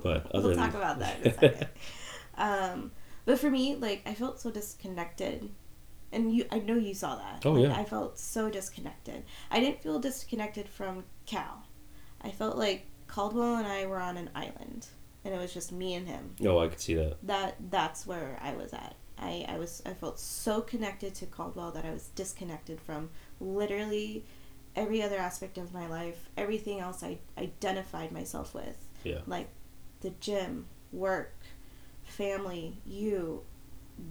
But 0.02 0.26
other 0.34 0.48
we'll 0.48 0.56
than 0.56 0.58
talk 0.58 0.74
about 0.74 0.98
that 1.00 1.20
in 1.20 1.30
a 1.30 1.34
second. 1.38 1.68
um, 2.36 2.92
but 3.26 3.38
for 3.38 3.50
me, 3.50 3.76
like 3.76 4.02
I 4.06 4.14
felt 4.14 4.40
so 4.40 4.50
disconnected, 4.50 5.50
and 6.10 6.34
you, 6.34 6.46
I 6.50 6.60
know 6.60 6.74
you 6.76 6.94
saw 6.94 7.16
that. 7.16 7.42
Oh, 7.44 7.52
Like, 7.52 7.68
yeah. 7.68 7.76
I 7.78 7.84
felt 7.84 8.18
so 8.18 8.48
disconnected. 8.50 9.22
I 9.50 9.60
didn't 9.60 9.82
feel 9.82 9.98
disconnected 9.98 10.68
from 10.68 11.04
Cal. 11.26 11.64
I 12.22 12.30
felt 12.30 12.56
like 12.56 12.86
Caldwell 13.06 13.56
and 13.56 13.66
I 13.66 13.84
were 13.86 14.00
on 14.00 14.16
an 14.16 14.30
island, 14.34 14.86
and 15.24 15.34
it 15.34 15.38
was 15.38 15.52
just 15.52 15.72
me 15.72 15.94
and 15.94 16.08
him. 16.08 16.34
oh, 16.44 16.58
I 16.58 16.68
could 16.68 16.80
see 16.80 16.94
that. 16.94 17.18
That 17.26 17.56
that's 17.70 18.06
where 18.06 18.38
I 18.42 18.54
was 18.54 18.72
at. 18.72 18.96
I, 19.18 19.44
I 19.46 19.58
was 19.58 19.82
I 19.84 19.92
felt 19.92 20.18
so 20.18 20.62
connected 20.62 21.14
to 21.16 21.26
Caldwell 21.26 21.70
that 21.72 21.84
I 21.84 21.92
was 21.92 22.08
disconnected 22.14 22.80
from 22.80 23.10
literally 23.40 24.24
every 24.74 25.02
other 25.02 25.16
aspect 25.16 25.58
of 25.58 25.72
my 25.74 25.86
life, 25.86 26.28
everything 26.36 26.80
else 26.80 27.02
I 27.02 27.18
identified 27.38 28.12
myself 28.12 28.54
with 28.54 28.76
Yeah. 29.04 29.20
like 29.26 29.48
the 30.00 30.10
gym, 30.20 30.66
work, 30.92 31.34
family, 32.04 32.78
you, 32.86 33.42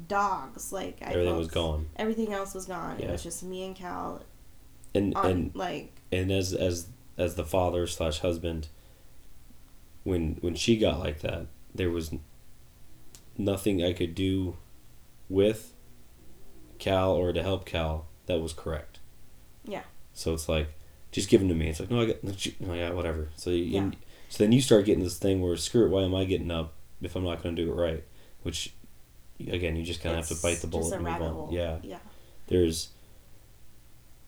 dogs. 0.08 0.72
Like 0.72 0.98
I 1.02 1.06
Everything 1.12 1.26
felt 1.28 1.38
was 1.40 1.48
gone. 1.48 1.88
Everything 1.96 2.34
else 2.34 2.54
was 2.54 2.66
gone. 2.66 3.00
It 3.00 3.10
was 3.10 3.24
just 3.24 3.44
me 3.44 3.66
and 3.66 3.76
Cal 3.76 4.24
And 4.94 5.16
on 5.16 5.26
and 5.32 5.56
like 5.56 5.94
and 6.12 6.32
as 6.32 6.54
as 6.54 6.88
as 7.18 7.36
the 7.36 7.46
father 7.46 7.88
slash 7.88 8.20
husband, 8.20 8.68
when 10.04 10.38
when 10.42 10.56
she 10.56 10.78
got 10.78 11.00
like 11.00 11.20
that, 11.22 11.48
there 11.74 11.90
was 11.90 12.14
nothing 13.38 13.84
I 13.84 13.94
could 13.94 14.16
do 14.16 14.58
with 15.30 15.74
Cal 16.80 17.12
or 17.12 17.34
to 17.34 17.42
help 17.44 17.66
Cal 17.66 18.08
that 18.28 18.40
was 18.40 18.54
correct. 18.54 19.00
So 20.14 20.34
it's 20.34 20.48
like, 20.50 20.68
just 21.12 21.30
give 21.30 21.40
them 21.42 21.50
to 21.50 21.56
me. 21.56 21.70
It's 21.70 21.80
like, 21.80 21.90
no, 21.92 22.02
I 22.02 22.06
got, 22.08 22.24
no, 22.24 22.74
yeah, 22.74 22.92
whatever. 22.92 23.30
So 23.36 23.50
you, 23.50 23.64
Yeah. 23.64 23.92
so 24.30 24.44
then 24.44 24.52
you 24.52 24.62
start 24.62 24.86
getting 24.86 25.04
this 25.04 25.18
thing 25.18 25.42
where 25.42 25.56
screw 25.58 25.86
it. 25.86 25.90
Why 25.90 26.04
am 26.04 26.14
I 26.16 26.24
getting 26.26 26.52
up 26.52 26.74
if 27.02 27.16
I'm 27.16 27.24
not 27.24 27.42
going 27.44 27.56
to 27.56 27.64
do 27.66 27.72
it 27.72 27.76
right? 27.76 28.04
Which, 28.44 28.74
again, 29.40 29.76
you 29.76 29.84
just 29.84 30.02
kind 30.02 30.18
of 30.18 30.28
have 30.28 30.38
to 30.38 30.42
bite 30.42 30.60
the 30.62 30.68
bullet 30.68 30.94
and 30.94 31.04
move 31.04 31.14
on. 31.14 31.34
hole. 31.34 31.50
Yeah 31.52 31.78
Yeah. 31.84 31.98
there's 32.48 32.90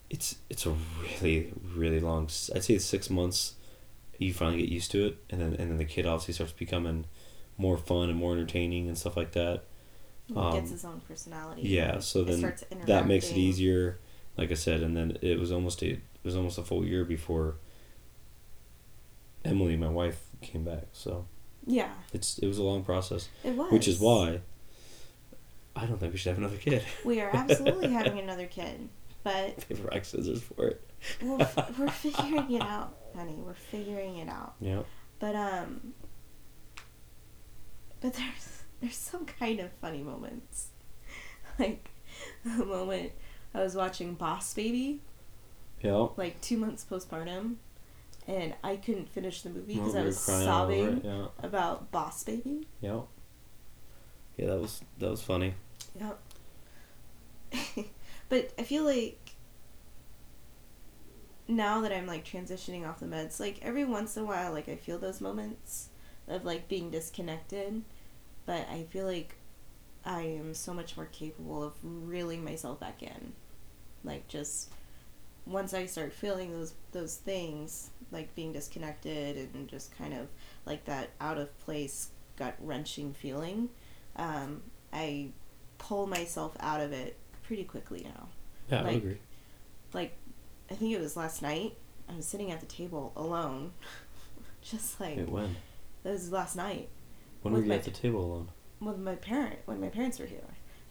it's 0.09 0.35
it's 0.49 0.65
a 0.65 0.75
really 1.21 1.51
really 1.75 1.99
long 1.99 2.25
I'd 2.53 2.63
say 2.63 2.77
six 2.77 3.09
months 3.09 3.55
you 4.19 4.33
finally 4.33 4.61
get 4.61 4.69
used 4.69 4.91
to 4.91 5.07
it 5.07 5.17
and 5.29 5.41
then 5.41 5.53
and 5.53 5.71
then 5.71 5.77
the 5.77 5.85
kid 5.85 6.05
obviously 6.05 6.33
starts 6.35 6.53
becoming 6.53 7.05
more 7.57 7.77
fun 7.77 8.09
and 8.09 8.17
more 8.17 8.33
entertaining 8.33 8.87
and 8.87 8.97
stuff 8.97 9.17
like 9.17 9.31
that 9.31 9.63
Um, 10.35 10.53
gets 10.53 10.71
his 10.71 10.85
own 10.85 11.01
personality. 11.07 11.61
yeah 11.63 11.99
so 11.99 12.21
it 12.21 12.27
then 12.27 12.53
that 12.85 13.07
makes 13.07 13.31
it 13.31 13.37
easier 13.37 13.99
like 14.37 14.51
i 14.51 14.55
said 14.55 14.81
and 14.81 14.95
then 14.97 15.17
it 15.21 15.39
was 15.39 15.51
almost 15.51 15.81
a 15.83 15.91
it 15.91 15.99
was 16.23 16.35
almost 16.35 16.57
a 16.57 16.63
full 16.63 16.85
year 16.85 17.03
before 17.05 17.55
emily 19.45 19.75
my 19.75 19.89
wife 19.89 20.21
came 20.41 20.63
back 20.63 20.85
so. 20.91 21.25
Yeah, 21.65 21.93
it's 22.11 22.39
it 22.39 22.47
was 22.47 22.57
a 22.57 22.63
long 22.63 22.83
process. 22.83 23.29
It 23.41 23.55
was. 23.55 23.71
which 23.71 23.87
is 23.87 23.97
why 23.97 24.41
i 25.77 25.85
don't 25.85 25.97
think 25.97 26.11
we 26.11 26.17
should 26.17 26.31
have 26.31 26.37
another 26.37 26.57
kid. 26.57 26.83
We 27.05 27.21
are 27.21 27.29
absolutely 27.33 27.89
having 27.89 28.19
another 28.19 28.47
kid, 28.47 28.89
but 29.23 29.65
paper 29.69 29.83
rock 29.87 30.03
scissors 30.03 30.41
for 30.43 30.67
it. 30.67 30.89
We'll, 31.21 31.41
f- 31.41 31.77
we're 31.79 31.87
figuring 31.87 32.51
it 32.51 32.61
out, 32.61 32.97
honey. 33.15 33.35
We're 33.37 33.53
figuring 33.53 34.17
it 34.17 34.27
out. 34.27 34.55
yeah. 34.59 34.81
But 35.19 35.35
um, 35.37 35.93
but 38.01 38.13
there's 38.13 38.63
there's 38.81 38.97
some 38.97 39.25
kind 39.25 39.61
of 39.61 39.71
funny 39.79 40.03
moments, 40.03 40.67
like 41.59 41.89
the 42.43 42.65
moment 42.65 43.13
I 43.53 43.61
was 43.61 43.75
watching 43.75 44.15
Boss 44.15 44.53
Baby, 44.53 45.01
yeah 45.81 46.07
like 46.17 46.39
two 46.41 46.57
months 46.57 46.85
postpartum, 46.89 47.55
and 48.27 48.53
I 48.63 48.77
couldn't 48.77 49.09
finish 49.09 49.41
the 49.41 49.49
movie 49.49 49.75
because 49.75 49.95
I 49.95 50.03
was 50.03 50.23
crying 50.23 50.47
all 50.47 50.63
over 50.63 50.73
sobbing 50.73 50.97
it, 50.97 51.05
Yeah, 51.05 51.25
about 51.41 51.91
Boss 51.91 52.23
Baby. 52.23 52.67
yeah, 52.81 53.01
yeah. 54.37 54.47
That 54.47 54.59
was 54.59 54.81
that 54.99 55.09
was 55.09 55.21
funny. 55.21 55.53
Yep. 55.99 56.19
but 58.29 58.51
I 58.57 58.63
feel 58.63 58.83
like 58.83 59.19
now 61.47 61.81
that 61.81 61.91
I'm 61.91 62.07
like 62.07 62.25
transitioning 62.25 62.87
off 62.87 62.99
the 62.99 63.05
meds, 63.05 63.39
like 63.39 63.59
every 63.61 63.85
once 63.85 64.15
in 64.17 64.23
a 64.23 64.25
while, 64.25 64.51
like 64.51 64.69
I 64.69 64.75
feel 64.75 64.97
those 64.97 65.21
moments 65.21 65.89
of 66.27 66.45
like 66.45 66.67
being 66.67 66.89
disconnected, 66.89 67.83
but 68.45 68.67
I 68.69 68.83
feel 68.89 69.05
like 69.05 69.35
I 70.05 70.21
am 70.21 70.53
so 70.53 70.73
much 70.73 70.95
more 70.97 71.05
capable 71.07 71.63
of 71.63 71.73
reeling 71.83 72.43
myself 72.43 72.79
back 72.79 73.03
in. 73.03 73.33
Like 74.03 74.27
just 74.27 74.69
once 75.45 75.73
I 75.73 75.85
start 75.85 76.13
feeling 76.13 76.51
those 76.51 76.73
those 76.91 77.15
things, 77.17 77.89
like 78.11 78.33
being 78.35 78.51
disconnected 78.53 79.37
and 79.53 79.67
just 79.67 79.95
kind 79.97 80.13
of 80.13 80.27
like 80.65 80.85
that 80.85 81.09
out 81.21 81.37
of 81.37 81.57
place 81.59 82.09
gut 82.37 82.55
wrenching 82.59 83.13
feeling, 83.13 83.69
um, 84.15 84.61
I 84.91 85.29
pull 85.77 86.07
myself 86.07 86.55
out 86.59 86.81
of 86.81 86.91
it 86.93 87.17
pretty 87.43 87.63
quickly 87.63 88.01
now. 88.03 88.27
Yeah, 88.69 88.79
I 88.81 88.83
Like- 88.83 88.97
agree. 88.97 89.17
Like, 89.93 90.17
I 90.71 90.73
think 90.75 90.91
it 90.93 90.99
was 90.99 91.15
last 91.15 91.41
night. 91.43 91.77
I 92.09 92.15
was 92.15 92.25
sitting 92.25 92.51
at 92.51 92.59
the 92.59 92.65
table 92.65 93.11
alone, 93.15 93.73
just 94.61 94.99
like 94.99 95.17
Wait, 95.17 95.29
when? 95.29 95.55
that 96.03 96.11
was 96.13 96.31
last 96.31 96.55
night 96.55 96.89
When 97.43 97.53
were 97.53 97.59
you 97.61 97.65
my- 97.67 97.75
at 97.75 97.83
the 97.83 97.91
table 97.91 98.23
alone? 98.25 98.49
with 98.79 98.97
my 98.97 99.15
parent 99.15 99.59
when 99.65 99.79
my 99.79 99.89
parents 99.89 100.19
were 100.19 100.25
here. 100.25 100.41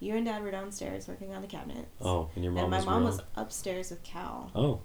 You 0.03 0.17
and 0.17 0.27
Dad 0.27 0.43
were 0.43 0.51
downstairs 0.51 1.07
working 1.07 1.33
on 1.35 1.43
the 1.43 1.47
cabinets. 1.49 1.89
Oh, 2.01 2.29
and 2.35 2.43
your 2.45 2.53
mom 2.53 2.65
was 2.65 2.65
and 2.65 2.71
my 2.71 2.77
was 2.79 2.87
mom 2.87 2.95
around? 2.95 3.05
was 3.05 3.21
upstairs 3.37 3.91
with 3.91 4.03
Cal 4.03 4.51
Oh, 4.55 4.81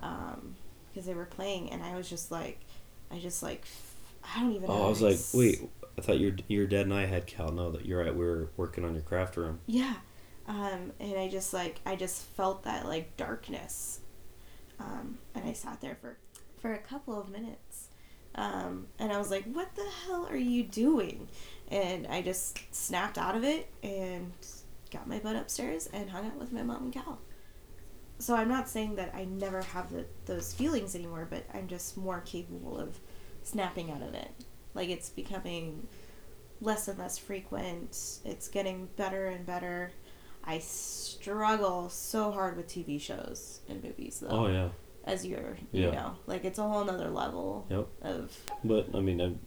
um, 0.00 0.56
because 0.90 1.06
they 1.06 1.14
were 1.14 1.26
playing, 1.26 1.70
and 1.70 1.82
I 1.82 1.94
was 1.96 2.08
just 2.08 2.30
like, 2.30 2.60
I 3.10 3.18
just 3.18 3.42
like, 3.42 3.64
I 4.24 4.40
don't 4.40 4.52
even. 4.52 4.68
know 4.68 4.74
oh, 4.74 4.86
I 4.86 4.88
was 4.88 5.02
like, 5.02 5.14
ex- 5.14 5.34
wait. 5.34 5.68
I 5.98 6.00
thought 6.00 6.18
your 6.18 6.32
your 6.48 6.66
dad 6.66 6.86
and 6.86 6.94
I 6.94 7.04
had 7.04 7.26
Cal. 7.26 7.52
No, 7.52 7.70
that 7.72 7.84
you're 7.84 8.02
right. 8.02 8.14
We 8.14 8.24
were 8.24 8.48
working 8.56 8.84
on 8.84 8.94
your 8.94 9.02
craft 9.02 9.36
room. 9.36 9.60
Yeah, 9.66 9.94
Um, 10.48 10.92
and 10.98 11.18
I 11.18 11.28
just 11.28 11.52
like 11.52 11.80
I 11.84 11.94
just 11.96 12.22
felt 12.22 12.62
that 12.64 12.86
like 12.86 13.16
darkness. 13.18 14.00
Um, 14.80 15.18
and 15.34 15.44
I 15.44 15.52
sat 15.52 15.80
there 15.82 15.96
for 16.00 16.16
for 16.60 16.72
a 16.72 16.78
couple 16.78 17.20
of 17.20 17.28
minutes. 17.28 17.88
Um, 18.34 18.86
and 18.98 19.12
I 19.12 19.18
was 19.18 19.30
like, 19.30 19.44
"What 19.52 19.74
the 19.76 19.86
hell 20.06 20.26
are 20.30 20.36
you 20.36 20.62
doing?" 20.62 21.28
And 21.68 22.06
I 22.06 22.22
just 22.22 22.58
snapped 22.74 23.18
out 23.18 23.36
of 23.36 23.44
it 23.44 23.68
and 23.82 24.32
got 24.92 25.08
my 25.08 25.18
butt 25.18 25.36
upstairs 25.36 25.88
and 25.92 26.10
hung 26.10 26.26
out 26.26 26.38
with 26.38 26.52
my 26.52 26.62
mom 26.62 26.84
and 26.84 26.92
Cal. 26.92 27.18
So 28.18 28.36
I'm 28.36 28.48
not 28.48 28.68
saying 28.68 28.96
that 28.96 29.12
I 29.14 29.24
never 29.24 29.62
have 29.62 29.90
the, 29.92 30.04
those 30.26 30.52
feelings 30.52 30.94
anymore, 30.94 31.26
but 31.28 31.44
I'm 31.52 31.66
just 31.66 31.96
more 31.96 32.20
capable 32.20 32.78
of 32.78 32.98
snapping 33.42 33.90
out 33.90 34.02
of 34.02 34.14
it. 34.14 34.30
Like 34.74 34.88
it's 34.90 35.08
becoming 35.08 35.88
less 36.60 36.86
and 36.88 36.98
less 36.98 37.18
frequent. 37.18 38.20
It's 38.24 38.48
getting 38.48 38.86
better 38.96 39.26
and 39.26 39.44
better. 39.44 39.90
I 40.44 40.58
struggle 40.60 41.88
so 41.88 42.30
hard 42.30 42.56
with 42.56 42.68
TV 42.68 43.00
shows 43.00 43.60
and 43.68 43.82
movies 43.82 44.20
though. 44.20 44.28
Oh 44.28 44.46
yeah. 44.48 44.68
As 45.04 45.26
you're, 45.26 45.56
you 45.72 45.84
Yeah. 45.86 45.90
know, 45.90 46.16
like 46.26 46.44
it's 46.44 46.58
a 46.60 46.62
whole 46.62 46.84
nother 46.84 47.08
level 47.10 47.66
Yep. 47.70 47.88
of. 48.02 48.36
But 48.62 48.88
I 48.94 49.00
mean, 49.00 49.20
I'm, 49.20 49.40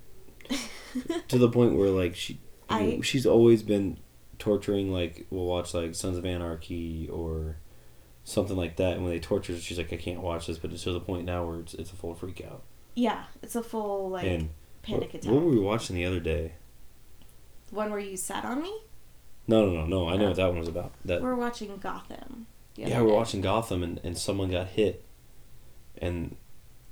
to 1.29 1.37
the 1.37 1.49
point 1.49 1.75
where 1.75 1.89
like 1.89 2.15
she, 2.15 2.39
I 2.69 2.83
mean, 2.83 2.99
I- 2.99 3.03
she's 3.03 3.25
always 3.25 3.63
been 3.63 3.99
torturing. 4.39 4.91
Like 4.91 5.25
we'll 5.29 5.45
watch 5.45 5.73
like 5.73 5.95
Sons 5.95 6.17
of 6.17 6.25
Anarchy 6.25 7.09
or 7.11 7.57
something 8.23 8.57
like 8.57 8.77
that, 8.77 8.93
and 8.93 9.03
when 9.03 9.13
they 9.13 9.19
torture, 9.19 9.53
her, 9.53 9.59
she's 9.59 9.77
like, 9.77 9.91
I 9.93 9.97
can't 9.97 10.21
watch 10.21 10.47
this. 10.47 10.57
But 10.57 10.71
it's 10.71 10.83
to 10.83 10.91
the 10.93 10.99
point 10.99 11.25
now 11.25 11.45
where 11.45 11.59
it's 11.59 11.73
it's 11.73 11.91
a 11.91 11.95
full 11.95 12.13
freak 12.15 12.41
out. 12.45 12.63
Yeah, 12.95 13.25
it's 13.41 13.55
a 13.55 13.63
full 13.63 14.09
like 14.09 14.25
and 14.25 14.49
panic 14.83 15.01
what, 15.13 15.15
attack. 15.15 15.31
what 15.31 15.41
were 15.43 15.49
we 15.51 15.59
watching 15.59 15.95
the 15.95 16.05
other 16.05 16.19
day? 16.19 16.53
The 17.67 17.75
One 17.75 17.91
where 17.91 17.99
you 17.99 18.15
sat 18.17 18.45
on 18.45 18.61
me. 18.61 18.73
No, 19.47 19.65
no, 19.65 19.81
no, 19.81 19.86
no. 19.86 20.09
I 20.09 20.17
know 20.17 20.25
Oh. 20.25 20.27
what 20.29 20.38
that 20.38 20.47
one 20.49 20.59
was 20.59 20.67
about. 20.67 20.91
That 21.05 21.21
We're 21.21 21.36
watching 21.36 21.75
Gotham. 21.77 22.47
the 22.75 22.81
yeah, 22.83 23.01
we're 23.01 23.09
day. 23.09 23.13
watching 23.15 23.41
Gotham, 23.41 23.83
and, 23.83 23.99
and 24.03 24.17
someone 24.17 24.49
got 24.49 24.67
hit, 24.67 25.05
and 25.97 26.36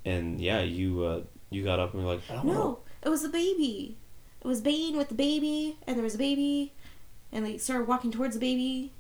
and 0.06 0.40
yeah, 0.40 0.62
you 0.62 1.04
uh, 1.04 1.22
you 1.50 1.64
got 1.64 1.80
up 1.80 1.94
and 1.94 2.04
were 2.04 2.14
like, 2.14 2.22
I 2.30 2.36
don't 2.36 2.46
know. 2.46 2.54
No, 2.54 2.80
it 3.02 3.10
was 3.10 3.24
a 3.24 3.30
baby. 3.30 3.98
It 4.42 4.48
was 4.48 4.60
Bane 4.62 4.98
with 4.98 5.08
the 5.10 5.16
baby, 5.16 5.78
and 5.88 5.96
there 5.96 6.04
was 6.04 6.16
a 6.16 6.18
baby, 6.18 6.74
and 7.34 7.46
they 7.46 7.58
started 7.58 7.88
walking 7.88 8.12
towards 8.12 8.36
the 8.36 8.40
baby 8.40 8.94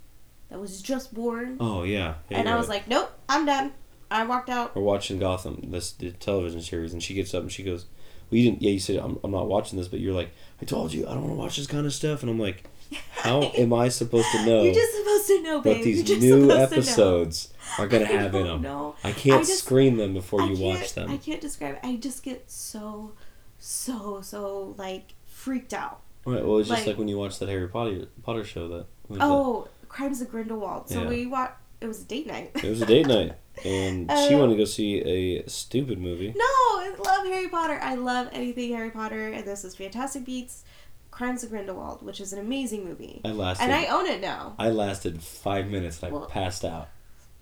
that 0.49 0.59
was 0.59 0.81
just 0.81 1.13
born. 1.13 1.55
Oh 1.61 1.83
yeah, 1.83 2.15
yeah 2.29 2.39
and 2.39 2.49
I 2.49 2.57
was 2.57 2.67
like, 2.67 2.87
nope, 2.87 3.11
I'm 3.29 3.45
done. 3.45 3.71
I 4.11 4.25
walked 4.25 4.49
out. 4.49 4.75
we're 4.75 4.81
watching 4.83 5.17
Gotham, 5.19 5.59
this 5.71 5.91
the 5.93 6.11
television 6.11 6.61
series, 6.61 6.91
and 6.93 7.01
she 7.01 7.13
gets 7.13 7.33
up 7.33 7.41
and 7.43 7.51
she 7.51 7.63
goes, 7.63 7.85
"Well, 8.29 8.37
you 8.39 8.43
didn't. 8.51 8.61
Yeah, 8.61 8.71
you 8.71 8.79
said 8.79 8.97
I'm, 8.97 9.17
I'm 9.23 9.31
not 9.31 9.47
watching 9.47 9.79
this, 9.79 9.87
but 9.87 9.99
you're 10.01 10.13
like, 10.13 10.29
I 10.61 10.65
told 10.65 10.93
you 10.93 11.07
I 11.07 11.13
don't 11.13 11.21
want 11.23 11.33
to 11.33 11.39
watch 11.39 11.57
this 11.57 11.65
kind 11.67 11.85
of 11.87 11.93
stuff." 11.93 12.21
And 12.21 12.29
I'm 12.29 12.37
like, 12.39 12.63
how 13.11 13.41
am 13.57 13.73
I 13.73 13.89
supposed 13.89 14.27
to 14.33 14.45
know 14.45 14.61
You're 14.61 14.73
just 14.75 14.95
supposed 14.97 15.27
to 15.27 15.41
know, 15.41 15.61
babe. 15.61 15.77
what 15.77 15.83
these 15.83 15.97
You're 15.97 16.05
just 16.05 16.21
new 16.21 16.41
supposed 16.41 16.51
to 16.51 16.55
know. 16.57 16.63
episodes 16.63 17.53
are 17.79 17.87
gonna 17.87 18.05
I 18.09 18.09
have 18.09 18.35
in 18.35 18.43
them? 18.45 18.61
know. 18.61 18.95
I 19.03 19.13
can't 19.13 19.37
I 19.41 19.43
just- 19.45 19.63
screen 19.63 19.97
them 19.97 20.13
before 20.13 20.43
I 20.43 20.49
you 20.49 20.63
watch 20.63 20.93
them. 20.93 21.09
I 21.09 21.17
can't 21.17 21.41
describe. 21.41 21.75
it. 21.75 21.79
I 21.83 21.95
just 21.95 22.21
get 22.21 22.51
so, 22.51 23.13
so, 23.57 24.21
so 24.21 24.75
like 24.77 25.15
freaked 25.25 25.73
out. 25.73 26.01
Right. 26.25 26.45
Well, 26.45 26.59
it's 26.59 26.69
just 26.69 26.81
like- 26.81 26.87
like 26.87 26.97
when 26.97 27.07
you 27.07 27.17
watch 27.17 27.39
that 27.39 27.49
Harry 27.49 27.67
Potter 27.67 28.07
Potter 28.23 28.43
show. 28.43 28.67
That 28.69 28.85
was 29.07 29.19
that? 29.19 29.25
Oh, 29.25 29.67
Crimes 29.89 30.21
of 30.21 30.29
Grindelwald. 30.29 30.89
So 30.89 31.01
Yeah. 31.03 31.09
we 31.09 31.25
watched. 31.25 31.53
It 31.81 31.87
was 31.87 32.01
a 32.01 32.05
date 32.05 32.27
night. 32.27 32.51
It 32.55 32.63
was 32.69 32.81
a 32.81 32.85
date 32.85 33.07
night, 33.07 33.33
and 33.65 34.09
she 34.09 34.33
Uh, 34.33 34.37
wanted 34.39 34.53
to 34.53 34.57
go 34.59 34.63
see 34.65 34.99
a 35.01 35.49
stupid 35.49 35.99
movie. 35.99 36.33
No, 36.35 36.43
I 36.45 36.95
love 36.97 37.25
Harry 37.25 37.49
Potter. 37.49 37.77
I 37.81 37.95
love 37.95 38.29
anything 38.31 38.71
Harry 38.71 38.89
Potter, 38.89 39.27
and 39.27 39.45
this 39.45 39.65
is 39.65 39.75
Fantastic 39.75 40.23
Beasts, 40.23 40.63
Crimes 41.11 41.43
of 41.43 41.49
Grindelwald, 41.49 42.01
which 42.01 42.21
is 42.21 42.31
an 42.31 42.39
amazing 42.39 42.85
movie, 42.85 43.19
I 43.25 43.31
lasted. 43.31 43.65
and 43.65 43.73
I 43.73 43.87
own 43.87 44.05
it 44.05 44.21
now. 44.21 44.55
I 44.57 44.69
lasted 44.69 45.21
five 45.21 45.67
minutes 45.67 46.01
and 46.01 46.13
I 46.13 46.17
Well- 46.17 46.25
passed 46.27 46.63
out. 46.63 46.87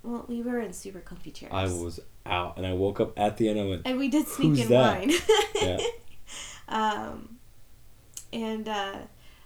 Well, 0.03 0.25
we 0.27 0.41
were 0.41 0.59
in 0.59 0.73
super 0.73 0.99
comfy 1.01 1.29
chairs. 1.29 1.51
I 1.53 1.65
was 1.65 1.99
out, 2.25 2.57
and 2.57 2.65
I 2.65 2.73
woke 2.73 2.99
up 2.99 3.13
at 3.19 3.37
the 3.37 3.47
end. 3.47 3.59
I 3.59 3.65
went, 3.65 3.81
and 3.85 3.99
we 3.99 4.07
did 4.07 4.27
sneak 4.27 4.59
in 4.59 4.69
that? 4.69 4.97
wine. 4.99 5.11
Yeah. 5.53 5.77
um, 6.67 7.37
and 8.33 8.67
uh, 8.67 8.95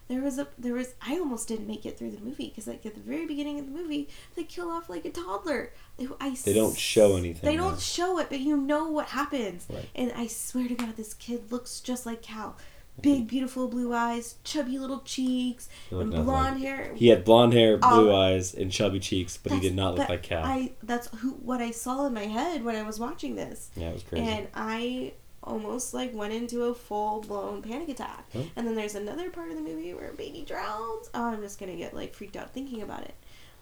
there 0.07 0.21
was 0.21 0.37
a 0.37 0.47
there 0.57 0.73
was 0.73 0.93
I 1.01 1.13
almost 1.17 1.47
didn't 1.47 1.67
make 1.67 1.85
it 1.85 1.97
through 1.97 2.11
the 2.11 2.19
movie 2.21 2.49
because 2.49 2.67
like 2.67 2.85
at 2.85 2.93
the 2.93 3.01
very 3.01 3.25
beginning 3.25 3.59
of 3.59 3.65
the 3.65 3.71
movie 3.71 4.07
they 4.35 4.43
kill 4.43 4.69
off 4.69 4.89
like 4.89 5.05
a 5.05 5.11
toddler. 5.11 5.71
They, 5.97 6.07
I 6.19 6.35
They 6.43 6.53
don't 6.53 6.77
show 6.77 7.15
anything, 7.17 7.49
They 7.49 7.57
don't 7.57 7.79
show 7.79 8.19
it, 8.19 8.27
but 8.29 8.39
you 8.39 8.57
know 8.57 8.89
what 8.89 9.07
happens. 9.07 9.65
Right. 9.69 9.87
And 9.95 10.11
I 10.13 10.27
swear 10.27 10.67
to 10.67 10.75
God, 10.75 10.95
this 10.95 11.13
kid 11.13 11.51
looks 11.51 11.79
just 11.79 12.05
like 12.05 12.21
Cal. 12.21 12.57
Big, 13.01 13.27
beautiful 13.27 13.67
blue 13.67 13.93
eyes, 13.93 14.35
chubby 14.45 14.77
little 14.79 15.01
cheeks, 15.01 15.67
and 15.91 16.11
blonde 16.11 16.55
like- 16.55 16.59
hair. 16.59 16.93
He 16.95 17.09
had 17.09 17.25
blonde 17.25 17.51
hair, 17.51 17.75
blue 17.77 18.09
Um, 18.09 18.15
eyes, 18.15 18.53
and 18.53 18.71
chubby 18.71 18.99
cheeks, 19.01 19.35
but 19.35 19.51
he 19.51 19.59
did 19.59 19.75
not 19.75 19.95
look 19.95 20.07
like 20.07 20.23
Cal. 20.23 20.45
I 20.45 20.71
that's 20.81 21.07
who 21.17 21.31
what 21.31 21.61
I 21.61 21.71
saw 21.71 22.05
in 22.05 22.13
my 22.13 22.25
head 22.27 22.63
when 22.63 22.73
I 22.77 22.83
was 22.83 22.97
watching 22.97 23.35
this. 23.35 23.69
yeah, 23.75 23.89
it 23.89 23.93
was 23.95 24.03
crazy. 24.03 24.25
And 24.25 24.47
I 24.53 25.11
almost 25.45 25.93
like 25.93 26.13
went 26.13 26.33
into 26.33 26.63
a 26.65 26.73
full 26.73 27.21
blown 27.21 27.61
panic 27.61 27.89
attack. 27.89 28.25
Oh. 28.35 28.45
And 28.55 28.67
then 28.67 28.75
there's 28.75 28.95
another 28.95 29.29
part 29.29 29.49
of 29.49 29.55
the 29.55 29.61
movie 29.61 29.93
where 29.93 30.11
baby 30.13 30.43
drowns. 30.45 31.09
Oh, 31.13 31.25
I'm 31.25 31.41
just 31.41 31.59
gonna 31.59 31.75
get 31.75 31.93
like 31.93 32.13
freaked 32.13 32.35
out 32.35 32.53
thinking 32.53 32.81
about 32.81 33.03
it. 33.03 33.15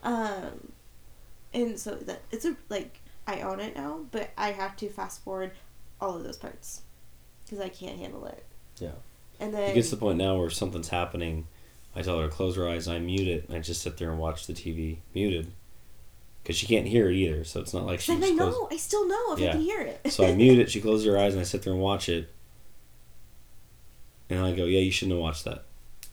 Um, 0.03 0.71
and 1.53 1.79
so 1.79 1.95
that 1.95 2.21
it's 2.31 2.45
a 2.45 2.55
like 2.69 2.99
I 3.27 3.41
own 3.41 3.59
it 3.59 3.75
now, 3.75 4.01
but 4.11 4.31
I 4.37 4.51
have 4.51 4.75
to 4.77 4.89
fast 4.89 5.23
forward 5.23 5.51
all 6.01 6.15
of 6.15 6.23
those 6.23 6.37
parts 6.37 6.81
because 7.45 7.59
I 7.59 7.69
can't 7.69 7.97
handle 7.97 8.25
it. 8.25 8.45
Yeah. 8.79 8.91
And 9.39 9.53
then 9.53 9.71
it 9.71 9.75
gets 9.75 9.89
to 9.89 9.95
the 9.95 9.99
point 9.99 10.17
now 10.17 10.37
where 10.37 10.49
something's 10.49 10.89
happening. 10.89 11.47
I 11.95 12.01
tell 12.01 12.19
her 12.19 12.27
to 12.27 12.33
close 12.33 12.55
her 12.55 12.67
eyes, 12.67 12.87
I 12.87 12.99
mute 12.99 13.27
it, 13.27 13.47
and 13.47 13.55
I 13.55 13.59
just 13.59 13.81
sit 13.81 13.97
there 13.97 14.09
and 14.09 14.19
watch 14.19 14.47
the 14.47 14.53
TV 14.53 14.97
muted, 15.13 15.51
because 16.43 16.57
she 16.57 16.67
can't 16.67 16.85
hear 16.85 17.09
it 17.09 17.15
either. 17.15 17.43
So 17.45 17.61
it's 17.61 17.73
not 17.73 17.85
like 17.85 18.01
she. 18.01 18.13
then 18.13 18.23
I 18.23 18.33
know 18.33 18.67
I 18.69 18.77
still 18.77 19.07
know 19.07 19.33
if 19.33 19.39
I 19.39 19.53
can 19.53 19.61
hear 19.61 19.81
it. 19.81 20.11
So 20.11 20.25
I 20.25 20.35
mute 20.35 20.59
it. 20.59 20.69
She 20.69 20.81
closes 20.81 21.07
her 21.07 21.17
eyes, 21.17 21.33
and 21.33 21.41
I 21.41 21.45
sit 21.45 21.63
there 21.63 21.73
and 21.73 21.81
watch 21.81 22.09
it. 22.09 22.29
And 24.29 24.39
I 24.39 24.53
go, 24.53 24.65
"Yeah, 24.65 24.79
you 24.79 24.91
shouldn't 24.91 25.13
have 25.13 25.21
watched 25.21 25.45
that." 25.45 25.65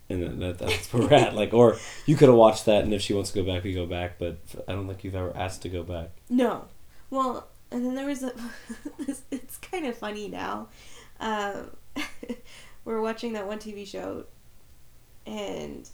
And 0.08 0.22
then 0.22 0.38
that, 0.40 0.58
that's 0.58 0.92
where 0.92 1.06
we're 1.06 1.14
at. 1.14 1.34
Like, 1.34 1.52
or 1.52 1.76
you 2.06 2.16
could 2.16 2.28
have 2.28 2.36
watched 2.36 2.66
that, 2.66 2.84
and 2.84 2.94
if 2.94 3.02
she 3.02 3.12
wants 3.12 3.30
to 3.30 3.42
go 3.42 3.52
back, 3.52 3.64
we 3.64 3.72
go 3.72 3.86
back. 3.86 4.18
But 4.18 4.38
I 4.68 4.72
don't 4.72 4.86
think 4.86 5.04
you've 5.04 5.14
ever 5.14 5.36
asked 5.36 5.62
to 5.62 5.68
go 5.68 5.82
back. 5.82 6.10
No. 6.28 6.66
Well, 7.10 7.48
and 7.70 7.84
then 7.84 7.94
there 7.94 8.06
was 8.06 8.22
a. 8.22 8.32
it's 9.30 9.58
kind 9.58 9.86
of 9.86 9.96
funny 9.96 10.28
now. 10.28 10.68
Um, 11.18 11.70
we're 12.84 13.00
watching 13.00 13.32
that 13.32 13.46
one 13.46 13.58
TV 13.58 13.86
show, 13.86 14.26
and 15.26 15.88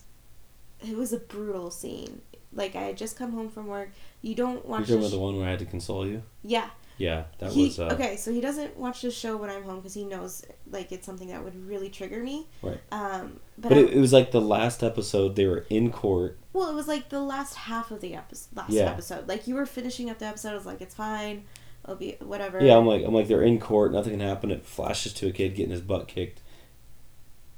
it 0.80 0.96
was 0.96 1.12
a 1.12 1.18
brutal 1.18 1.70
scene. 1.70 2.20
Like 2.56 2.74
I 2.74 2.82
had 2.82 2.96
just 2.96 3.16
come 3.16 3.30
home 3.32 3.48
from 3.48 3.68
work. 3.68 3.90
You 4.22 4.34
don't 4.34 4.54
You're 4.54 4.62
watch. 4.64 4.80
talking 4.80 4.94
the 4.94 4.98
about 5.02 5.08
sh- 5.10 5.12
the 5.12 5.18
one 5.20 5.36
where 5.36 5.46
I 5.46 5.50
had 5.50 5.58
to 5.60 5.66
console 5.66 6.06
you. 6.06 6.22
yeah. 6.42 6.70
Yeah, 6.98 7.24
that 7.40 7.52
he, 7.52 7.64
was. 7.64 7.78
Uh, 7.78 7.88
okay, 7.92 8.16
so 8.16 8.32
he 8.32 8.40
doesn't 8.40 8.74
watch 8.78 9.02
the 9.02 9.10
show 9.10 9.36
when 9.36 9.50
I'm 9.50 9.64
home 9.64 9.76
because 9.76 9.92
he 9.92 10.02
knows 10.02 10.46
like 10.70 10.92
it's 10.92 11.04
something 11.04 11.28
that 11.28 11.44
would 11.44 11.68
really 11.68 11.90
trigger 11.90 12.22
me. 12.22 12.46
Right. 12.62 12.80
Um, 12.90 13.38
but, 13.58 13.68
But 13.68 13.76
I- 13.76 13.80
it, 13.82 13.90
it 13.90 14.00
was 14.00 14.14
like 14.14 14.30
the 14.30 14.40
last 14.40 14.82
episode. 14.82 15.36
They 15.36 15.44
were 15.46 15.66
in 15.68 15.92
court. 15.92 16.38
well, 16.54 16.70
it 16.70 16.74
was 16.74 16.88
like 16.88 17.10
the 17.10 17.20
last 17.20 17.54
half 17.54 17.90
of 17.90 18.00
the 18.00 18.14
episode. 18.14 18.56
Last 18.56 18.70
Yeah. 18.70 18.84
episode, 18.84 19.28
like 19.28 19.46
you 19.46 19.54
were 19.56 19.66
finishing 19.66 20.08
up 20.08 20.18
the 20.20 20.24
episode. 20.24 20.52
I 20.52 20.54
was 20.54 20.64
like, 20.64 20.80
it's 20.80 20.94
fine. 20.94 21.44
It'll 21.84 21.96
be 21.96 22.16
whatever. 22.20 22.64
Yeah, 22.64 22.78
I'm 22.78 22.86
like, 22.86 23.04
I'm 23.04 23.12
like, 23.12 23.28
they're 23.28 23.42
in 23.42 23.60
court. 23.60 23.92
Nothing 23.92 24.12
can 24.12 24.20
happen. 24.20 24.50
It 24.50 24.64
flashes 24.64 25.12
to 25.12 25.26
a 25.28 25.32
kid 25.32 25.54
getting 25.54 25.72
his 25.72 25.82
butt 25.82 26.08
kicked 26.08 26.40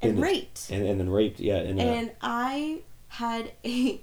and 0.01 0.17
the- 0.17 0.21
raped. 0.21 0.69
and, 0.69 0.85
and 0.85 0.99
then 0.99 1.09
raped. 1.09 1.39
Yeah, 1.39 1.59
and, 1.59 1.79
uh, 1.79 1.83
and 1.83 2.11
I 2.21 2.81
had 3.07 3.53
a, 3.63 4.01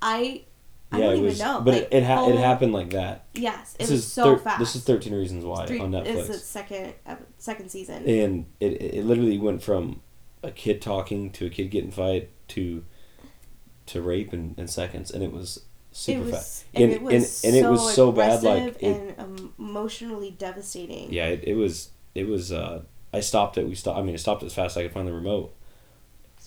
I, 0.00 0.44
I 0.92 0.98
yeah, 0.98 1.04
don't 1.04 1.12
it 1.12 1.16
even 1.16 1.24
was. 1.24 1.38
know. 1.40 1.60
But 1.60 1.74
like, 1.74 1.82
it 1.84 1.92
it, 1.92 2.04
ha- 2.04 2.28
it 2.28 2.38
happened 2.38 2.72
like 2.72 2.90
that. 2.90 3.24
Yes, 3.34 3.74
it 3.74 3.78
This 3.80 3.90
was 3.90 4.00
is 4.00 4.12
so 4.12 4.36
thir- 4.36 4.42
fast. 4.44 4.58
This 4.60 4.76
is 4.76 4.84
Thirteen 4.84 5.14
Reasons 5.14 5.44
Why 5.44 5.66
Three- 5.66 5.80
on 5.80 5.94
It's 5.94 6.28
the 6.28 6.34
second 6.34 6.94
second 7.38 7.70
season. 7.70 8.04
and 8.08 8.46
it 8.60 8.80
it 8.80 9.04
literally 9.04 9.38
went 9.38 9.62
from 9.62 10.00
a 10.42 10.50
kid 10.50 10.80
talking 10.80 11.30
to 11.32 11.46
a 11.46 11.50
kid 11.50 11.70
getting 11.70 11.90
fight 11.90 12.30
to 12.48 12.84
to 13.86 14.02
rape 14.02 14.32
in, 14.34 14.54
in 14.58 14.68
seconds, 14.68 15.10
and 15.10 15.22
it 15.22 15.32
was 15.32 15.64
super 15.92 16.20
it 16.20 16.24
was, 16.24 16.30
fast. 16.34 16.64
and, 16.74 16.84
And- 16.84 16.92
it 16.92 17.02
was 17.02 17.44
and- 17.44 17.54
and 17.54 17.56
it 17.58 17.62
so 17.64 17.70
was 17.70 17.94
so 17.94 18.12
bad, 18.12 18.42
like, 18.42 18.82
it- 18.82 19.16
and 19.18 19.50
emotionally 19.58 20.30
devastating. 20.30 21.12
Yeah, 21.12 21.26
it, 21.26 21.44
it 21.44 21.54
was 21.54 21.90
it 22.14 22.26
was. 22.26 22.52
uh 22.52 22.82
I 23.12 23.20
stopped 23.20 23.56
it. 23.56 23.66
We 23.66 23.74
stopped. 23.74 23.98
I 23.98 24.02
mean, 24.02 24.14
I 24.14 24.18
stopped 24.18 24.42
as 24.42 24.52
fast 24.54 24.76
as 24.76 24.80
I 24.80 24.82
could 24.84 24.92
find 24.92 25.08
the 25.08 25.12
remote. 25.14 25.54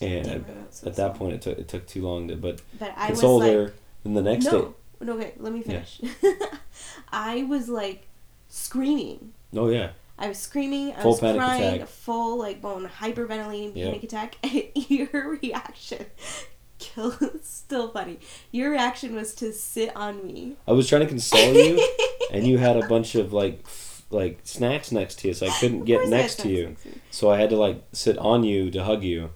And 0.02 0.26
at, 0.26 0.86
at 0.86 0.96
that 0.96 1.14
point, 1.14 1.34
it 1.34 1.42
took 1.42 1.58
it 1.58 1.68
took 1.68 1.86
too 1.86 2.02
long 2.02 2.28
to. 2.28 2.36
But 2.36 2.60
but 2.78 2.92
I 2.96 3.08
console 3.08 3.38
was 3.38 3.46
like, 3.48 3.52
there. 3.56 3.72
Then 4.04 4.14
the 4.14 4.22
next 4.22 4.44
no, 4.46 4.50
day. 4.62 4.68
no, 5.02 5.12
okay, 5.14 5.32
let 5.38 5.52
me 5.52 5.62
Yeah. 5.66 5.82
finish. 5.82 6.00
I 7.12 7.44
was 7.44 7.68
like 7.68 8.06
screaming. 8.48 9.32
Oh 9.54 9.68
yeah. 9.68 9.90
I 10.18 10.28
was 10.28 10.38
screaming. 10.38 10.92
I 10.94 11.02
Full 11.02 11.12
was 11.12 11.20
panic 11.20 11.38
crying. 11.40 11.74
attack. 11.76 11.88
Full 11.88 12.38
like 12.38 12.60
bone 12.60 12.88
hyperventilating 13.00 13.72
Yeah. 13.74 13.86
panic 13.86 14.02
attack. 14.04 14.36
Your 14.88 15.08
reaction, 15.40 16.06
kill, 16.78 17.16
still 17.42 17.88
funny. 17.88 18.18
Your 18.50 18.70
reaction 18.70 19.14
was 19.14 19.34
to 19.36 19.52
sit 19.52 19.94
on 19.96 20.24
me. 20.26 20.56
I 20.66 20.72
was 20.72 20.88
trying 20.88 21.02
to 21.02 21.08
console 21.08 21.54
you, 21.54 21.88
and 22.32 22.46
you 22.46 22.58
had 22.58 22.76
a 22.76 22.86
bunch 22.86 23.14
of 23.14 23.32
like 23.32 23.60
f- 23.64 24.04
like 24.10 24.40
snacks 24.44 24.92
next 24.92 25.18
to 25.20 25.28
you, 25.28 25.34
so 25.34 25.46
I 25.46 25.50
couldn't 25.58 25.84
get 25.84 26.00
course 26.00 26.12
I 26.12 26.16
had 26.16 26.22
next 26.22 26.38
to 26.40 26.48
you. 26.48 26.68
next 26.68 26.82
to 26.82 26.88
me. 26.90 26.94
So 27.10 27.30
I 27.30 27.38
had 27.38 27.50
to 27.50 27.56
like 27.56 27.82
sit 27.92 28.18
on 28.18 28.44
you 28.44 28.70
to 28.70 28.84
hug 28.84 29.02
you, 29.02 29.30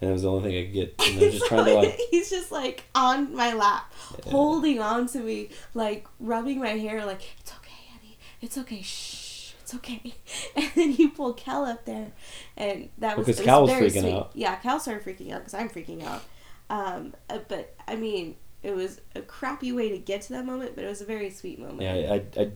and 0.00 0.10
it 0.10 0.12
was 0.12 0.22
the 0.22 0.30
only 0.30 0.50
thing 0.50 0.58
I 0.58 0.64
could 0.64 0.72
get. 0.72 0.94
And 1.08 1.20
I 1.20 1.24
was 1.24 1.34
just 1.34 1.46
trying 1.46 1.64
to 1.66 1.74
like, 1.74 1.98
he's 2.10 2.30
just 2.30 2.50
like 2.52 2.84
on 2.94 3.34
my 3.34 3.52
lap, 3.52 3.92
Yeah. 4.24 4.30
holding 4.32 4.80
on 4.80 5.06
to 5.08 5.18
me, 5.20 5.50
like 5.74 6.06
rubbing 6.20 6.58
my 6.60 6.70
hair, 6.70 7.04
like 7.06 7.22
it's 7.40 7.52
okay, 7.52 7.74
honey, 7.92 8.18
it's 8.40 8.56
okay, 8.58 8.82
shh, 8.82 9.52
it's 9.60 9.74
okay. 9.74 10.14
And 10.56 10.70
then 10.74 10.92
you 10.94 11.10
pull 11.10 11.32
Cal 11.34 11.64
up 11.64 11.84
there, 11.84 12.12
and 12.56 12.88
that 12.98 13.16
was 13.16 13.26
Because 13.26 13.44
Cal 13.44 13.62
was 13.62 13.70
very 13.70 13.90
freaking 13.90 14.00
sweet. 14.02 14.12
out. 14.14 14.30
Yeah, 14.34 14.56
Cal 14.56 14.80
started 14.80 15.04
freaking 15.04 15.32
out 15.32 15.40
because 15.40 15.54
I'm 15.54 15.68
freaking 15.68 16.04
out. 16.04 16.22
Um, 16.70 17.14
uh, 17.30 17.38
but 17.48 17.74
I 17.86 17.96
mean, 17.96 18.36
it 18.62 18.74
was 18.74 19.00
a 19.14 19.22
crappy 19.22 19.72
way 19.72 19.88
to 19.90 19.98
get 19.98 20.22
to 20.22 20.32
that 20.34 20.44
moment, 20.44 20.72
but 20.74 20.84
it 20.84 20.88
was 20.88 21.00
a 21.00 21.04
very 21.06 21.30
sweet 21.30 21.58
moment. 21.58 21.80
yeah, 21.82 22.12
I, 22.14 22.40
I, 22.40 22.50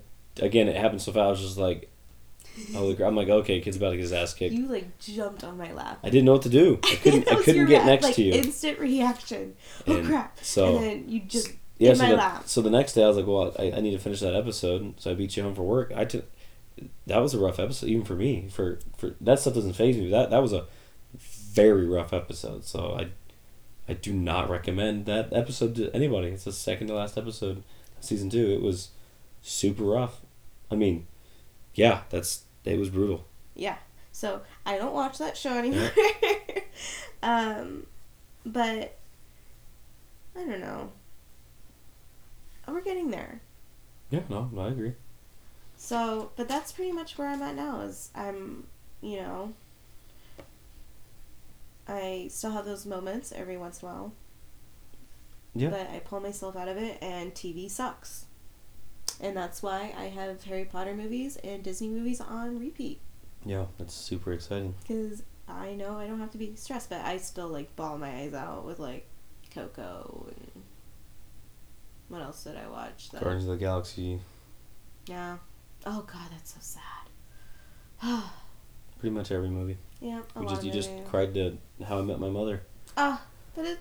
again, 0.44 0.68
it 0.68 0.76
happened 0.76 1.00
so 1.00 1.12
fast. 1.12 1.18
I 1.26 1.30
was 1.30 1.40
just 1.40 1.58
like, 1.58 1.90
crap! 2.96 3.08
I'm 3.08 3.16
like, 3.16 3.28
okay, 3.28 3.60
kid's 3.60 3.76
about 3.76 3.90
to 3.90 3.96
get 3.96 4.02
his 4.02 4.12
ass 4.12 4.34
kicked. 4.34 4.54
You 4.54 4.66
like 4.66 4.98
jumped 4.98 5.44
on 5.44 5.56
my 5.58 5.72
lap. 5.72 5.98
I 6.02 6.10
didn't 6.10 6.24
know 6.26 6.32
what 6.32 6.42
to 6.42 6.48
do. 6.48 6.78
I 6.84 6.94
couldn't. 7.02 7.30
I 7.30 7.42
couldn't 7.42 7.66
get 7.66 7.86
next 7.86 8.04
like, 8.04 8.14
to 8.16 8.22
you. 8.22 8.32
Instant 8.34 8.78
reaction. 8.78 9.54
Oh 9.86 9.96
And 9.96 10.06
crap! 10.06 10.38
so- 10.42 10.76
and 10.76 10.84
then 10.84 11.04
you 11.08 11.20
just 11.20 11.52
yeah, 11.78 11.90
in 11.90 11.96
so 11.96 12.02
my 12.04 12.10
the, 12.10 12.16
lap. 12.16 12.42
so 12.46 12.62
the 12.62 12.70
next 12.70 12.92
day 12.92 13.02
I 13.02 13.08
was 13.08 13.16
like, 13.16 13.26
well, 13.26 13.54
I, 13.58 13.72
I 13.72 13.80
need 13.80 13.90
to 13.92 13.98
finish 13.98 14.20
that 14.20 14.34
episode, 14.36 15.00
so 15.00 15.10
I 15.10 15.14
beat 15.14 15.36
you 15.36 15.42
home 15.42 15.54
for 15.54 15.62
work. 15.62 15.92
I 15.96 16.04
took 16.04 16.24
that 17.06 17.18
was 17.18 17.34
a 17.34 17.38
rough 17.38 17.58
episode, 17.58 17.88
even 17.88 18.04
for 18.04 18.14
me. 18.14 18.48
For 18.50 18.78
for 18.96 19.14
that 19.20 19.38
stuff 19.40 19.54
doesn't 19.54 19.74
phase 19.74 19.96
me. 19.96 20.10
That 20.10 20.30
that 20.30 20.42
was 20.42 20.52
a 20.52 20.66
very 21.14 21.86
rough 21.86 22.12
episode. 22.12 22.64
So 22.64 22.96
I 22.98 23.08
I 23.88 23.94
do 23.94 24.12
not 24.12 24.48
recommend 24.48 25.06
that 25.06 25.32
episode 25.32 25.74
to 25.76 25.90
anybody. 25.94 26.28
It's 26.28 26.44
the 26.44 26.52
second 26.52 26.86
to 26.86 26.94
last 26.94 27.18
episode, 27.18 27.58
of 27.58 27.64
season 28.00 28.30
two. 28.30 28.50
It 28.52 28.62
was 28.62 28.90
super 29.42 29.84
rough. 29.84 30.20
I 30.70 30.76
mean, 30.76 31.06
yeah, 31.74 32.02
that's 32.10 32.44
it 32.64 32.78
was 32.78 32.90
brutal. 32.90 33.24
Yeah. 33.54 33.76
So 34.12 34.42
I 34.66 34.76
don't 34.76 34.92
watch 34.92 35.18
that 35.18 35.36
show 35.36 35.56
anymore. 35.56 35.90
um, 37.22 37.86
but 38.44 38.98
I 40.36 40.40
don't 40.40 40.60
know. 40.60 40.92
We're 42.68 42.80
getting 42.80 43.10
there. 43.10 43.40
Yeah, 44.10 44.20
no, 44.28 44.48
no 44.52 44.62
I 44.62 44.68
agree. 44.68 44.94
So, 45.76 46.30
but 46.36 46.48
that's 46.48 46.72
pretty 46.72 46.92
much 46.92 47.18
where 47.18 47.28
I'm 47.28 47.42
at 47.42 47.54
now. 47.54 47.80
Is 47.80 48.10
I'm, 48.14 48.66
you 49.00 49.16
know, 49.16 49.52
I 51.88 52.28
still 52.30 52.52
have 52.52 52.64
those 52.64 52.86
moments 52.86 53.32
every 53.32 53.56
once 53.56 53.82
in 53.82 53.88
a 53.88 53.92
while. 53.92 54.12
Yeah. 55.54 55.70
But 55.70 55.90
I 55.90 55.98
pull 55.98 56.20
myself 56.20 56.56
out 56.56 56.68
of 56.68 56.76
it, 56.76 56.98
and 57.02 57.34
TV 57.34 57.70
sucks. 57.70 58.26
And 59.20 59.36
that's 59.36 59.62
why 59.62 59.94
I 59.98 60.04
have 60.04 60.42
Harry 60.44 60.64
Potter 60.64 60.94
movies 60.94 61.36
and 61.42 61.62
Disney 61.62 61.88
movies 61.88 62.20
on 62.20 62.58
repeat. 62.58 63.00
Yeah, 63.44 63.66
that's 63.78 63.94
super 63.94 64.32
exciting. 64.32 64.74
Because 64.82 65.22
I 65.48 65.74
know 65.74 65.98
I 65.98 66.06
don't 66.06 66.20
have 66.20 66.30
to 66.32 66.38
be 66.38 66.54
stressed, 66.56 66.90
but 66.90 67.00
I 67.00 67.16
still 67.18 67.48
like 67.48 67.74
ball 67.76 67.98
my 67.98 68.10
eyes 68.10 68.34
out 68.34 68.64
with 68.64 68.78
like 68.78 69.06
Coco 69.54 70.26
and 70.28 70.62
what 72.08 72.20
else 72.20 72.44
did 72.44 72.56
I 72.56 72.68
watch? 72.68 73.10
That, 73.10 73.22
Guardians 73.22 73.44
of 73.44 73.50
the 73.52 73.56
Galaxy, 73.56 74.20
Yeah. 75.06 75.38
Oh 75.86 76.02
God, 76.02 76.28
that's 76.30 76.54
so 76.54 76.60
sad. 76.60 78.22
pretty 78.98 79.14
much 79.14 79.32
every 79.32 79.48
movie. 79.48 79.78
yeah. 80.00 80.20
a 80.36 80.44
just 80.44 80.62
you 80.62 80.70
just 80.70 80.90
cried 81.06 81.34
to 81.34 81.56
How 81.84 81.98
I 81.98 82.02
Met 82.02 82.20
My 82.20 82.28
Mother. 82.28 82.62
Ah, 82.96 83.22
but 83.54 83.64
it. 83.64 83.78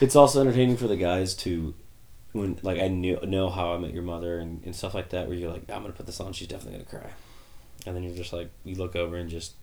It's 0.00 0.16
also 0.16 0.40
entertaining 0.40 0.76
for 0.76 0.88
the 0.88 0.96
guys 0.96 1.34
to, 1.36 1.74
when 2.32 2.58
like 2.62 2.80
I 2.80 2.88
knew 2.88 3.18
know 3.22 3.50
how 3.50 3.74
I 3.74 3.78
met 3.78 3.92
your 3.92 4.02
mother 4.02 4.38
and, 4.38 4.62
and 4.64 4.74
stuff 4.74 4.94
like 4.94 5.10
that, 5.10 5.28
where 5.28 5.36
you're 5.36 5.50
like, 5.50 5.70
I'm 5.70 5.82
gonna 5.82 5.92
put 5.92 6.06
this 6.06 6.20
on, 6.20 6.32
she's 6.32 6.48
definitely 6.48 6.84
gonna 6.84 7.02
cry, 7.04 7.10
and 7.86 7.94
then 7.94 8.02
you're 8.02 8.16
just 8.16 8.32
like, 8.32 8.50
you 8.64 8.74
look 8.76 8.96
over 8.96 9.16
and 9.16 9.28
just 9.28 9.54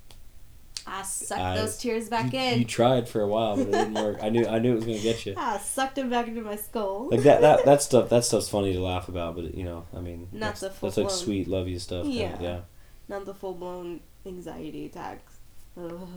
I 0.88 1.04
sucked 1.04 1.42
I- 1.42 1.58
those 1.58 1.78
tears 1.78 2.10
back 2.10 2.34
you, 2.34 2.40
in. 2.40 2.60
You 2.60 2.66
tried 2.66 3.08
for 3.10 3.22
a 3.22 3.28
while, 3.28 3.58
but 3.58 3.68
it 3.68 3.72
didn't 3.72 3.94
work. 3.94 4.20
I 4.22 4.30
knew 4.30 4.48
I 4.48 4.60
knew 4.60 4.74
it 4.74 4.76
was 4.76 4.86
gonna 4.86 5.00
get 5.00 5.26
you. 5.26 5.34
Ah, 5.38 5.58
sucked 5.58 5.96
them 5.96 6.10
back 6.10 6.28
into 6.28 6.42
my 6.42 6.56
skull. 6.56 7.10
Like 7.10 7.24
that 7.24 7.42
that 7.42 7.66
that 7.66 7.82
stuff 7.82 8.10
that 8.10 8.24
stuff's 8.24 8.50
funny 8.50 8.74
to 8.74 8.80
laugh 8.80 9.10
about, 9.10 9.36
but 9.36 9.54
you 9.54 9.64
know, 9.64 9.86
I 9.96 10.00
mean, 10.00 10.28
Not 10.32 10.56
that's, 10.56 10.62
the 10.62 10.72
that's 10.82 10.98
like 10.98 11.10
sweet 11.10 11.48
love 11.48 11.68
you 11.68 11.80
stuff. 11.80 12.06
Yeah. 12.06 12.38
yeah. 12.40 12.60
Not 13.08 13.26
the 13.26 13.34
full 13.34 13.54
blown 13.54 14.02
anxiety 14.26 14.86
attacks. 14.86 15.38
Ugh. 15.78 16.08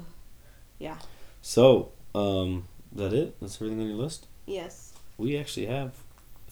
Yeah. 0.78 0.98
So, 1.40 1.92
um, 2.14 2.68
is 2.92 2.98
that 2.98 3.12
it? 3.12 3.40
That's 3.40 3.56
everything 3.56 3.80
on 3.80 3.86
your 3.86 3.96
list. 3.96 4.26
Yes. 4.46 4.92
We 5.16 5.36
actually 5.36 5.66
have. 5.66 5.92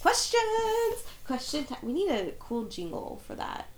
Questions. 0.00 1.04
Question 1.26 1.64
time. 1.64 1.78
We 1.82 1.92
need 1.92 2.10
a 2.10 2.32
cool 2.38 2.64
jingle 2.64 3.20
for 3.26 3.34
that. 3.34 3.68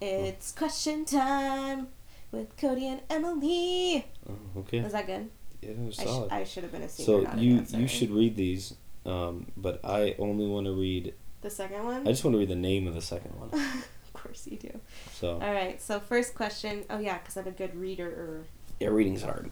It's 0.00 0.52
question 0.52 1.04
time 1.04 1.88
with 2.32 2.56
Cody 2.56 2.88
and 2.88 3.00
Emily. 3.08 4.06
Oh, 4.28 4.60
okay. 4.60 4.80
Was 4.80 4.92
that 4.92 5.06
good? 5.06 5.30
Yeah, 5.60 5.70
it 5.70 5.78
was 5.78 5.98
I, 5.98 6.02
sh- 6.02 6.06
solid. 6.06 6.32
I 6.32 6.44
should 6.44 6.62
have 6.64 6.72
been 6.72 6.82
a 6.82 6.88
singer. 6.88 7.26
so 7.26 7.34
you 7.36 7.64
you 7.70 7.86
should 7.86 8.10
read 8.10 8.36
these, 8.36 8.74
um, 9.06 9.46
but 9.56 9.80
I 9.84 10.16
only 10.18 10.46
want 10.46 10.66
to 10.66 10.72
read. 10.72 11.14
The 11.42 11.50
second 11.50 11.84
one. 11.84 12.06
I 12.06 12.10
just 12.10 12.24
want 12.24 12.34
to 12.34 12.38
read 12.38 12.48
the 12.48 12.56
name 12.56 12.86
of 12.88 12.94
the 12.94 13.00
second 13.02 13.38
one. 13.38 13.50
of 13.52 14.12
course 14.12 14.46
you 14.46 14.56
do. 14.56 14.80
So 15.12 15.34
All 15.34 15.52
right. 15.52 15.80
So 15.80 16.00
first 16.00 16.34
question. 16.34 16.84
Oh 16.90 16.98
yeah, 16.98 17.18
because 17.18 17.36
I'm 17.36 17.46
a 17.46 17.52
good 17.52 17.76
reader. 17.76 18.44
yeah, 18.80 18.88
reading's 18.88 19.22
hard. 19.22 19.50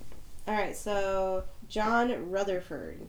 All 0.48 0.54
right. 0.54 0.76
So 0.76 1.44
John 1.68 2.30
Rutherford. 2.30 3.06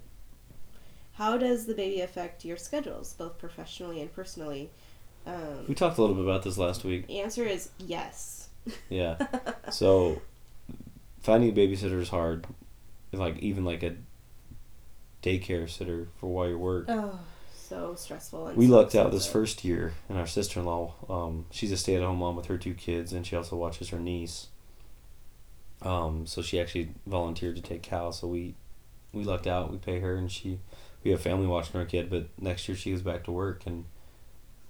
How 1.14 1.38
does 1.38 1.66
the 1.66 1.74
baby 1.74 2.02
affect 2.02 2.46
your 2.46 2.58
schedules, 2.58 3.14
both 3.18 3.38
professionally 3.38 4.02
and 4.02 4.12
personally? 4.14 4.70
Um, 5.26 5.66
We 5.68 5.76
talked 5.76 5.98
a 5.98 6.02
little 6.02 6.16
bit 6.16 6.26
about 6.26 6.44
this 6.44 6.58
last 6.58 6.84
week. 6.84 7.08
the 7.08 7.20
answer 7.20 7.44
is 7.44 7.70
yes. 7.78 8.50
Yeah. 8.90 9.18
So 9.72 10.22
finding 11.22 11.50
a 11.50 11.54
babysitter 11.54 12.00
is 12.02 12.10
hard. 12.10 12.46
Like 13.14 13.40
even 13.40 13.64
like 13.66 13.84
a 13.84 13.96
daycare 15.24 15.70
sitter 15.70 16.08
for 16.18 16.28
while 16.28 16.48
you 16.50 16.58
work. 16.58 16.86
oh, 16.90 17.20
so 17.54 17.94
stressful. 17.96 18.48
And 18.48 18.58
we 18.58 18.68
so 18.68 18.72
lucked 18.74 18.96
out 18.96 19.12
this 19.12 19.28
first 19.28 19.64
year, 19.64 19.94
and 20.10 20.18
our 20.18 20.28
sister 20.28 20.60
in 20.60 20.66
law, 20.66 20.94
um, 21.10 21.46
she's 21.52 21.72
a 21.72 21.78
stay 21.78 21.96
at 21.96 22.02
home 22.02 22.18
mom 22.20 22.36
with 22.36 22.48
her 22.48 22.58
two 22.58 22.74
kids, 22.74 23.14
and 23.14 23.26
she 23.26 23.36
also 23.36 23.56
watches 23.56 23.90
her 23.90 24.00
niece. 24.00 24.48
Um, 25.84 26.26
so 26.28 26.42
she 26.42 26.60
actually 26.60 26.90
volunteered 27.08 27.56
to 27.56 27.62
take 27.62 27.82
Cal. 27.82 28.12
So 28.12 28.28
we, 28.28 28.56
we 29.14 29.24
lucked 29.24 29.48
out. 29.48 29.72
We 29.72 29.78
pay 29.78 30.00
her, 30.00 30.16
and 30.16 30.32
she, 30.32 30.60
we 31.04 31.12
have 31.12 31.22
family 31.22 31.48
watching 31.48 31.80
our 31.80 31.86
kid. 31.86 32.10
But 32.10 32.28
next 32.40 32.68
year 32.68 32.76
she 32.78 32.92
goes 32.92 33.02
back 33.02 33.24
to 33.26 33.32
work, 33.32 33.64
and 33.66 33.86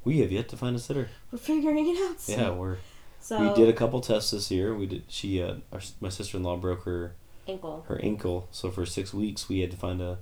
we 0.04 0.20
have 0.20 0.32
yet 0.32 0.50
to 0.50 0.58
find 0.58 0.76
a 0.76 0.80
sitter. 0.80 1.10
We're 1.32 1.40
figuring 1.40 1.90
it 1.90 2.10
out. 2.10 2.20
So, 2.20 2.32
Yeah, 2.34 2.50
we're 2.52 2.78
So 3.20 3.50
we 3.50 3.54
did 3.56 3.70
a 3.70 3.74
couple 3.74 4.02
tests 4.02 4.32
this 4.32 4.50
year. 4.52 4.74
We 4.74 4.86
did. 4.88 5.04
She, 5.08 5.42
uh, 5.42 5.56
our, 5.72 5.82
my 6.00 6.10
sister 6.10 6.38
in 6.38 6.44
law 6.44 6.58
broke 6.58 6.84
her 6.84 7.16
ankle, 7.48 7.86
her 7.88 8.00
ankle, 8.04 8.48
so 8.52 8.72
for 8.72 8.86
six 8.86 9.14
weeks 9.14 9.50
we 9.50 9.60
had 9.60 9.72
to 9.72 9.78
find 9.78 10.02
a 10.02 10.20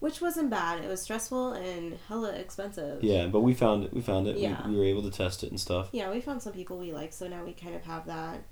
which 0.00 0.20
wasn't 0.20 0.50
bad. 0.50 0.82
It 0.84 0.88
was 0.88 1.00
stressful 1.00 1.52
and 1.52 1.96
hella 2.08 2.32
expensive. 2.32 3.04
yeah. 3.04 3.26
But 3.26 3.40
we 3.42 3.54
found 3.54 3.84
it. 3.84 3.94
We 3.94 4.00
found 4.00 4.26
it. 4.26 4.36
Yeah. 4.36 4.66
We, 4.66 4.72
we 4.72 4.78
were 4.78 4.84
able 4.84 5.02
to 5.02 5.10
test 5.12 5.44
it 5.44 5.50
and 5.50 5.60
stuff. 5.60 5.90
Yeah, 5.92 6.10
we 6.10 6.20
found 6.20 6.42
some 6.42 6.52
people 6.52 6.76
we 6.76 6.92
like, 6.92 7.12
so 7.12 7.28
now 7.28 7.44
we 7.44 7.52
kind 7.52 7.76
of 7.76 7.84
have 7.84 8.06
that. 8.06 8.42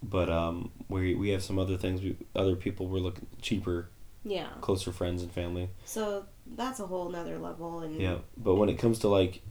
but 0.00 0.30
um, 0.30 0.70
we 0.88 1.14
we 1.16 1.30
have 1.30 1.42
some 1.42 1.58
other 1.58 1.76
things. 1.76 2.00
We 2.02 2.16
other 2.36 2.54
people 2.54 2.86
were 2.88 3.00
looking 3.00 3.26
cheaper, 3.42 3.88
Yeah. 4.24 4.48
closer 4.60 4.92
friends 4.92 5.22
and 5.22 5.32
family. 5.32 5.70
So 5.84 6.26
that's 6.46 6.80
a 6.80 6.86
whole 6.86 7.08
nother 7.08 7.38
level. 7.38 7.80
And 7.80 8.00
Yeah, 8.00 8.18
but 8.36 8.56
when 8.56 8.68
it 8.68 8.78
comes 8.78 8.98
to 9.00 9.08
like, 9.08 9.42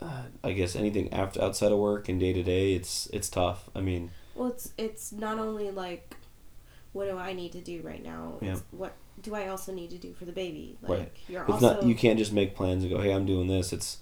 uh, 0.00 0.22
I 0.42 0.52
guess 0.52 0.76
anything 0.76 1.12
after 1.12 1.42
outside 1.42 1.72
of 1.72 1.78
work 1.78 2.08
and 2.08 2.18
day 2.20 2.32
to 2.32 2.42
day, 2.42 2.74
it's 2.74 3.06
it's 3.12 3.28
tough. 3.28 3.68
I 3.74 3.80
mean, 3.80 4.10
Well, 4.34 4.48
it's 4.48 4.72
it's 4.78 5.12
not 5.12 5.38
only 5.38 5.70
like, 5.70 6.16
what 6.92 7.06
do 7.08 7.18
I 7.18 7.32
need 7.32 7.52
to 7.52 7.60
do 7.60 7.82
right 7.82 8.02
now? 8.02 8.38
Yeah. 8.40 8.52
It's 8.52 8.62
what 8.70 8.94
do 9.20 9.34
I 9.34 9.48
also 9.48 9.72
need 9.72 9.90
to 9.90 9.98
do 9.98 10.12
for 10.14 10.24
the 10.24 10.32
baby? 10.32 10.78
Like 10.82 10.90
Right. 10.90 11.12
you're 11.28 11.42
it's 11.42 11.52
also 11.52 11.74
not 11.74 11.82
you 11.84 11.94
can't 11.94 12.18
just 12.18 12.32
make 12.32 12.54
plans 12.54 12.82
and 12.84 12.92
go, 12.92 13.00
hey, 13.00 13.12
I'm 13.12 13.26
doing 13.26 13.48
this. 13.48 13.72
It's 13.72 13.98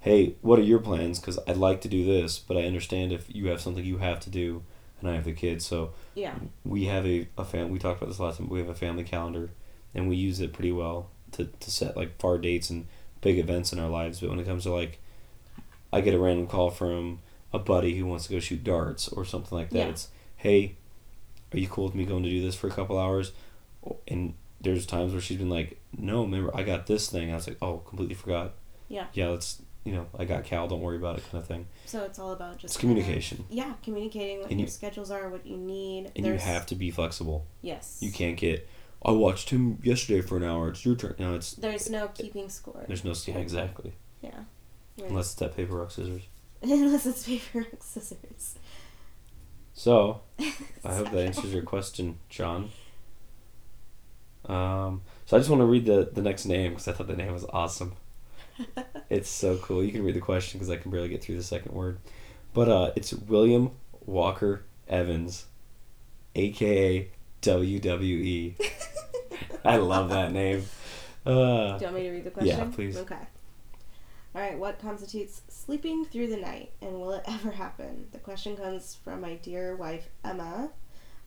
hey, 0.00 0.36
what 0.40 0.58
are 0.58 0.62
your 0.62 0.78
plans? 0.78 1.18
Because 1.20 1.38
I'd 1.46 1.58
like 1.58 1.80
to 1.82 1.88
do 1.88 2.04
this, 2.04 2.38
but 2.38 2.56
I 2.56 2.62
understand 2.62 3.12
if 3.12 3.26
you 3.34 3.48
have 3.48 3.60
something 3.60 3.84
you 3.84 3.98
have 3.98 4.18
to 4.20 4.30
do, 4.30 4.62
and 5.00 5.10
I 5.10 5.14
have 5.14 5.24
the 5.24 5.32
kids, 5.32 5.64
so 5.64 5.90
yeah 6.14 6.34
we 6.64 6.84
have 6.86 7.06
a, 7.06 7.26
a 7.38 7.44
fam 7.44 7.70
we 7.70 7.78
talked 7.78 8.00
about 8.02 8.08
this 8.10 8.20
last 8.20 8.38
time 8.38 8.48
we 8.48 8.58
have 8.58 8.68
a 8.68 8.74
family 8.74 9.04
calendar 9.04 9.50
and 9.94 10.08
we 10.08 10.16
use 10.16 10.40
it 10.40 10.52
pretty 10.52 10.72
well 10.72 11.08
to, 11.32 11.44
to 11.60 11.70
set 11.70 11.96
like 11.96 12.18
far 12.20 12.36
dates 12.38 12.68
and 12.70 12.86
big 13.20 13.38
events 13.38 13.72
in 13.72 13.78
our 13.78 13.88
lives 13.88 14.20
but 14.20 14.28
when 14.30 14.38
it 14.40 14.46
comes 14.46 14.64
to 14.64 14.70
like 14.72 14.98
i 15.92 16.00
get 16.00 16.14
a 16.14 16.18
random 16.18 16.46
call 16.46 16.70
from 16.70 17.20
a 17.52 17.58
buddy 17.58 17.96
who 17.96 18.06
wants 18.06 18.26
to 18.26 18.32
go 18.32 18.40
shoot 18.40 18.62
darts 18.64 19.08
or 19.08 19.24
something 19.24 19.56
like 19.56 19.70
that 19.70 19.78
Yeah. 19.78 19.88
it's 19.88 20.08
hey 20.36 20.74
are 21.52 21.58
you 21.58 21.68
cool 21.68 21.84
with 21.84 21.94
me 21.94 22.04
going 22.04 22.22
to 22.24 22.30
do 22.30 22.42
this 22.42 22.54
for 22.54 22.66
a 22.66 22.70
couple 22.70 22.98
hours 22.98 23.32
oh, 23.86 23.96
and 24.08 24.34
there's 24.60 24.84
times 24.86 25.12
where 25.12 25.20
she's 25.22 25.38
been 25.38 25.48
like 25.50 25.78
no 25.96 26.22
remember 26.22 26.54
i 26.56 26.62
got 26.62 26.86
this 26.86 27.08
thing 27.08 27.30
i 27.32 27.34
was 27.34 27.46
like 27.46 27.58
oh 27.62 27.78
completely 27.78 28.14
forgot 28.14 28.52
Yeah. 28.88 29.06
yeah 29.14 29.28
let's 29.28 29.62
you 29.84 29.92
know 29.92 30.06
i 30.18 30.24
got 30.26 30.44
cal 30.44 30.68
don't 30.68 30.80
worry 30.82 30.96
about 30.96 31.16
it 31.18 31.24
kind 31.30 31.40
of 31.42 31.48
thing 31.48 31.66
So 31.86 32.02
it's 32.04 32.18
all 32.18 32.32
about 32.32 32.58
just 32.58 32.74
it's 32.74 32.80
communication 32.80 33.44
yeah, 33.48 33.72
communicating 33.82 34.40
what 34.40 34.50
And 34.50 34.60
your 34.60 34.66
you- 34.66 34.70
schedules 34.70 35.10
are, 35.10 35.28
what 35.30 35.46
you 35.46 35.56
need. 35.56 36.12
and 36.14 36.26
you 36.26 36.34
have 36.34 36.66
to 36.66 36.74
be 36.74 36.90
flexible 36.90 37.46
Yes. 37.62 37.98
You 38.00 38.10
can't 38.12 38.36
get. 38.36 38.68
I 39.02 39.12
watched 39.12 39.48
him 39.50 39.78
yesterday 39.82 40.20
for 40.20 40.36
an 40.36 40.44
hour. 40.44 40.68
It's 40.68 40.84
your 40.84 40.94
turn. 40.94 41.14
No, 41.18 41.34
it's 41.34 41.52
There's 41.54 41.88
no 41.88 42.08
keeping 42.08 42.50
score. 42.50 42.84
there's 42.86 43.02
no 43.04 43.14
yeah, 43.26 43.38
exactly 43.38 43.94
yeah. 44.20 44.40
unless 45.08 45.26
it's 45.30 45.34
that 45.36 45.56
paper 45.56 45.76
rock 45.76 45.90
scissors. 45.90 46.22
Unless 46.62 47.06
it's 47.06 47.24
paper 47.26 47.60
rock 47.60 47.82
scissors. 47.82 48.56
So 49.72 50.20
I 50.84 50.94
hope 50.94 51.10
that 51.10 51.24
answers 51.26 51.54
your 51.54 51.62
question, 51.62 52.18
John. 52.28 52.68
Um, 54.46 55.02
so 55.26 55.36
I 55.36 55.40
just 55.40 55.48
want 55.50 55.60
to 55.60 55.66
read 55.66 55.86
the 55.86 56.10
the 56.12 56.22
next 56.22 56.44
name 56.44 56.72
because 56.72 56.88
I 56.88 56.92
thought 56.92 57.06
the 57.06 57.16
name 57.16 57.32
was 57.32 57.46
awesome. 57.50 57.94
It's 59.10 59.28
so 59.28 59.56
cool. 59.58 59.82
You 59.82 59.90
can 59.90 60.04
read 60.04 60.14
the 60.14 60.20
question 60.20 60.58
because 60.58 60.70
I 60.70 60.76
can 60.76 60.90
barely 60.92 61.08
get 61.08 61.20
through 61.22 61.36
the 61.36 61.42
second 61.42 61.72
word, 61.72 61.98
but 62.54 62.68
uh, 62.68 62.92
it's 62.94 63.12
William 63.12 63.72
Walker 64.06 64.62
Evans, 64.86 65.46
aka 66.36 67.10
WWE. 67.42 68.54
I 69.64 69.76
love 69.78 70.10
that 70.10 70.30
name. 70.32 70.64
Uh, 71.26 71.76
Do 71.76 71.84
you 71.84 71.90
want 71.90 71.94
me 71.94 72.02
to 72.02 72.10
read 72.10 72.24
the 72.24 72.30
question? 72.30 72.56
Yeah, 72.58 72.74
please. 72.74 72.96
Okay. 72.98 73.16
All 74.34 74.40
right. 74.40 74.56
What 74.56 74.78
constitutes 74.80 75.42
sleeping 75.48 76.04
through 76.04 76.28
the 76.28 76.36
night, 76.36 76.70
and 76.80 76.92
will 76.92 77.12
it 77.12 77.24
ever 77.28 77.50
happen? 77.50 78.06
The 78.12 78.18
question 78.18 78.56
comes 78.56 78.94
from 78.94 79.20
my 79.22 79.34
dear 79.34 79.74
wife 79.74 80.08
Emma. 80.24 80.70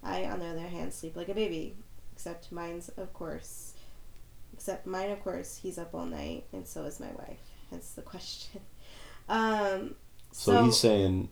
I, 0.01 0.25
on 0.25 0.39
the 0.39 0.47
other 0.47 0.67
hand, 0.67 0.93
sleep 0.93 1.15
like 1.15 1.29
a 1.29 1.33
baby, 1.33 1.75
except 2.13 2.51
mine's, 2.51 2.89
of 2.89 3.13
course. 3.13 3.72
Except 4.53 4.85
mine, 4.85 5.09
of 5.11 5.21
course, 5.23 5.57
he's 5.61 5.77
up 5.77 5.93
all 5.93 6.05
night, 6.05 6.45
and 6.53 6.65
so 6.67 6.83
is 6.85 6.99
my 6.99 7.11
wife. 7.17 7.39
Hence 7.69 7.91
the 7.91 8.01
question. 8.01 8.61
Um. 9.29 9.95
so, 10.31 10.51
So, 10.53 10.63
he's 10.65 10.79
saying 10.79 11.29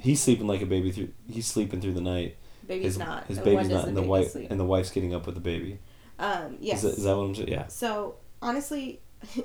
he's 0.00 0.22
sleeping 0.22 0.46
like 0.46 0.62
a 0.62 0.66
baby 0.66 0.92
through. 0.92 1.08
He's 1.30 1.46
sleeping 1.46 1.80
through 1.80 1.94
the 1.94 2.00
night. 2.00 2.36
baby's 2.66 2.84
His, 2.94 2.98
not. 2.98 3.26
his 3.26 3.38
baby's 3.38 3.68
not, 3.68 3.86
and 3.88 3.96
the 3.96 4.00
baby 4.02 4.10
wife 4.10 4.30
sleep? 4.32 4.50
and 4.50 4.60
the 4.60 4.64
wife's 4.64 4.90
getting 4.90 5.14
up 5.14 5.26
with 5.26 5.34
the 5.34 5.40
baby. 5.40 5.78
Um. 6.18 6.56
Yes. 6.60 6.78
Is, 6.78 6.82
that, 6.92 6.98
is 6.98 7.04
that 7.04 7.16
what 7.16 7.22
I'm 7.24 7.34
saying? 7.34 7.48
Yeah. 7.48 7.66
So 7.68 8.16
honestly, 8.42 9.00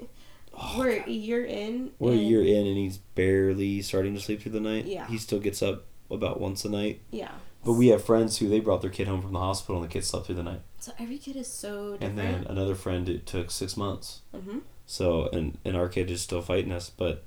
Oh, 0.54 0.76
we're 0.80 1.00
God. 1.00 1.08
a 1.08 1.12
year 1.12 1.46
in. 1.46 1.92
We're 1.98 2.12
a 2.12 2.16
year 2.16 2.42
in 2.44 2.68
and 2.68 2.78
he's 2.78 2.98
barely 2.98 3.82
starting 3.82 4.14
to 4.16 4.20
sleep 4.20 4.42
through 4.42 4.52
the 4.52 4.60
night. 4.60 4.86
Yeah. 4.86 5.08
He 5.08 5.18
still 5.18 5.40
gets 5.40 5.62
up 5.62 5.86
about 6.10 6.42
once 6.42 6.66
a 6.66 6.70
night. 6.70 7.02
Yeah. 7.10 7.32
But 7.64 7.74
we 7.74 7.90
have 7.90 8.04
friends 8.04 8.38
who 8.40 8.50
they 8.50 8.60
brought 8.60 8.82
their 8.82 8.90
kid 8.90 9.08
home 9.08 9.22
from 9.22 9.34
the 9.34 9.40
hospital 9.40 9.82
and 9.82 9.90
the 9.90 9.94
kid 9.94 10.04
slept 10.04 10.26
through 10.26 10.36
the 10.36 10.44
night. 10.44 10.62
So 10.80 10.92
every 10.98 11.18
kid 11.20 11.36
is 11.36 11.48
so 11.48 11.98
And 12.02 12.18
then 12.18 12.46
another 12.48 12.74
friend 12.74 13.08
it 13.08 13.26
took 13.28 13.52
six 13.52 13.78
months. 13.78 14.22
hmm 14.34 14.60
So 14.88 15.30
and 15.32 15.58
and 15.64 15.76
our 15.78 15.88
kid 15.88 16.10
is 16.10 16.22
still 16.22 16.42
fighting 16.42 16.72
us. 16.72 16.90
But 16.90 17.24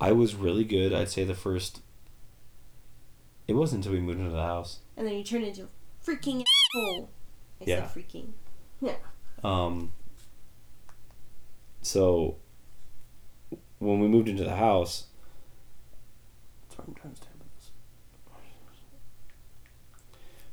I 0.00 0.10
was 0.12 0.34
really 0.34 0.64
good. 0.64 0.92
I'd 0.92 1.10
say 1.10 1.24
the 1.24 1.34
first. 1.34 1.80
It 3.46 3.52
wasn't 3.54 3.84
until 3.84 3.92
we 3.98 4.04
moved 4.04 4.18
into 4.18 4.32
the 4.32 4.42
house. 4.42 4.78
And 4.96 5.06
then 5.06 5.14
you 5.14 5.22
turned 5.24 5.44
into 5.44 5.62
a 5.64 5.68
freaking 6.04 6.42
asshole. 6.42 7.10
I 7.60 7.64
Yeah. 7.66 7.86
said 7.88 8.02
freaking. 8.04 8.32
Yeah. 8.80 8.96
Um. 9.44 9.92
So. 11.82 12.36
When 13.78 13.98
we 14.00 14.08
moved 14.08 14.28
into 14.28 14.44
the 14.44 14.56
house. 14.56 15.06
Sorry, 16.74 16.84
I'm 16.88 16.94
trying 16.94 17.14
to 17.14 17.16
stand 17.22 17.40
this. 17.56 17.70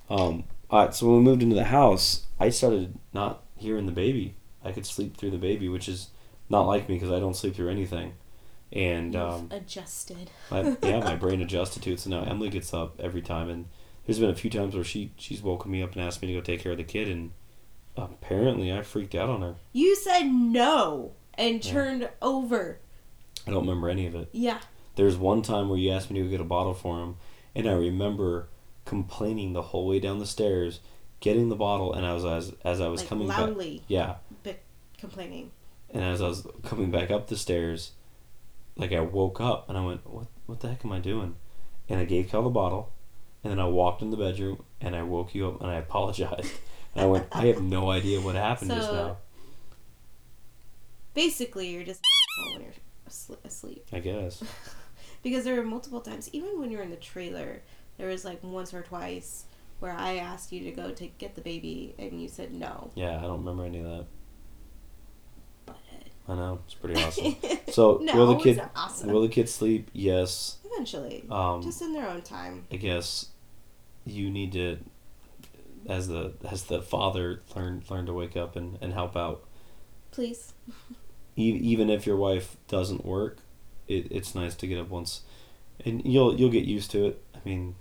Um. 0.10 0.44
All 0.70 0.86
right. 0.86 0.94
So 0.94 1.08
when 1.08 1.18
we 1.18 1.24
moved 1.24 1.42
into 1.44 1.56
the 1.56 1.66
house, 1.66 2.24
I 2.40 2.50
started 2.50 2.98
not 3.14 3.44
hearing 3.56 3.86
the 3.86 3.92
baby. 3.92 4.36
I 4.64 4.72
could 4.72 4.86
sleep 4.86 5.18
through 5.18 5.32
the 5.32 5.38
baby, 5.38 5.70
which 5.70 5.88
is 5.88 6.10
not 6.50 6.62
like 6.68 6.88
me 6.90 6.96
because 6.96 7.12
I 7.12 7.20
don't 7.20 7.36
sleep 7.36 7.56
through 7.56 7.70
anything. 7.70 8.14
And 8.72 9.16
um, 9.16 9.48
adjusted. 9.52 10.30
my, 10.52 10.76
yeah, 10.84 11.00
my 11.00 11.16
brain 11.24 11.42
adjusted 11.42 11.84
to 11.84 11.94
it. 11.94 12.00
So 12.02 12.10
now 12.10 12.24
Emily 12.24 12.50
gets 12.50 12.74
up 12.74 13.00
every 13.00 13.22
time, 13.22 13.50
and 13.50 13.66
there's 14.06 14.20
been 14.20 14.30
a 14.30 14.36
few 14.36 14.50
times 14.50 14.76
where 14.76 14.84
she 14.84 15.12
she's 15.18 15.42
woken 15.42 15.72
me 15.72 15.82
up 15.82 15.94
and 15.94 16.02
asked 16.02 16.22
me 16.22 16.28
to 16.30 16.34
go 16.34 16.42
take 16.42 16.62
care 16.62 16.74
of 16.74 16.78
the 16.78 16.84
kid, 16.84 17.08
and 17.08 17.32
apparently 17.96 18.72
I 18.74 18.82
freaked 18.82 19.16
out 19.16 19.30
on 19.30 19.42
her. 19.42 19.56
You 19.74 19.96
said 19.96 20.24
no 20.28 21.14
and 21.36 21.64
Yeah. 21.66 21.72
turned 21.72 22.10
over. 22.22 22.80
I 23.46 23.52
don't 23.52 23.62
remember 23.62 23.90
any 23.90 24.06
of 24.06 24.16
it. 24.16 24.30
Yeah. 24.34 24.60
There's 24.96 25.16
one 25.16 25.42
time 25.42 25.70
where 25.70 25.78
you 25.78 25.92
asked 25.92 26.10
me 26.12 26.20
to 26.20 26.26
go 26.26 26.32
get 26.32 26.42
a 26.42 26.46
bottle 26.46 26.74
for 26.74 27.00
him, 27.02 27.16
and 27.56 27.70
I 27.70 27.74
remember 27.74 28.50
complaining 28.88 29.54
the 29.54 29.62
whole 29.62 29.86
way 29.86 30.00
down 30.00 30.18
the 30.18 30.26
stairs, 30.26 30.80
getting 31.20 31.50
the 31.50 31.56
bottle, 31.56 31.94
and 31.94 32.06
I 32.06 32.14
was 32.14 32.26
as 32.26 32.54
as 32.64 32.82
I 32.82 32.88
was 32.88 33.02
like 33.02 33.10
coming 33.10 33.28
back, 33.28 33.40
loudly 33.40 33.84
yeah, 33.88 34.16
complaining. 34.98 35.52
and 35.94 36.04
as 36.04 36.22
I 36.22 36.28
was 36.30 36.48
coming 36.64 36.90
back 36.90 37.12
up 37.12 37.28
the 37.28 37.38
stairs, 37.38 37.92
like 38.76 38.94
I 38.94 39.02
woke 39.02 39.40
up 39.40 39.70
and 39.70 39.78
I 39.78 39.86
went, 39.86 40.08
"What? 40.10 40.28
What 40.48 40.62
the 40.62 40.70
heck 40.70 40.84
am 40.86 40.92
I 40.94 41.00
doing?" 41.00 41.36
And 41.90 42.00
I 42.00 42.06
gave 42.06 42.30
Cal 42.30 42.42
the 42.44 42.50
bottle, 42.50 42.92
and 43.44 43.52
then 43.52 43.60
I 43.60 43.66
walked 43.66 44.02
in 44.02 44.10
the 44.10 44.18
bedroom 44.18 44.64
and 44.82 44.96
I 44.96 45.04
woke 45.04 45.36
you 45.36 45.48
up 45.48 45.62
and 45.62 45.70
I 45.70 45.76
apologized. 45.86 46.54
And 46.96 47.04
I 47.04 47.06
went, 47.06 47.28
"I 47.32 47.46
have 47.48 47.62
no 47.62 47.92
idea 47.92 48.22
what 48.22 48.36
happened 48.36 48.72
just 48.72 48.92
now." 48.92 49.18
Basically, 51.14 51.70
you're 51.70 51.84
just 51.84 52.02
when 52.54 52.62
you're 52.62 53.38
asleep. 53.44 53.86
I 53.92 54.00
guess. 54.00 54.42
Because 55.24 55.44
there 55.44 55.56
were 55.56 55.64
multiple 55.64 56.00
times, 56.00 56.30
even 56.32 56.60
when 56.60 56.72
you're 56.72 56.84
in 56.84 56.92
the 56.92 56.96
trailer, 56.96 57.62
there 57.98 58.08
was 58.08 58.24
like 58.26 58.44
once 58.44 58.74
or 58.74 58.82
twice 58.82 59.46
where 59.80 59.94
I 59.94 60.18
asked 60.18 60.52
you 60.52 60.64
to 60.64 60.72
go 60.72 60.92
to 60.92 61.08
get 61.08 61.36
the 61.36 61.42
baby 61.42 61.94
and 62.00 62.22
you 62.22 62.28
said 62.28 62.54
no. 62.54 62.92
Yeah, 62.96 63.18
I 63.18 63.22
don't 63.22 63.40
remember 63.40 63.64
any 63.66 63.80
of 63.80 63.86
that. 63.86 64.06
Butthead. 65.68 66.08
I 66.28 66.36
know 66.36 66.60
it's 66.66 66.74
pretty 66.74 67.02
awesome. 67.04 67.36
So 67.72 68.00
no, 68.02 68.16
will 68.16 68.28
the 68.36 68.44
kid 68.44 68.62
awesome. 68.76 69.12
will 69.12 69.22
the 69.22 69.30
kid 69.30 69.50
sleep? 69.50 69.90
Yes. 69.94 70.58
Eventually, 70.66 71.26
Um, 71.30 71.62
just 71.62 71.82
in 71.82 71.94
their 71.94 72.08
own 72.08 72.22
time. 72.22 72.66
I 72.72 72.76
guess 72.78 73.28
you 74.06 74.30
need 74.30 74.52
to, 74.54 74.78
as 75.90 76.08
the 76.08 76.34
as 76.50 76.64
the 76.66 76.82
father, 76.82 77.42
learn 77.56 77.84
learn 77.90 78.06
to 78.06 78.14
wake 78.14 78.38
up 78.38 78.56
and, 78.56 78.78
and 78.82 78.94
help 78.94 79.16
out. 79.18 79.44
Please. 80.12 80.54
E- 81.40 81.52
even 81.52 81.92
if 81.92 82.08
your 82.08 82.16
wife 82.18 82.58
doesn't 82.68 83.06
work, 83.06 83.38
it, 83.88 84.08
it's 84.12 84.34
nice 84.34 84.56
to 84.56 84.66
get 84.66 84.80
up 84.80 84.90
once, 84.90 85.22
and 85.86 86.04
you'll 86.04 86.34
you'll 86.36 86.50
get 86.50 86.66
used 86.66 86.90
to 86.90 87.06
it. 87.06 87.24
I 87.48 87.50
mean, 87.50 87.76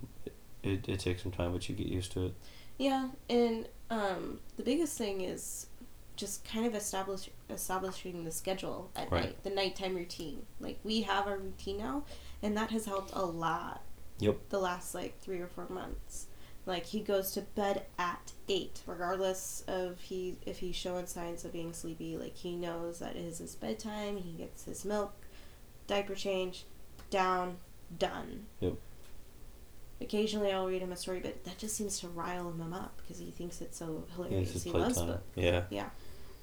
it, 0.63 0.87
it 0.87 0.99
takes 1.01 1.23
some 1.23 1.31
time, 1.31 1.51
but 1.51 1.67
you 1.67 1.75
get 1.75 1.87
used 1.87 2.13
to 2.13 2.27
it. 2.27 2.33
Yeah, 2.77 3.09
and 3.29 3.67
um, 3.89 4.39
the 4.55 4.63
biggest 4.63 4.97
thing 4.97 5.21
is 5.21 5.67
just 6.15 6.45
kind 6.45 6.65
of 6.65 6.73
establish 6.73 7.29
establishing 7.49 8.23
the 8.23 8.31
schedule 8.31 8.89
at 8.95 9.11
Right. 9.11 9.23
night, 9.25 9.43
the 9.43 9.49
nighttime 9.49 9.95
routine. 9.95 10.45
Like 10.59 10.79
we 10.83 11.01
have 11.01 11.27
our 11.27 11.37
routine 11.37 11.79
now, 11.79 12.03
and 12.41 12.55
that 12.55 12.71
has 12.71 12.85
helped 12.85 13.11
a 13.13 13.25
lot. 13.25 13.81
Yep. 14.19 14.37
The 14.49 14.59
last 14.59 14.95
like 14.95 15.19
three 15.19 15.39
or 15.39 15.47
four 15.47 15.67
months, 15.69 16.27
like 16.65 16.85
he 16.85 17.01
goes 17.01 17.31
to 17.31 17.41
bed 17.41 17.83
at 17.99 18.31
eight, 18.47 18.81
regardless 18.87 19.63
of 19.67 19.99
he 19.99 20.37
if 20.45 20.59
he's 20.59 20.75
showing 20.77 21.07
signs 21.07 21.43
of 21.43 21.51
being 21.51 21.73
sleepy. 21.73 22.15
Like 22.17 22.37
he 22.37 22.55
knows 22.55 22.99
that 22.99 23.15
it 23.17 23.25
is 23.25 23.39
his 23.39 23.55
bedtime. 23.55 24.15
He 24.17 24.31
gets 24.31 24.63
his 24.63 24.85
milk, 24.85 25.13
diaper 25.87 26.15
change, 26.15 26.65
down, 27.09 27.57
done. 27.99 28.45
Yep. 28.61 28.73
Occasionally, 29.99 30.51
I'll 30.51 30.67
read 30.67 30.81
him 30.81 30.91
a 30.91 30.95
story, 30.95 31.19
but 31.19 31.43
that 31.45 31.57
just 31.57 31.75
seems 31.75 31.99
to 32.01 32.07
rile 32.07 32.51
him 32.51 32.73
up 32.73 32.97
because 33.01 33.17
he 33.17 33.31
thinks 33.31 33.61
it's 33.61 33.77
so 33.77 34.03
hilarious. 34.15 34.53
his 34.53 34.63
he 34.63 34.71
loves 34.71 34.97
playtime. 34.97 35.19
Yeah. 35.35 35.63
Yeah. 35.69 35.89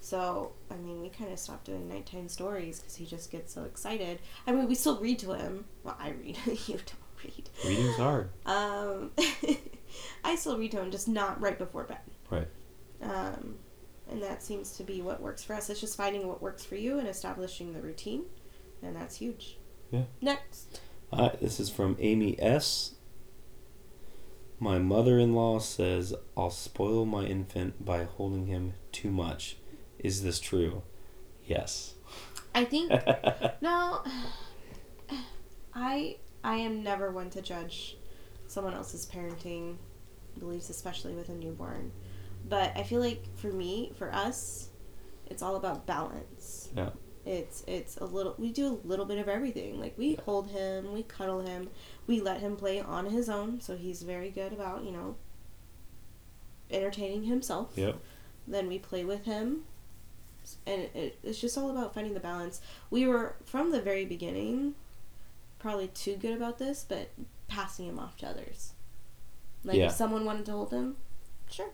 So, 0.01 0.53
I 0.71 0.77
mean, 0.77 1.01
we 1.01 1.09
kind 1.09 1.33
of 1.33 1.39
stopped 1.39 1.65
doing 1.65 1.89
nighttime 1.89 2.29
stories 2.29 2.79
because 2.79 2.95
he 2.97 3.07
just 3.07 3.31
gets 3.31 3.55
so 3.55 3.65
excited. 3.65 4.19
I 4.47 4.53
mean, 4.53 4.69
we 4.69 4.75
still 4.75 4.99
read 4.99 5.19
to 5.21 5.33
him. 5.33 5.65
Well, 5.83 5.97
I 5.99 6.11
read. 6.11 6.37
you 6.47 6.75
don't 6.75 6.95
read. 7.23 7.49
Reading's 7.65 7.97
hard. 7.97 8.29
Um, 8.45 9.13
I 10.25 10.35
still 10.37 10.59
read 10.59 10.73
to 10.73 10.81
him, 10.81 10.91
just 10.91 11.09
not 11.09 11.41
right 11.41 11.59
before 11.59 11.85
bed. 11.85 12.01
Right. 12.31 12.49
Um, 13.03 13.55
and 14.11 14.23
that 14.23 14.43
seems 14.43 14.77
to 14.77 14.83
be 14.83 15.01
what 15.01 15.23
works 15.23 15.43
for 15.43 15.55
us. 15.55 15.71
It's 15.71 15.81
just 15.81 15.97
finding 15.97 16.27
what 16.29 16.43
works 16.43 16.65
for 16.65 16.77
you 16.77 16.99
and 16.99 17.09
establishing 17.09 17.73
the 17.73 17.81
routine, 17.81 18.25
and 18.83 18.95
that's 18.95 19.17
huge. 19.17 19.57
Yeah. 19.91 20.03
Next. 20.21 20.81
Uh, 21.13 21.31
this 21.41 21.59
is 21.61 21.71
from 21.71 21.97
Amy 22.01 22.39
S. 22.41 22.95
My 24.65 24.79
mother 24.79 25.19
in 25.19 25.35
law 25.35 25.59
says 25.59 26.15
I'll 26.39 26.49
spoil 26.49 27.05
my 27.05 27.27
infant 27.27 27.85
by 27.85 28.05
holding 28.05 28.47
him 28.47 28.73
too 28.93 29.11
much. 29.11 29.59
Is 29.99 30.23
this 30.23 30.41
true? 30.41 30.81
Yes. 31.45 31.97
I 32.55 32.65
think 32.65 32.91
no. 33.61 34.03
I 35.75 36.17
I 36.43 36.57
am 36.57 36.83
never 36.83 37.11
one 37.11 37.29
to 37.33 37.43
judge 37.43 37.99
someone 38.47 38.73
else's 38.73 39.05
parenting 39.05 39.77
beliefs, 40.39 40.71
especially 40.71 41.13
with 41.13 41.29
a 41.29 41.35
newborn. 41.35 41.93
But 42.49 42.73
I 42.75 42.85
feel 42.85 43.01
like 43.01 43.37
for 43.37 43.53
me, 43.53 43.93
for 43.99 44.11
us, 44.15 44.71
it's 45.27 45.43
all 45.43 45.57
about 45.57 45.85
balance. 45.85 46.71
Yeah. 46.75 46.89
It's 47.27 47.65
it's 47.67 47.97
a 47.97 48.05
little 48.05 48.35
we 48.39 48.53
do 48.53 48.67
a 48.85 48.87
little 48.87 49.07
bit 49.07 49.19
of 49.19 49.29
everything. 49.29 49.81
Like 49.81 49.97
we 49.97 50.15
hold 50.17 50.49
him, 50.49 50.93
we 50.93 51.03
cuddle 51.03 51.41
him, 51.41 51.71
we 52.07 52.21
let 52.21 52.41
him 52.41 52.57
play 52.57 52.81
on 52.81 53.07
his 53.07 53.29
own, 53.31 53.61
so 53.61 53.77
he's 53.77 54.03
very 54.03 54.31
good 54.31 54.53
about, 54.53 54.85
you 54.85 54.91
know, 54.93 55.17
entertaining 56.71 57.25
himself. 57.25 57.73
Yep. 57.77 57.97
Then 58.47 58.69
we 58.69 58.79
play 58.79 59.05
with 59.05 59.25
him. 59.25 59.63
And 60.67 60.83
it, 60.95 61.19
it's 61.23 61.41
just 61.41 61.57
all 61.57 61.71
about 61.71 61.95
finding 61.95 62.13
the 62.13 62.21
balance. 62.21 62.61
We 62.91 63.07
were, 63.07 63.37
from 63.47 63.71
the 63.71 63.81
very 63.81 64.05
beginning, 64.05 64.75
probably 65.59 65.89
too 65.89 66.17
good 66.17 66.37
about 66.37 66.59
this, 66.59 66.85
but 66.87 67.09
passing 67.49 67.87
him 67.87 67.99
off 67.99 68.17
to 68.19 68.27
others. 68.27 68.73
Like, 69.65 69.77
Yeah. 69.79 69.87
if 69.87 69.93
someone 69.93 70.27
wanted 70.27 70.45
to 70.47 70.53
hold 70.53 70.71
him, 70.71 70.97
sure. 71.51 71.71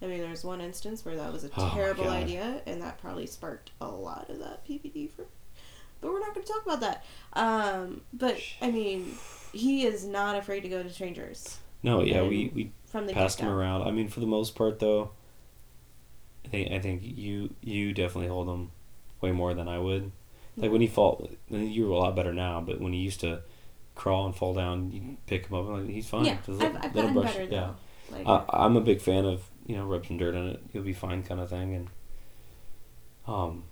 I 0.00 0.06
mean, 0.06 0.20
there's 0.20 0.44
one 0.44 0.60
instance 0.60 1.04
where 1.04 1.16
that 1.16 1.32
was 1.32 1.44
a 1.44 1.50
Oh, 1.56 1.70
terrible 1.74 2.08
idea, 2.08 2.62
and 2.66 2.80
that 2.82 2.98
probably 3.00 3.26
sparked 3.26 3.70
a 3.80 3.88
lot 3.88 4.30
of 4.30 4.38
that 4.38 4.66
PPD 4.66 5.10
for. 5.10 5.26
But 6.00 6.12
we're 6.12 6.20
not 6.20 6.32
going 6.34 6.46
to 6.46 6.52
talk 6.52 6.64
about 6.64 6.80
that. 6.80 7.04
Um, 7.32 8.02
but 8.12 8.38
I 8.62 8.70
mean, 8.70 9.16
he 9.52 9.84
is 9.84 10.04
not 10.06 10.36
afraid 10.36 10.60
to 10.60 10.68
go 10.68 10.82
to 10.82 10.88
strangers 10.90 11.58
No, 11.82 12.02
yeah, 12.02 12.18
And 12.20 12.28
we, 12.28 12.52
we 12.54 12.72
from 12.86 13.06
the 13.08 13.12
passed 13.12 13.40
him 13.40 13.48
around. 13.48 13.82
I 13.82 13.90
mean, 13.90 14.08
for 14.08 14.20
the 14.20 14.26
most 14.26 14.54
part, 14.54 14.78
though, 14.78 15.10
I 16.44 16.48
think 16.48 16.72
I 16.72 16.78
think 16.78 17.02
you 17.04 17.54
you 17.60 17.92
definitely 17.92 18.28
hold 18.28 18.48
him 18.48 18.70
way 19.20 19.32
more 19.32 19.54
than 19.54 19.68
I 19.68 19.78
would. 19.78 20.12
Like 20.56 20.72
when 20.72 20.80
he 20.80 20.86
fall, 20.88 21.28
you're 21.48 21.90
a 21.90 21.96
lot 21.96 22.16
better 22.16 22.32
now. 22.32 22.60
But 22.60 22.80
when 22.80 22.92
he 22.92 22.98
used 23.00 23.20
to 23.20 23.42
crawl 23.94 24.26
and 24.26 24.34
fall 24.34 24.54
down, 24.54 24.90
you 24.92 25.16
pick 25.26 25.46
him 25.48 25.56
up 25.56 25.66
and 25.68 25.84
like, 25.86 25.94
he's 25.94 26.08
fine. 26.08 26.24
yeah, 26.24 26.38
Just 26.46 26.62
I've, 26.62 26.74
let- 26.74 26.84
I've 26.84 26.94
let 26.94 27.02
gotten 27.02 27.12
brush- 27.14 27.32
better 27.32 27.44
yeah. 27.44 27.70
though. 28.10 28.16
Like, 28.16 28.26
I, 28.26 28.44
I'm 28.64 28.76
a 28.76 28.80
big 28.80 29.00
fan 29.00 29.24
of 29.24 29.42
you 29.68 29.76
know 29.76 29.84
rub 29.84 30.04
some 30.04 30.18
dirt 30.18 30.34
on 30.34 30.48
it. 30.48 30.60
You'll 30.72 30.82
be 30.82 30.92
fine, 30.92 31.22
kind 31.22 31.40
of 31.40 31.48
thing. 31.50 31.74
And 31.76 31.88
um, 33.26 33.64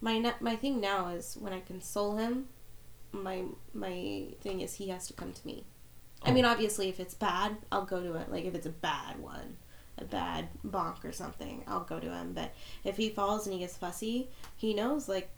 my 0.00 0.32
my 0.40 0.56
thing 0.56 0.80
now 0.80 1.08
is 1.08 1.36
when 1.40 1.52
I 1.52 1.60
console 1.60 2.16
him, 2.16 2.46
my 3.12 3.42
my 3.74 4.26
thing 4.40 4.60
is 4.60 4.74
he 4.74 4.88
has 4.90 5.06
to 5.08 5.12
come 5.14 5.32
to 5.32 5.46
me. 5.46 5.64
I 6.24 6.30
Oh. 6.30 6.32
mean, 6.34 6.44
obviously, 6.44 6.88
if 6.88 7.00
it's 7.00 7.14
bad, 7.14 7.56
I'll 7.72 7.84
go 7.84 8.00
to 8.00 8.14
it. 8.14 8.30
Like 8.30 8.44
if 8.44 8.54
it's 8.54 8.66
a 8.66 8.70
bad 8.70 9.18
one, 9.20 9.56
a 9.98 10.04
bad 10.04 10.48
bonk 10.64 11.04
or 11.04 11.12
something, 11.12 11.64
I'll 11.66 11.84
go 11.84 11.98
to 11.98 12.10
him. 12.12 12.32
But 12.32 12.54
if 12.84 12.96
he 12.96 13.08
falls 13.10 13.46
and 13.46 13.54
he 13.54 13.60
gets 13.60 13.76
fussy, 13.76 14.28
he 14.56 14.74
knows 14.74 15.08
like 15.08 15.30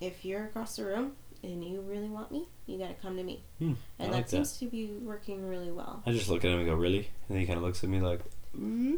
if 0.00 0.24
you're 0.24 0.44
across 0.44 0.76
the 0.76 0.84
room 0.84 1.12
and 1.42 1.62
you 1.64 1.80
really 1.80 2.08
want 2.08 2.32
me, 2.32 2.48
you 2.66 2.76
got 2.78 2.88
to 2.88 2.94
come 2.94 3.16
to 3.16 3.22
me. 3.22 3.44
Hmm, 3.58 3.64
and 3.64 3.76
I 4.00 4.04
that 4.06 4.12
like 4.12 4.24
that. 4.24 4.30
seems 4.30 4.58
to 4.58 4.66
be 4.66 4.86
working 4.86 5.46
really 5.48 5.70
well. 5.70 6.02
I 6.06 6.12
just 6.12 6.28
look 6.28 6.44
at 6.44 6.50
him 6.50 6.58
and 6.58 6.66
go, 6.66 6.74
"Really?" 6.74 6.98
And 7.28 7.36
then 7.36 7.38
he 7.38 7.46
kind 7.46 7.58
of 7.58 7.62
looks 7.62 7.84
at 7.84 7.90
me 7.90 8.00
like, 8.00 8.20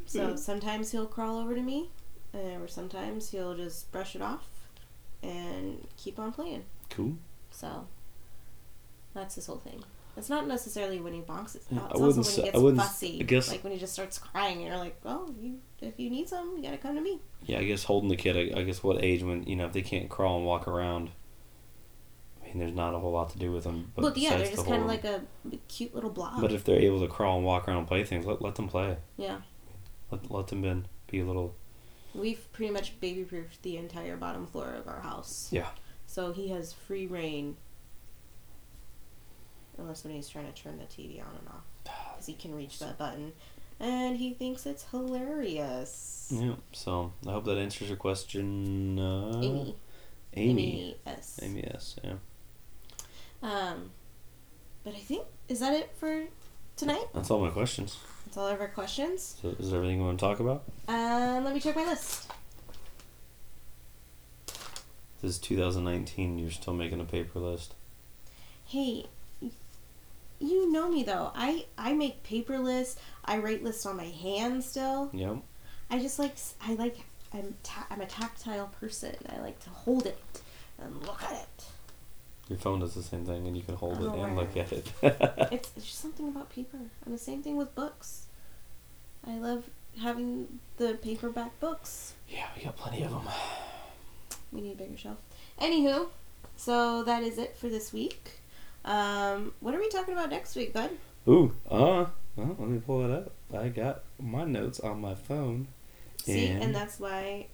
So 0.06 0.36
sometimes 0.36 0.92
he'll 0.92 1.06
crawl 1.06 1.38
over 1.38 1.54
to 1.54 1.62
me, 1.62 1.90
uh, 2.34 2.38
or 2.61 2.68
sometimes 2.68 3.30
he'll 3.30 3.54
just 3.56 3.90
brush 3.92 4.14
it 4.16 4.22
off 4.22 4.48
and 5.22 5.86
keep 5.96 6.18
on 6.18 6.32
playing. 6.32 6.64
"Cool." 6.90 7.14
So 7.50 7.86
that's 9.14 9.34
his 9.34 9.46
whole 9.46 9.59
thing. 9.59 9.82
It's 10.16 10.28
not 10.28 10.48
necessarily 10.48 10.98
when 11.00 11.12
he 11.12 11.20
bonks 11.20 11.54
it. 11.54 11.62
Yeah, 11.70 11.86
It's 11.90 12.00
I 12.00 12.04
also 12.04 12.16
when 12.16 12.24
say- 12.24 12.34
he 12.42 12.48
I 12.48 12.50
gets 12.52 12.62
wouldn't- 12.62 12.82
fussy. 12.82 13.20
I 13.20 13.22
guess- 13.22 13.50
like 13.50 13.62
when 13.62 13.72
he 13.72 13.78
just 13.78 13.92
starts 13.92 14.18
crying, 14.18 14.59
and 14.59 14.66
you're 14.66 14.76
like, 14.78 14.96
"Oh, 15.04 15.32
you 15.40 15.61
if 15.80 15.98
you 15.98 16.11
need 16.11 16.28
some, 16.28 16.56
you 16.56 16.62
gotta 16.62 16.78
come 16.78 16.94
to 16.96 17.00
me." 17.00 17.20
Yeah, 17.46 17.59
I 17.61 17.64
guess 17.64 17.84
holding 17.84 18.09
the 18.09 18.16
kid. 18.16 18.36
I, 18.36 18.61
I 18.61 18.62
guess 18.64 18.82
what 18.82 19.02
age 19.02 19.22
when 19.22 19.44
you 19.44 19.54
know 19.56 19.66
if 19.66 19.72
they 19.72 19.82
can't 19.82 20.09
crawl 20.09 20.38
and 20.38 20.46
walk 20.46 20.66
around. 20.66 21.11
I 22.42 22.46
mean, 22.52 22.59
there's 22.61 22.74
not 22.74 22.94
a 22.94 22.98
whole 22.98 23.12
lot 23.12 23.28
to 23.30 23.38
do 23.38 23.52
with 23.52 23.64
them. 23.64 23.92
But 23.94 24.02
But 24.02 24.16
yeah, 24.16 24.38
they're 24.38 24.46
just 24.50 24.64
the 24.64 24.70
kind 24.70 24.80
of 24.82 24.88
like 24.88 25.04
a 25.04 25.22
cute 25.68 25.94
little 25.94 26.09
blob. 26.11 26.40
But 26.40 26.50
if 26.50 26.64
they're 26.64 26.80
able 26.80 26.98
to 27.00 27.06
crawl 27.06 27.36
and 27.36 27.44
walk 27.46 27.68
around 27.68 27.78
and 27.80 27.86
play 27.86 28.02
things, 28.04 28.24
let 28.26 28.40
let 28.42 28.54
them 28.54 28.68
play. 28.68 28.96
yeah, 29.18 29.42
Let 30.11 30.30
let 30.30 30.46
them 30.48 30.62
be, 30.62 30.82
be 31.11 31.20
a 31.20 31.24
little. 31.24 31.54
we've 32.14 32.50
pretty 32.52 32.72
much 32.72 32.98
baby-proofed 33.00 33.62
the 33.62 33.76
entire 33.76 34.16
bottom 34.16 34.46
floor 34.46 34.74
of 34.74 34.88
our 34.88 35.00
house. 35.00 35.48
Yeah. 35.50 35.68
So 36.06 36.32
he 36.32 36.48
has 36.48 36.72
free 36.72 37.06
reign. 37.06 37.56
Unless 39.76 40.04
when 40.04 40.14
he's 40.14 40.28
trying 40.28 40.52
to 40.52 40.62
turn 40.62 40.78
the 40.78 40.84
TV 40.84 41.20
on 41.20 41.36
and 41.38 41.48
off. 41.48 41.64
Because 41.84 42.26
he 42.26 42.34
can 42.34 42.54
reach 42.54 42.78
that 42.80 42.98
button. 42.98 43.32
And 43.78 44.16
he 44.16 44.34
thinks 44.34 44.66
it's 44.66 44.84
hilarious. 44.90 46.28
Yeah. 46.34 46.54
So 46.72 47.12
I 47.26 47.32
hope 47.32 47.44
that 47.44 47.59
answers 47.59 47.88
your 47.88 47.96
question. 47.96 48.98
Uh, 48.98 49.40
Amy. 49.40 49.76
Amy. 50.34 50.96
S. 51.06 51.38
Amy 51.42 51.64
S. 51.72 51.96
Yeah. 52.02 52.14
Um, 53.42 53.90
but 54.82 54.94
I 54.94 54.98
think 54.98 55.26
is 55.48 55.61
that 55.61 55.74
it 55.74 55.92
for 56.00 56.24
tonight? 56.79 57.07
That's 57.14 57.31
all 57.31 57.41
my 57.41 57.51
questions. 57.51 57.99
That's 58.24 58.37
all 58.37 58.47
of 58.47 58.61
our 58.61 58.68
questions. 58.68 59.37
So 59.43 59.49
is 59.59 59.70
there 59.70 59.79
everything 59.79 59.99
you 59.99 60.05
want 60.05 60.18
to 60.18 60.24
talk 60.24 60.41
about? 60.41 60.64
Um, 60.87 61.45
let 61.45 61.53
me 61.55 61.61
check 61.61 61.76
my 61.76 61.85
list. 61.85 62.31
This 65.20 65.33
is 65.33 65.39
2019. 65.39 66.39
You're 66.39 66.51
still 66.51 66.74
making 66.74 67.01
a 67.01 67.05
paper 67.05 67.41
list. 67.41 67.74
Hey, 68.66 69.07
you 70.39 70.70
know 70.70 70.89
me 70.89 71.03
though. 71.03 71.33
I 71.35 71.66
I 71.76 71.93
make 71.95 72.22
paper 72.22 72.59
lists. 72.59 73.01
I 73.24 73.39
write 73.39 73.64
lists 73.64 73.85
on 73.87 73.97
my 73.97 74.05
hand 74.05 74.62
still. 74.62 75.11
Yep. 75.12 75.39
I 75.91 75.99
just 75.99 76.18
like 76.18 76.37
I 76.62 76.74
like 76.74 76.99
I'm 77.33 77.57
ta- 77.62 77.87
I'm 77.91 78.01
a 78.01 78.07
tactile 78.07 78.68
person. 78.81 79.16
I 79.29 79.41
like 79.41 79.59
to 79.64 79.70
hold 79.70 80.07
it 80.07 80.18
and 80.79 80.95
look 81.05 81.22
at 81.22 81.33
it. 81.33 81.64
Your 82.49 82.59
phone 82.59 82.80
does 82.80 82.94
the 82.94 83.03
same 83.03 83.24
thing, 83.26 83.46
and 83.46 83.57
you 83.57 83.62
can 83.62 83.74
hold 83.76 84.03
it 84.03 84.09
and 84.11 84.36
look 84.36 84.57
at 84.57 84.72
it. 84.72 84.86
It's, 85.53 85.70
it's 85.76 85.86
just 85.86 86.01
something 86.01 86.28
about 86.28 86.51
paper. 86.51 86.78
And 87.05 87.14
the 87.14 87.18
same 87.18 87.42
thing 87.42 87.57
with 87.57 87.74
books. 87.74 88.26
I 89.26 89.38
love 89.38 89.64
having 90.01 90.61
the 90.78 90.94
paperback 90.94 91.59
books. 91.61 92.14
yeah, 92.28 92.46
we 92.57 92.64
got 92.64 92.76
plenty 92.76 93.03
of 93.05 93.11
them. 93.11 93.22
We 94.53 94.61
need 94.62 94.72
a 94.72 94.76
bigger 94.76 94.96
shelf. 94.96 95.18
Anywho, 95.61 96.09
so 96.57 97.03
that 97.05 97.22
is 97.22 97.36
it 97.38 97.57
for 97.57 97.68
this 97.68 97.92
week. 97.92 98.40
Um, 98.84 99.53
what 99.61 99.74
are 99.74 99.78
we 99.78 99.88
talking 99.90 100.14
about 100.14 100.30
next 100.30 100.57
week, 100.57 100.72
bud? 100.72 100.90
Ooh, 101.26 101.53
uh, 101.70 102.07
well, 102.36 102.57
let 102.59 102.68
me 102.68 102.78
pull 102.78 103.05
it 103.05 103.11
up. 103.11 103.32
I 103.55 103.68
got 103.68 104.05
my 104.18 104.44
notes 104.44 104.80
on 104.80 105.01
my 105.01 105.14
phone. 105.14 105.66
See, 106.24 106.46
and, 106.46 106.62
And- 106.62 106.74
that's 106.74 106.99
why 106.99 107.49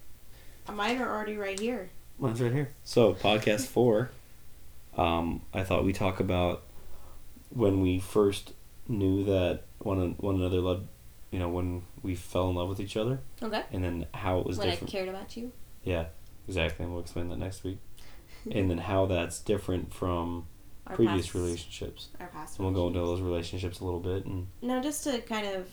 mine 0.71 1.01
are 1.01 1.09
already 1.13 1.35
right 1.37 1.59
here. 1.59 1.89
Mine's 2.17 2.41
right 2.41 2.53
here. 2.53 2.69
So, 2.85 3.13
podcast 3.13 3.67
four, 3.67 4.11
um, 4.97 5.41
I 5.53 5.63
thought 5.63 5.83
we 5.85 5.93
talk 5.93 6.19
about 6.19 6.63
when 7.49 7.81
we 7.81 7.99
first 7.99 8.53
knew 8.87 9.23
that 9.25 9.63
one 9.79 10.15
one 10.19 10.35
another 10.35 10.59
loved, 10.59 10.87
you 11.31 11.39
know, 11.39 11.49
when 11.49 11.83
we 12.03 12.15
fell 12.15 12.49
in 12.49 12.55
love 12.55 12.69
with 12.69 12.79
each 12.79 12.97
other, 12.97 13.19
Okay. 13.41 13.63
and 13.71 13.83
then 13.83 14.05
how 14.13 14.39
it 14.39 14.45
was 14.45 14.57
when 14.57 14.69
different. 14.69 14.89
I 14.89 14.97
cared 14.97 15.09
about 15.09 15.35
you. 15.37 15.51
Yeah, 15.83 16.05
exactly. 16.47 16.83
And 16.85 16.93
we'll 16.93 17.01
explain 17.03 17.29
that 17.29 17.37
next 17.39 17.63
week. 17.63 17.79
and 18.51 18.69
then 18.69 18.77
how 18.79 19.05
that's 19.07 19.39
different 19.39 19.93
from 19.93 20.47
Our 20.87 20.95
previous 20.95 21.27
past, 21.27 21.35
relationships. 21.35 22.09
Our 22.19 22.27
past. 22.27 22.57
And 22.59 22.65
we'll 22.65 22.75
go 22.75 22.87
into 22.87 22.99
those 22.99 23.21
relationships 23.21 23.79
a 23.79 23.85
little 23.85 23.99
bit. 23.99 24.25
And 24.25 24.47
Now, 24.61 24.81
just 24.81 25.03
to 25.05 25.19
kind 25.21 25.47
of 25.47 25.67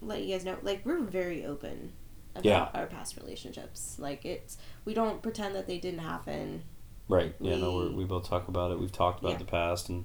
let 0.00 0.22
you 0.22 0.34
guys 0.34 0.44
know, 0.44 0.56
like 0.62 0.82
we're 0.84 1.00
very 1.00 1.44
open 1.46 1.92
about 2.34 2.44
Yeah. 2.44 2.68
our 2.74 2.86
past 2.86 3.16
relationships. 3.16 3.96
Like 3.98 4.24
it's 4.24 4.58
we 4.84 4.94
don't 4.94 5.22
pretend 5.22 5.54
that 5.54 5.66
they 5.66 5.78
didn't 5.78 6.00
happen. 6.00 6.62
Right, 7.08 7.34
yeah, 7.40 7.56
no, 7.56 7.74
we're, 7.76 7.88
We- 7.88 7.94
we 7.96 8.04
both 8.04 8.28
talk 8.28 8.48
about 8.48 8.70
it. 8.72 8.78
We've 8.80 8.92
talked 8.92 9.20
about 9.20 9.32
Yeah. 9.32 9.38
the 9.38 9.44
past 9.44 9.88
and 9.88 10.04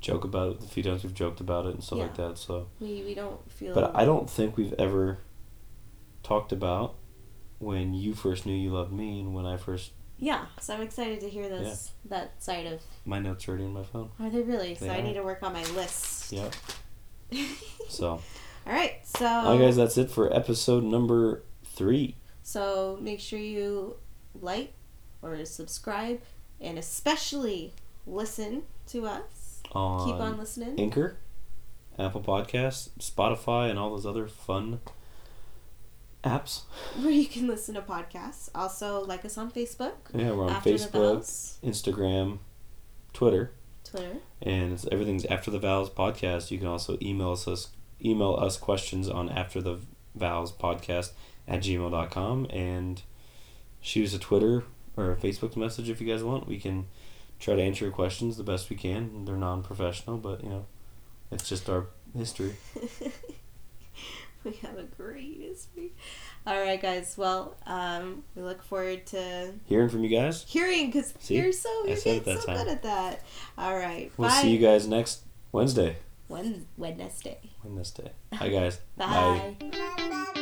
joke 0.00 0.24
about 0.24 0.52
it. 0.56 0.64
A 0.64 0.68
few 0.68 0.82
times 0.82 1.02
we've 1.02 1.14
joked 1.14 1.40
about 1.40 1.66
it 1.66 1.74
and 1.74 1.82
stuff 1.82 1.98
like 1.98 2.14
that. 2.16 2.38
So. 2.38 2.68
We 2.80 3.02
we 3.04 3.14
don't 3.14 3.50
feel. 3.50 3.74
But 3.74 3.94
I 3.96 4.04
don't 4.04 4.28
think 4.30 4.56
we've 4.56 4.74
ever 4.78 5.18
talked 6.22 6.52
about 6.52 6.94
when 7.58 7.94
you 7.94 8.14
first 8.14 8.46
knew 8.46 8.54
you 8.54 8.70
loved 8.70 8.92
me 8.92 9.18
and 9.20 9.34
when 9.34 9.44
I 9.46 9.56
first. 9.56 9.92
Yeah, 10.20 10.46
so 10.60 10.74
I'm 10.74 10.82
excited 10.82 11.20
to 11.20 11.28
hear 11.28 11.48
this 11.48 11.92
that 12.04 12.42
side 12.42 12.66
of. 12.66 12.80
My 13.04 13.18
notes 13.20 13.46
are 13.46 13.52
already 13.52 13.64
in 13.66 13.72
my 13.72 13.82
phone. 13.84 14.10
Are 14.20 14.28
they 14.30 14.42
really? 14.42 14.74
So 14.74 14.84
They 14.86 14.90
I 14.90 15.00
need 15.00 15.14
to 15.14 15.22
work 15.22 15.42
on 15.42 15.52
my 15.52 15.64
list. 15.74 16.32
Yep. 16.32 16.54
So, 17.88 18.08
All 18.10 18.22
right, 18.66 18.96
so. 19.04 19.24
alright, 19.26 19.60
guys, 19.60 19.76
that's 19.76 19.96
it 19.96 20.10
for 20.10 20.34
episode 20.34 20.84
number 20.84 21.42
three. 21.64 22.16
So 22.42 22.98
make 23.00 23.18
sure 23.20 23.38
you 23.38 23.96
like 24.40 24.74
or 25.22 25.44
subscribe, 25.44 26.20
and 26.60 26.78
especially 26.78 27.74
listen 28.06 28.62
to 28.88 29.06
us. 29.06 29.62
On 29.72 30.06
Keep 30.06 30.20
on 30.20 30.38
listening. 30.38 30.78
Anchor, 30.80 31.16
Apple 31.98 32.22
Podcasts, 32.22 32.88
Spotify, 32.98 33.68
and 33.68 33.78
all 33.78 33.90
those 33.90 34.06
other 34.06 34.26
fun 34.26 34.80
apps. 36.24 36.62
where 37.00 37.10
you 37.10 37.26
can 37.26 37.46
listen 37.46 37.74
to 37.74 37.82
podcasts. 37.82 38.48
Also, 38.54 39.04
like 39.04 39.24
us 39.24 39.36
on 39.36 39.50
Facebook. 39.50 39.92
Yeah, 40.14 40.32
we're 40.32 40.44
on 40.44 40.50
After 40.50 40.70
Facebook, 40.70 41.58
Instagram, 41.62 42.38
Twitter, 43.12 43.52
Twitter. 43.84 44.16
and 44.42 44.72
it's, 44.72 44.86
everything's 44.90 45.24
After 45.26 45.50
the 45.50 45.58
Vows 45.58 45.90
podcast. 45.90 46.50
You 46.50 46.58
can 46.58 46.66
also 46.68 46.96
email 47.02 47.32
us 47.32 47.68
email 48.02 48.34
us 48.40 48.56
questions 48.56 49.08
on 49.08 49.28
After 49.28 49.60
the 49.60 49.78
Vows 50.14 50.52
podcast 50.52 51.10
at 51.46 51.60
gmail.com 51.60 52.46
and 52.50 53.02
shoot 53.80 54.06
us 54.06 54.14
a 54.14 54.18
Twitter 54.18 54.64
or 54.98 55.12
a 55.12 55.16
Facebook 55.16 55.56
message 55.56 55.88
if 55.88 56.00
you 56.00 56.06
guys 56.06 56.22
want. 56.24 56.46
We 56.48 56.58
can 56.58 56.86
try 57.38 57.54
to 57.54 57.62
answer 57.62 57.84
your 57.84 57.92
questions 57.94 58.36
the 58.36 58.42
best 58.44 58.68
we 58.68 58.76
can. 58.76 59.24
They're 59.24 59.36
non 59.36 59.62
professional, 59.62 60.16
but 60.18 60.42
you 60.42 60.50
know, 60.50 60.66
it's 61.30 61.48
just 61.48 61.68
our 61.70 61.86
history. 62.16 62.56
we 64.44 64.52
have 64.62 64.76
a 64.78 64.82
great 64.84 65.40
history. 65.40 65.92
All 66.46 66.58
right, 66.60 66.80
guys. 66.80 67.14
Well, 67.16 67.56
um, 67.66 68.24
we 68.34 68.42
look 68.42 68.62
forward 68.62 69.06
to 69.06 69.52
Hearing 69.66 69.88
from 69.88 70.02
you 70.04 70.10
guys. 70.16 70.44
hearing 70.48 70.86
because 70.86 71.14
you're 71.28 71.52
so 71.52 71.84
you're 71.86 71.96
said 71.96 72.16
it 72.18 72.24
that 72.24 72.40
so 72.40 72.46
time. 72.46 72.56
good 72.58 72.68
at 72.68 72.82
that. 72.82 73.20
All 73.56 73.76
right. 73.76 74.10
We'll 74.16 74.28
Bye. 74.30 74.42
see 74.42 74.50
you 74.50 74.58
guys 74.58 74.86
next 74.88 75.20
Wednesday. 75.52 75.96
Wednesday. 76.28 76.64
Wednesday. 76.76 77.38
Wednesday. 77.64 78.10
Hi 78.34 78.48
guys. 78.48 78.80
Bye. 78.96 79.56
Bye. 79.60 80.32